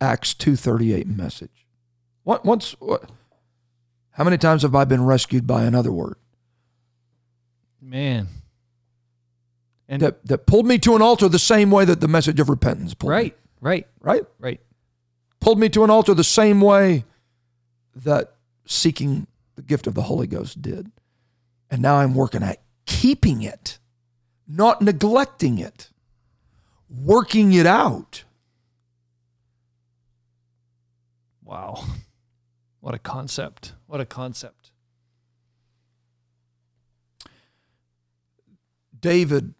Acts 0.00 0.32
two 0.32 0.56
thirty 0.56 0.94
eight 0.94 1.06
mm-hmm. 1.06 1.22
message, 1.22 1.66
what 2.22 2.44
once 2.44 2.74
what, 2.78 3.10
how 4.12 4.24
many 4.24 4.38
times 4.38 4.62
have 4.62 4.74
I 4.74 4.84
been 4.84 5.04
rescued 5.04 5.46
by 5.46 5.64
another 5.64 5.92
word? 5.92 6.16
Man. 7.82 8.28
And 9.88 10.00
that 10.00 10.24
that 10.24 10.46
pulled 10.46 10.66
me 10.66 10.78
to 10.78 10.96
an 10.96 11.02
altar 11.02 11.28
the 11.28 11.38
same 11.38 11.70
way 11.70 11.84
that 11.84 12.00
the 12.00 12.08
message 12.08 12.40
of 12.40 12.48
repentance 12.48 12.94
pulled 12.94 13.10
me, 13.10 13.16
right, 13.16 13.36
right, 13.60 13.86
right? 14.00 14.24
Right. 14.38 14.60
pulled 15.40 15.58
me 15.58 15.68
to 15.70 15.84
an 15.84 15.90
altar 15.90 16.14
the 16.14 16.22
same 16.24 16.60
way 16.60 17.04
that 17.94 18.34
seeking 18.66 19.26
the 19.56 19.62
gift 19.62 19.86
of 19.86 19.94
the 19.94 20.02
Holy 20.02 20.26
Ghost 20.26 20.62
did. 20.62 20.90
And 21.70 21.82
now 21.82 21.96
I'm 21.96 22.14
working 22.14 22.42
at 22.42 22.62
keeping 22.86 23.42
it, 23.42 23.78
not 24.46 24.80
neglecting 24.80 25.58
it, 25.58 25.90
working 26.90 27.52
it 27.52 27.66
out. 27.66 28.24
Wow. 31.44 31.84
What 32.82 32.94
a 32.94 32.98
concept. 32.98 33.74
What 33.86 34.00
a 34.00 34.06
concept. 34.06 34.70
David 38.98 39.52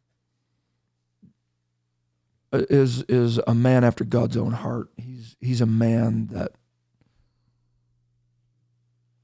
uh, 2.51 2.63
is 2.71 3.03
is 3.03 3.39
a 3.47 3.55
man 3.55 3.85
after 3.85 4.05
God's 4.05 4.39
own 4.39 4.53
heart. 4.53 4.89
He's 4.97 5.37
he's 5.39 5.61
a 5.61 5.67
man 5.67 6.29
that 6.29 6.53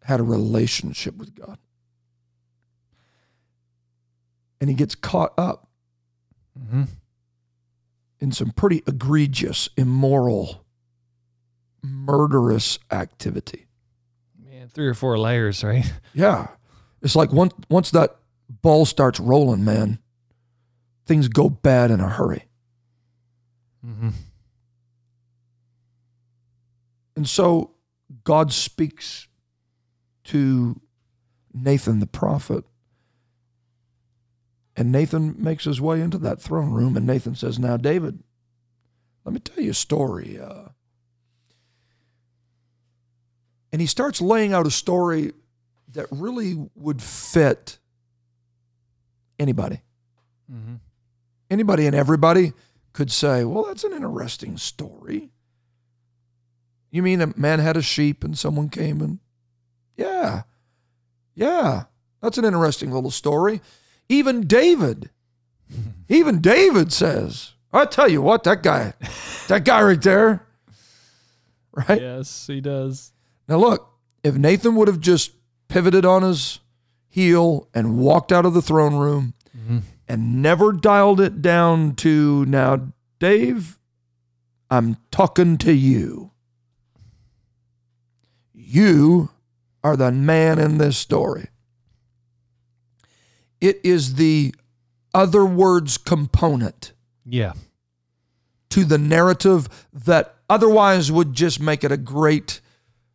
had 0.03 0.21
a 0.21 0.25
relationship 0.25 1.17
with 1.17 1.35
God. 1.35 1.57
And 4.61 4.69
he 4.69 4.77
gets 4.77 4.95
caught 4.95 5.33
up 5.39 5.67
Mm-hmm. 6.59 6.85
In 8.21 8.33
some 8.33 8.51
pretty 8.51 8.83
egregious, 8.87 9.69
immoral, 9.77 10.65
murderous 11.83 12.79
activity. 12.91 13.67
Man, 14.43 14.69
three 14.69 14.87
or 14.87 14.95
four 14.95 15.19
layers, 15.19 15.63
right? 15.63 15.91
Yeah. 16.15 16.49
It's 17.03 17.15
like 17.15 17.33
once 17.33 17.53
once 17.69 17.91
that 17.91 18.17
ball 18.49 18.87
starts 18.87 19.21
rolling, 19.21 19.65
man, 19.65 19.99
things 21.05 21.29
go 21.29 21.49
bad 21.51 21.91
in 21.91 22.01
a 22.01 22.09
hurry. 22.09 22.47
Mm-hmm. 23.87 24.11
And 27.15 27.29
so 27.29 27.73
God 28.25 28.53
speaks 28.53 29.29
to 30.25 30.81
Nathan 31.55 32.01
the 32.01 32.07
prophet. 32.07 32.65
And 34.77 34.93
Nathan 34.93 35.35
makes 35.39 35.65
his 35.65 35.81
way 35.81 36.03
into 36.03 36.19
that 36.19 36.41
throne 36.41 36.71
room. 36.71 36.97
And 36.97 37.07
Nathan 37.07 37.35
says, 37.35 37.59
Now, 37.59 37.77
David, 37.79 38.23
let 39.25 39.33
me 39.33 39.41
tell 39.41 39.65
you 39.65 39.71
a 39.71 39.75
story. 39.75 40.39
Uh, 40.39 40.69
and 43.73 43.81
he 43.81 43.87
starts 43.87 44.21
laying 44.21 44.53
out 44.53 44.67
a 44.67 44.71
story 44.71 45.33
that 45.93 46.07
really 46.11 46.69
would 46.75 47.03
fit 47.03 47.79
anybody. 49.39 49.81
Mm-hmm. 50.53 50.75
Anybody 51.51 51.87
and 51.87 51.97
everybody 51.97 52.53
could 52.93 53.11
say, 53.11 53.45
Well, 53.45 53.65
that's 53.65 53.85
an 53.85 53.95
interesting 53.95 54.59
story. 54.59 55.31
You 56.91 57.03
mean 57.03 57.21
a 57.23 57.33
man 57.37 57.61
had 57.61 57.77
a 57.77 57.83
sheep 57.83 58.23
and 58.25 58.39
someone 58.39 58.69
came 58.69 59.01
and, 59.01 59.19
yeah, 59.97 60.43
yeah, 61.35 61.85
that's 62.21 62.39
an 62.39 62.45
interesting 62.45 62.93
little 62.93 63.11
story. 63.11 63.61
Even 64.09 64.47
David, 64.47 65.11
even 66.09 66.41
David 66.41 66.93
says, 66.93 67.53
I 67.73 67.85
tell 67.87 68.09
you 68.09 68.23
what, 68.23 68.45
that 68.45 68.63
guy, 68.63 68.95
that 69.49 69.65
guy 69.65 69.83
right 69.83 70.01
there, 70.01 70.47
right? 71.73 72.01
Yes, 72.01 72.47
he 72.47 72.61
does. 72.61 73.13
Now, 73.49 73.57
look, 73.59 73.91
if 74.23 74.37
Nathan 74.37 74.77
would 74.77 74.89
have 74.89 75.01
just 75.01 75.33
pivoted 75.69 76.05
on 76.05 76.23
his 76.23 76.61
heel 77.09 77.69
and 77.75 77.99
walked 77.99 78.31
out 78.33 78.47
of 78.47 78.55
the 78.55 78.63
throne 78.63 78.95
room 78.97 79.33
Mm-hmm. 79.57 79.79
and 80.07 80.43
never 80.43 80.71
dialed 80.71 81.19
it 81.21 81.41
down 81.41 81.95
to, 81.97 82.45
now, 82.45 82.89
Dave, 83.19 83.79
I'm 84.71 84.99
talking 85.11 85.57
to 85.59 85.73
you. 85.73 86.31
You 88.53 89.31
are 89.83 89.97
the 89.97 90.13
man 90.13 90.59
in 90.59 90.77
this 90.79 90.97
story. 90.99 91.49
It 93.61 93.81
is 93.85 94.15
the 94.15 94.55
other 95.15 95.45
words 95.45 95.97
component 95.99 96.93
Yeah. 97.25 97.55
to 98.71 98.85
the 98.85 98.99
narrative 98.99 99.69
that 99.93 100.35
otherwise 100.49 101.11
would 101.11 101.33
just 101.33 101.61
make 101.61 101.83
it 101.85 101.91
a 101.93 101.97
great 101.97 102.61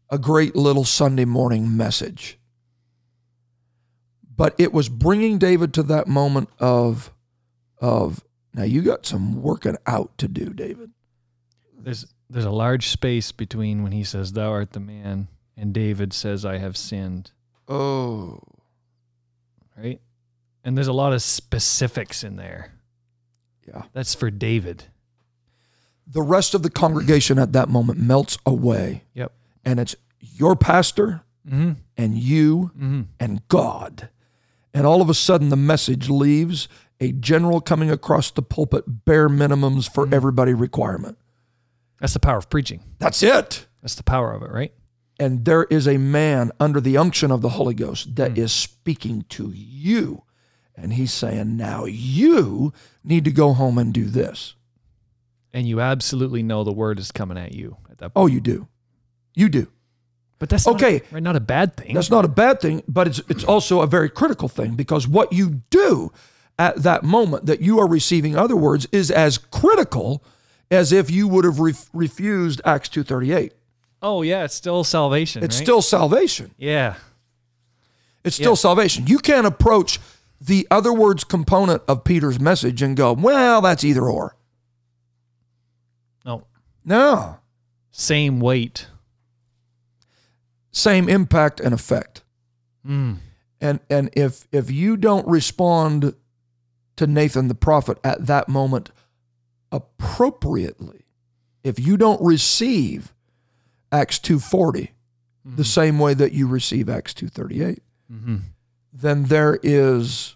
a 0.10 0.18
great 0.18 0.56
little 0.56 0.84
Sunday 0.84 1.24
morning 1.26 1.78
message. 1.78 2.38
But 4.36 4.56
it 4.58 4.74
was 4.74 4.90
bringing 4.90 5.38
David 5.38 5.74
to 5.76 5.84
that 5.84 6.08
moment 6.08 6.50
of 6.60 7.14
of 7.80 8.24
now 8.54 8.64
you 8.64 8.82
got 8.82 9.06
some 9.06 9.42
working 9.42 9.78
out 9.86 10.18
to 10.18 10.28
do, 10.28 10.54
David. 10.54 10.92
There's 11.78 12.06
there's 12.30 12.46
a 12.46 12.52
large 12.52 12.88
space 12.90 13.32
between 13.32 13.84
when 13.84 13.92
he 13.92 14.04
says, 14.04 14.34
Thou 14.34 14.50
art 14.52 14.72
the 14.72 14.80
man, 14.80 15.28
and 15.58 15.74
David 15.74 16.14
says, 16.14 16.46
I 16.46 16.58
have 16.58 16.78
sinned. 16.78 17.32
Oh. 17.68 18.40
Right? 19.78 20.00
And 20.64 20.78
there's 20.78 20.88
a 20.88 20.94
lot 20.94 21.14
of 21.14 21.22
specifics 21.22 22.24
in 22.24 22.36
there. 22.36 22.72
Yeah. 23.68 23.84
That's 23.94 24.14
for 24.16 24.30
David. 24.30 24.86
The 26.08 26.22
rest 26.22 26.54
of 26.54 26.62
the 26.64 26.70
congregation 26.70 27.40
at 27.40 27.54
that 27.54 27.70
moment 27.70 28.00
melts 28.00 28.38
away 28.46 29.04
Yep. 29.14 29.32
and 29.66 29.80
it's 29.80 29.96
your 30.20 30.56
pastor 30.56 31.22
Mm-hmm. 31.48 31.72
and 31.98 32.18
you 32.18 32.72
Mm-hmm. 32.76 33.02
and 33.20 33.48
God. 33.48 34.10
And 34.74 34.86
all 34.86 35.02
of 35.02 35.10
a 35.10 35.14
sudden, 35.14 35.50
the 35.50 35.56
message 35.56 36.08
leaves 36.10 36.68
a 37.00 37.12
general 37.12 37.60
coming 37.62 37.90
across 37.90 38.30
the 38.32 38.44
pulpit, 38.44 38.84
bare 39.06 39.28
minimums 39.28 39.92
for 39.92 40.08
everybody 40.14 40.54
requirement. 40.54 41.18
That's 42.00 42.14
the 42.14 42.20
power 42.20 42.38
of 42.38 42.50
preaching. 42.50 42.84
That's 43.00 43.22
it. 43.24 43.66
That's 43.82 43.96
the 43.96 44.04
power 44.04 44.32
of 44.34 44.44
it, 44.44 44.52
right? 44.52 44.72
And 45.20 45.44
there 45.46 45.64
is 45.66 45.88
a 45.88 45.98
man 45.98 46.52
under 46.60 46.80
the 46.80 46.96
unction 46.98 47.32
of 47.32 47.42
the 47.42 47.50
Holy 47.50 47.74
Ghost 47.74 48.16
that 48.16 48.38
is 48.38 48.52
speaking 48.54 49.26
to 49.30 49.52
you. 49.54 50.24
And 50.76 50.94
he's 50.94 51.14
saying, 51.14 51.58
now 51.58 51.86
you 51.86 52.74
need 53.04 53.26
to 53.26 53.32
go 53.32 53.54
home 53.54 53.78
and 53.78 53.94
do 53.94 54.06
this. 54.06 54.56
And 55.54 55.68
you 55.68 55.82
absolutely 55.82 56.44
know 56.44 56.64
the 56.64 56.72
word 56.72 56.98
is 56.98 57.12
coming 57.12 57.38
at 57.38 57.54
you 57.54 57.78
at 57.90 57.98
that 58.00 58.12
oh, 58.16 58.22
point. 58.22 58.32
Oh, 58.32 58.34
you 58.34 58.40
do. 58.40 58.68
You 59.36 59.50
do. 59.50 59.68
But 60.40 60.50
that's 60.50 60.66
not 60.66 60.76
Okay. 60.76 60.98
a, 60.98 61.02
right, 61.14 61.24
not 61.24 61.36
a 61.36 61.40
bad 61.42 61.76
thing. 61.78 61.94
That's 61.94 62.10
not 62.10 62.26
a 62.26 62.30
bad 62.30 62.60
thing, 62.62 62.82
but 62.88 63.08
it's 63.08 63.22
it's 63.30 63.44
also 63.44 63.82
a 63.82 63.88
very 63.88 64.10
critical 64.10 64.48
thing 64.48 64.74
because 64.74 65.08
what 65.08 65.32
you 65.32 65.62
do 65.70 66.12
at 66.58 66.78
that 66.78 67.04
moment 67.04 67.46
that 67.46 67.62
you 67.62 67.80
are 67.80 67.88
receiving 67.88 68.36
other 68.36 68.56
words 68.56 68.88
is 68.92 69.12
as 69.12 69.38
critical 69.38 70.24
as 70.72 70.92
if 70.92 71.12
you 71.12 71.28
would 71.28 71.46
have 71.46 71.60
ref 71.60 71.90
refused 71.94 72.60
Acts 72.66 72.90
2:38. 72.90 73.52
oh 74.02 74.24
yeah, 74.24 74.44
it's 74.46 74.56
still 74.56 74.84
salvation. 74.84 75.44
It's 75.44 75.58
right? 75.58 75.64
still 75.64 75.82
salvation. 75.82 76.56
yeah. 76.58 76.96
It's 78.24 78.36
still 78.36 78.56
salvation. 78.56 79.08
You 79.08 79.18
can't 79.18 79.48
approach 79.48 80.00
the 80.44 80.68
other 80.72 80.92
words 80.92 81.24
component 81.24 81.84
of 81.88 82.04
Peter's 82.04 82.40
message 82.40 82.82
and 82.82 82.98
go, 82.98 83.14
"Well, 83.14 83.62
that's 83.62 83.84
either 83.84 84.06
or." 84.06 84.36
No. 86.26 86.46
No. 86.84 87.38
same 87.92 88.40
weight. 88.40 88.88
Same 90.72 91.10
impact 91.10 91.60
and 91.60 91.74
effect. 91.74 92.24
Mm. 92.88 93.18
And 93.60 93.80
and 93.90 94.10
if 94.14 94.48
if 94.52 94.72
you 94.72 94.98
don't 94.98 95.28
respond 95.28 96.16
to 96.96 97.08
Nathan 97.08 97.48
the 97.48 97.56
prophet 97.56 97.98
at 98.04 98.26
that 98.28 98.48
moment 98.50 98.92
appropriately, 99.72 101.06
if 101.64 101.80
you 101.80 101.98
don't 101.98 102.22
receive 102.22 103.14
Acts 103.92 104.18
240 104.20 104.92
the 105.44 105.64
same 105.66 105.98
way 106.00 106.14
that 106.14 106.32
you 106.34 106.48
receive 106.48 106.88
Acts 106.90 107.14
238, 107.14 107.82
Mm-hmm. 108.12 108.38
Then 108.94 109.26
there 109.26 109.60
is 109.64 110.36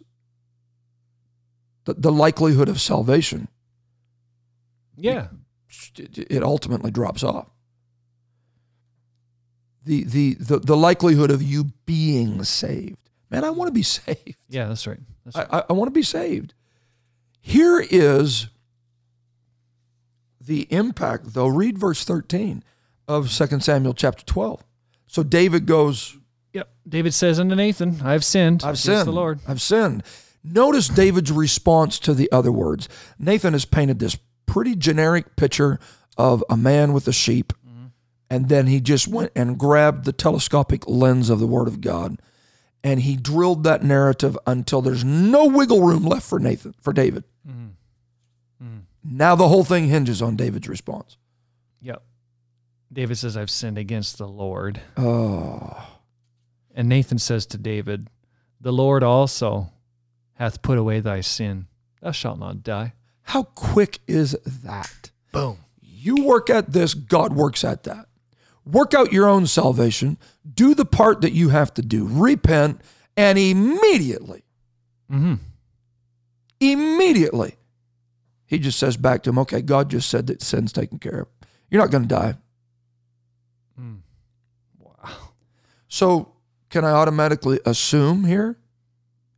the, 1.86 1.94
the 1.94 2.12
likelihood 2.12 2.70
of 2.70 2.80
salvation. 2.82 3.48
Yeah. 4.98 5.28
It 5.98 6.32
it 6.32 6.44
ultimately 6.44 6.92
drops 6.92 7.24
off. 7.24 7.50
The, 9.84 10.04
the, 10.04 10.34
the, 10.40 10.60
the 10.60 10.76
likelihood 10.76 11.30
of 11.30 11.44
you 11.44 11.66
being 11.86 12.44
saved. 12.44 12.98
Man, 13.30 13.44
I 13.44 13.52
want 13.52 13.68
to 13.68 13.74
be 13.74 13.84
saved. 13.84 14.36
Yeah, 14.50 14.68
that's 14.68 14.88
right. 14.88 15.00
That's 15.24 15.38
I, 15.38 15.42
right. 15.42 15.50
I, 15.52 15.64
I 15.70 15.74
want 15.74 15.88
to 15.88 15.92
be 15.92 16.02
saved. 16.02 16.54
Here 17.40 17.86
is 17.92 18.48
the 20.42 20.68
impact, 20.72 21.34
though. 21.34 21.48
Read 21.48 21.78
verse 21.78 22.04
13 22.04 22.64
of 23.08 23.32
2 23.32 23.60
Samuel 23.60 23.94
chapter 23.94 24.26
12. 24.26 24.64
So 25.08 25.22
David 25.22 25.68
goes, 25.68 26.18
Yep. 26.56 26.70
David 26.88 27.14
says 27.14 27.38
unto 27.38 27.54
Nathan, 27.54 28.00
I 28.02 28.14
have 28.14 28.24
sinned. 28.24 28.64
I've 28.64 28.80
sinned. 28.80 29.06
the 29.06 29.12
Lord. 29.12 29.42
I've 29.46 29.62
sinned. 29.62 30.04
Notice 30.42 30.88
David's 30.88 31.30
response 31.30 32.00
to 32.00 32.14
the 32.14 32.32
other 32.32 32.52
words. 32.52 32.88
Nathan 33.20 33.52
has 33.52 33.66
painted 33.66 34.00
this 34.00 34.18
pretty 34.46 34.74
generic 34.74 35.36
picture 35.36 35.82
of 36.18 36.46
a 36.50 36.56
man 36.56 36.94
with 36.94 37.10
a 37.10 37.12
sheep, 37.12 37.52
mm-hmm. 37.68 37.88
and 38.30 38.48
then 38.48 38.68
he 38.68 38.80
just 38.80 39.06
went 39.06 39.34
and 39.36 39.58
grabbed 39.58 40.06
the 40.06 40.14
telescopic 40.14 40.88
lens 40.88 41.30
of 41.30 41.42
the 41.42 41.48
Word 41.48 41.68
of 41.68 41.82
God, 41.82 42.22
and 42.86 43.02
he 43.02 43.18
drilled 43.18 43.66
that 43.66 43.84
narrative 43.84 44.38
until 44.48 44.82
there's 44.82 45.04
no 45.04 45.48
wiggle 45.48 45.82
room 45.82 46.06
left 46.06 46.26
for 46.26 46.40
Nathan, 46.40 46.74
for 46.80 46.94
David. 46.94 47.26
Mm-hmm. 47.46 48.66
Mm-hmm. 48.66 48.78
Now 49.04 49.36
the 49.36 49.50
whole 49.50 49.66
thing 49.66 49.90
hinges 49.90 50.22
on 50.22 50.38
David's 50.38 50.70
response. 50.70 51.18
Yep. 51.82 52.02
David 52.94 53.18
says, 53.18 53.36
I've 53.36 53.52
sinned 53.52 53.78
against 53.78 54.18
the 54.18 54.28
Lord. 54.28 54.80
Oh, 54.96 55.95
And 56.76 56.88
Nathan 56.90 57.18
says 57.18 57.46
to 57.48 57.58
David, 57.58 58.10
The 58.62 58.74
Lord 58.74 59.02
also 59.02 59.72
hath 60.34 60.62
put 60.62 60.78
away 60.78 61.00
thy 61.00 61.22
sin. 61.22 61.68
Thou 62.02 62.12
shalt 62.12 62.38
not 62.38 62.62
die. 62.62 62.94
how 63.24 63.44
quick 63.44 64.00
is 64.08 64.38
that? 64.46 65.10
Boom. 65.32 65.58
You 65.82 66.24
work 66.24 66.50
at 66.52 66.74
this, 66.74 66.94
God 66.94 67.34
works 67.34 67.64
at 67.64 67.84
that. 67.84 68.06
Work 68.66 68.94
out 68.94 69.12
your 69.14 69.28
own 69.28 69.48
salvation, 69.48 70.18
do 70.54 70.76
the 70.76 70.86
part 70.86 71.22
that 71.22 71.32
you 71.34 71.50
have 71.50 71.74
to 71.76 71.82
do, 71.82 72.06
repent, 72.08 72.82
and 73.18 73.38
immediately, 73.40 74.44
Mm-hmm. 75.12 75.36
immediately, 76.60 77.56
he 78.48 78.60
just 78.60 78.78
says 78.80 78.98
back 78.98 79.24
to 79.24 79.30
him, 79.30 79.40
okay, 79.40 79.62
God 79.62 79.90
just 79.90 80.10
said 80.10 80.28
that 80.28 80.42
sin's 80.42 80.72
taken 80.74 81.00
care 81.00 81.22
of. 81.22 81.28
You're 81.70 81.82
not 81.82 81.92
going 81.92 82.04
to 82.04 82.08
die. 82.10 82.36
Mm. 83.80 84.00
Wow. 84.80 85.30
So, 85.88 86.34
can 86.76 86.84
I 86.84 86.92
automatically 86.92 87.62
assume 87.66 88.26
here? 88.26 88.58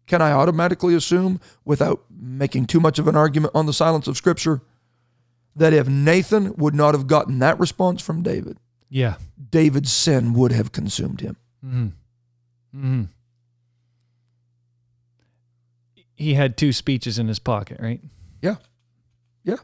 Can 0.08 0.24
I 0.24 0.32
automatically 0.32 0.96
assume 0.96 1.40
without 1.64 2.04
making 2.10 2.66
too 2.66 2.80
much 2.80 2.98
of 2.98 3.08
an 3.08 3.16
argument 3.16 3.54
on 3.54 3.68
the 3.68 3.74
silence 3.74 4.08
of 4.08 4.18
Scripture 4.18 4.62
that 5.56 5.72
if 5.72 5.88
Nathan 5.88 6.56
would 6.56 6.74
not 6.74 6.96
have 6.96 7.06
gotten 7.06 7.38
that 7.38 7.60
response 7.60 8.02
from 8.02 8.24
David, 8.24 8.58
Yeah. 8.90 9.18
David's 9.52 9.92
sin 9.92 10.34
would 10.34 10.52
have 10.52 10.72
consumed 10.72 11.22
him? 11.22 11.38
Mm-hmm. 11.64 11.88
Mm-hmm. 12.76 13.04
He 16.16 16.34
had 16.34 16.58
two 16.58 16.74
speeches 16.74 17.20
in 17.20 17.28
his 17.28 17.38
pocket, 17.38 17.80
right? 17.80 18.02
Yeah. 18.42 18.56
Yeah. 19.44 19.58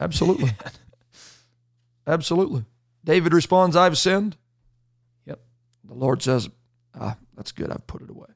Absolutely. 0.00 0.50
Absolutely. 2.08 2.64
David 3.04 3.32
responds, 3.32 3.76
I've 3.76 3.96
sinned. 3.96 4.36
The 5.94 6.00
Lord 6.00 6.22
says, 6.22 6.48
Ah, 6.98 7.16
that's 7.36 7.52
good. 7.52 7.70
I've 7.70 7.86
put 7.86 8.02
it 8.02 8.10
away. 8.10 8.26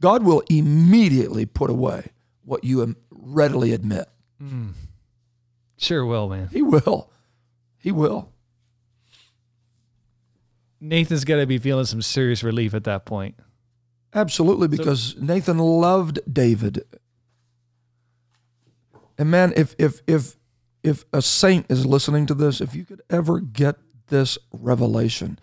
God 0.00 0.24
will 0.24 0.42
immediately 0.50 1.46
put 1.46 1.70
away 1.70 2.10
what 2.44 2.64
you 2.64 2.96
readily 3.10 3.72
admit. 3.72 4.06
Mm. 4.42 4.72
Sure 5.76 6.04
will, 6.04 6.28
man. 6.28 6.48
He 6.52 6.62
will. 6.62 7.10
He 7.78 7.92
will. 7.92 8.32
Nathan's 10.80 11.24
got 11.24 11.36
to 11.36 11.46
be 11.46 11.58
feeling 11.58 11.84
some 11.84 12.02
serious 12.02 12.42
relief 12.42 12.74
at 12.74 12.84
that 12.84 13.04
point. 13.04 13.36
Absolutely, 14.12 14.66
because 14.68 15.16
Nathan 15.16 15.58
loved 15.58 16.18
David. 16.32 16.82
And 19.16 19.30
man, 19.30 19.52
if 19.56 19.76
if 19.78 20.00
if 20.06 20.36
if 20.82 21.04
a 21.12 21.22
saint 21.22 21.66
is 21.68 21.86
listening 21.86 22.26
to 22.26 22.34
this, 22.34 22.60
if 22.60 22.74
you 22.74 22.84
could 22.84 23.02
ever 23.10 23.40
get 23.40 23.76
this 24.08 24.38
revelation, 24.52 25.38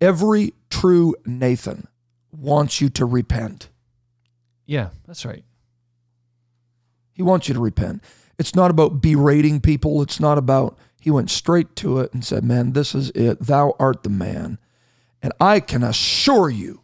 every 0.00 0.54
true 0.70 1.14
Nathan 1.24 1.86
wants 2.32 2.80
you 2.80 2.88
to 2.90 3.04
repent. 3.04 3.68
Yeah, 4.66 4.90
that's 5.06 5.24
right. 5.24 5.44
He 7.12 7.22
wants 7.22 7.48
you 7.48 7.54
to 7.54 7.60
repent. 7.60 8.02
It's 8.38 8.54
not 8.54 8.70
about 8.70 9.02
berating 9.02 9.60
people. 9.60 10.00
It's 10.00 10.20
not 10.20 10.38
about, 10.38 10.78
he 11.00 11.10
went 11.10 11.30
straight 11.30 11.76
to 11.76 11.98
it 11.98 12.14
and 12.14 12.24
said, 12.24 12.44
Man, 12.44 12.72
this 12.72 12.94
is 12.94 13.10
it. 13.10 13.40
Thou 13.40 13.74
art 13.78 14.02
the 14.02 14.10
man. 14.10 14.58
And 15.22 15.32
I 15.38 15.60
can 15.60 15.82
assure 15.82 16.48
you, 16.48 16.82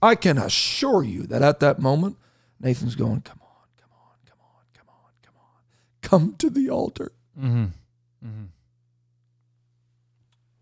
I 0.00 0.14
can 0.14 0.38
assure 0.38 1.02
you 1.02 1.24
that 1.24 1.42
at 1.42 1.60
that 1.60 1.78
moment, 1.78 2.16
Nathan's 2.60 2.94
going, 2.94 3.20
Come 3.20 3.40
on, 3.42 3.68
come 3.76 3.90
on, 3.92 4.16
come 4.24 4.38
on, 4.40 4.62
come 4.72 4.88
on, 4.88 5.12
come 5.22 5.34
on. 5.36 5.60
Come 6.00 6.36
to 6.38 6.48
the 6.48 6.70
altar. 6.70 7.12
Mm-hmm. 7.38 7.64
Mm-hmm. 8.24 8.44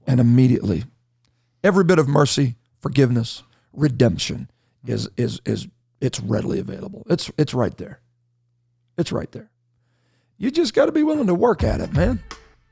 And 0.06 0.20
immediately, 0.20 0.84
every 1.64 1.84
bit 1.84 1.98
of 1.98 2.08
mercy, 2.08 2.56
forgiveness, 2.80 3.42
redemption 3.72 4.50
is 4.86 5.08
is 5.16 5.40
is 5.46 5.68
it's 6.00 6.20
readily 6.20 6.58
available. 6.58 7.06
It's 7.08 7.30
it's 7.38 7.54
right 7.54 7.76
there. 7.76 8.00
It's 8.98 9.12
right 9.12 9.30
there. 9.32 9.50
You 10.38 10.50
just 10.50 10.74
got 10.74 10.86
to 10.86 10.92
be 10.92 11.02
willing 11.02 11.28
to 11.28 11.34
work 11.34 11.62
at 11.62 11.80
it, 11.80 11.92
man. 11.92 12.20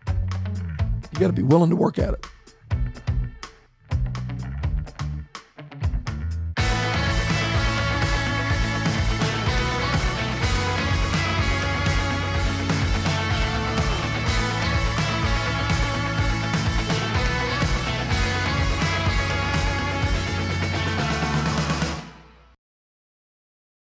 You 0.07 1.19
got 1.19 1.29
to 1.29 1.33
be 1.33 1.43
willing 1.43 1.71
to 1.71 1.77
work 1.77 1.99
at 1.99 2.15
it. 2.15 2.27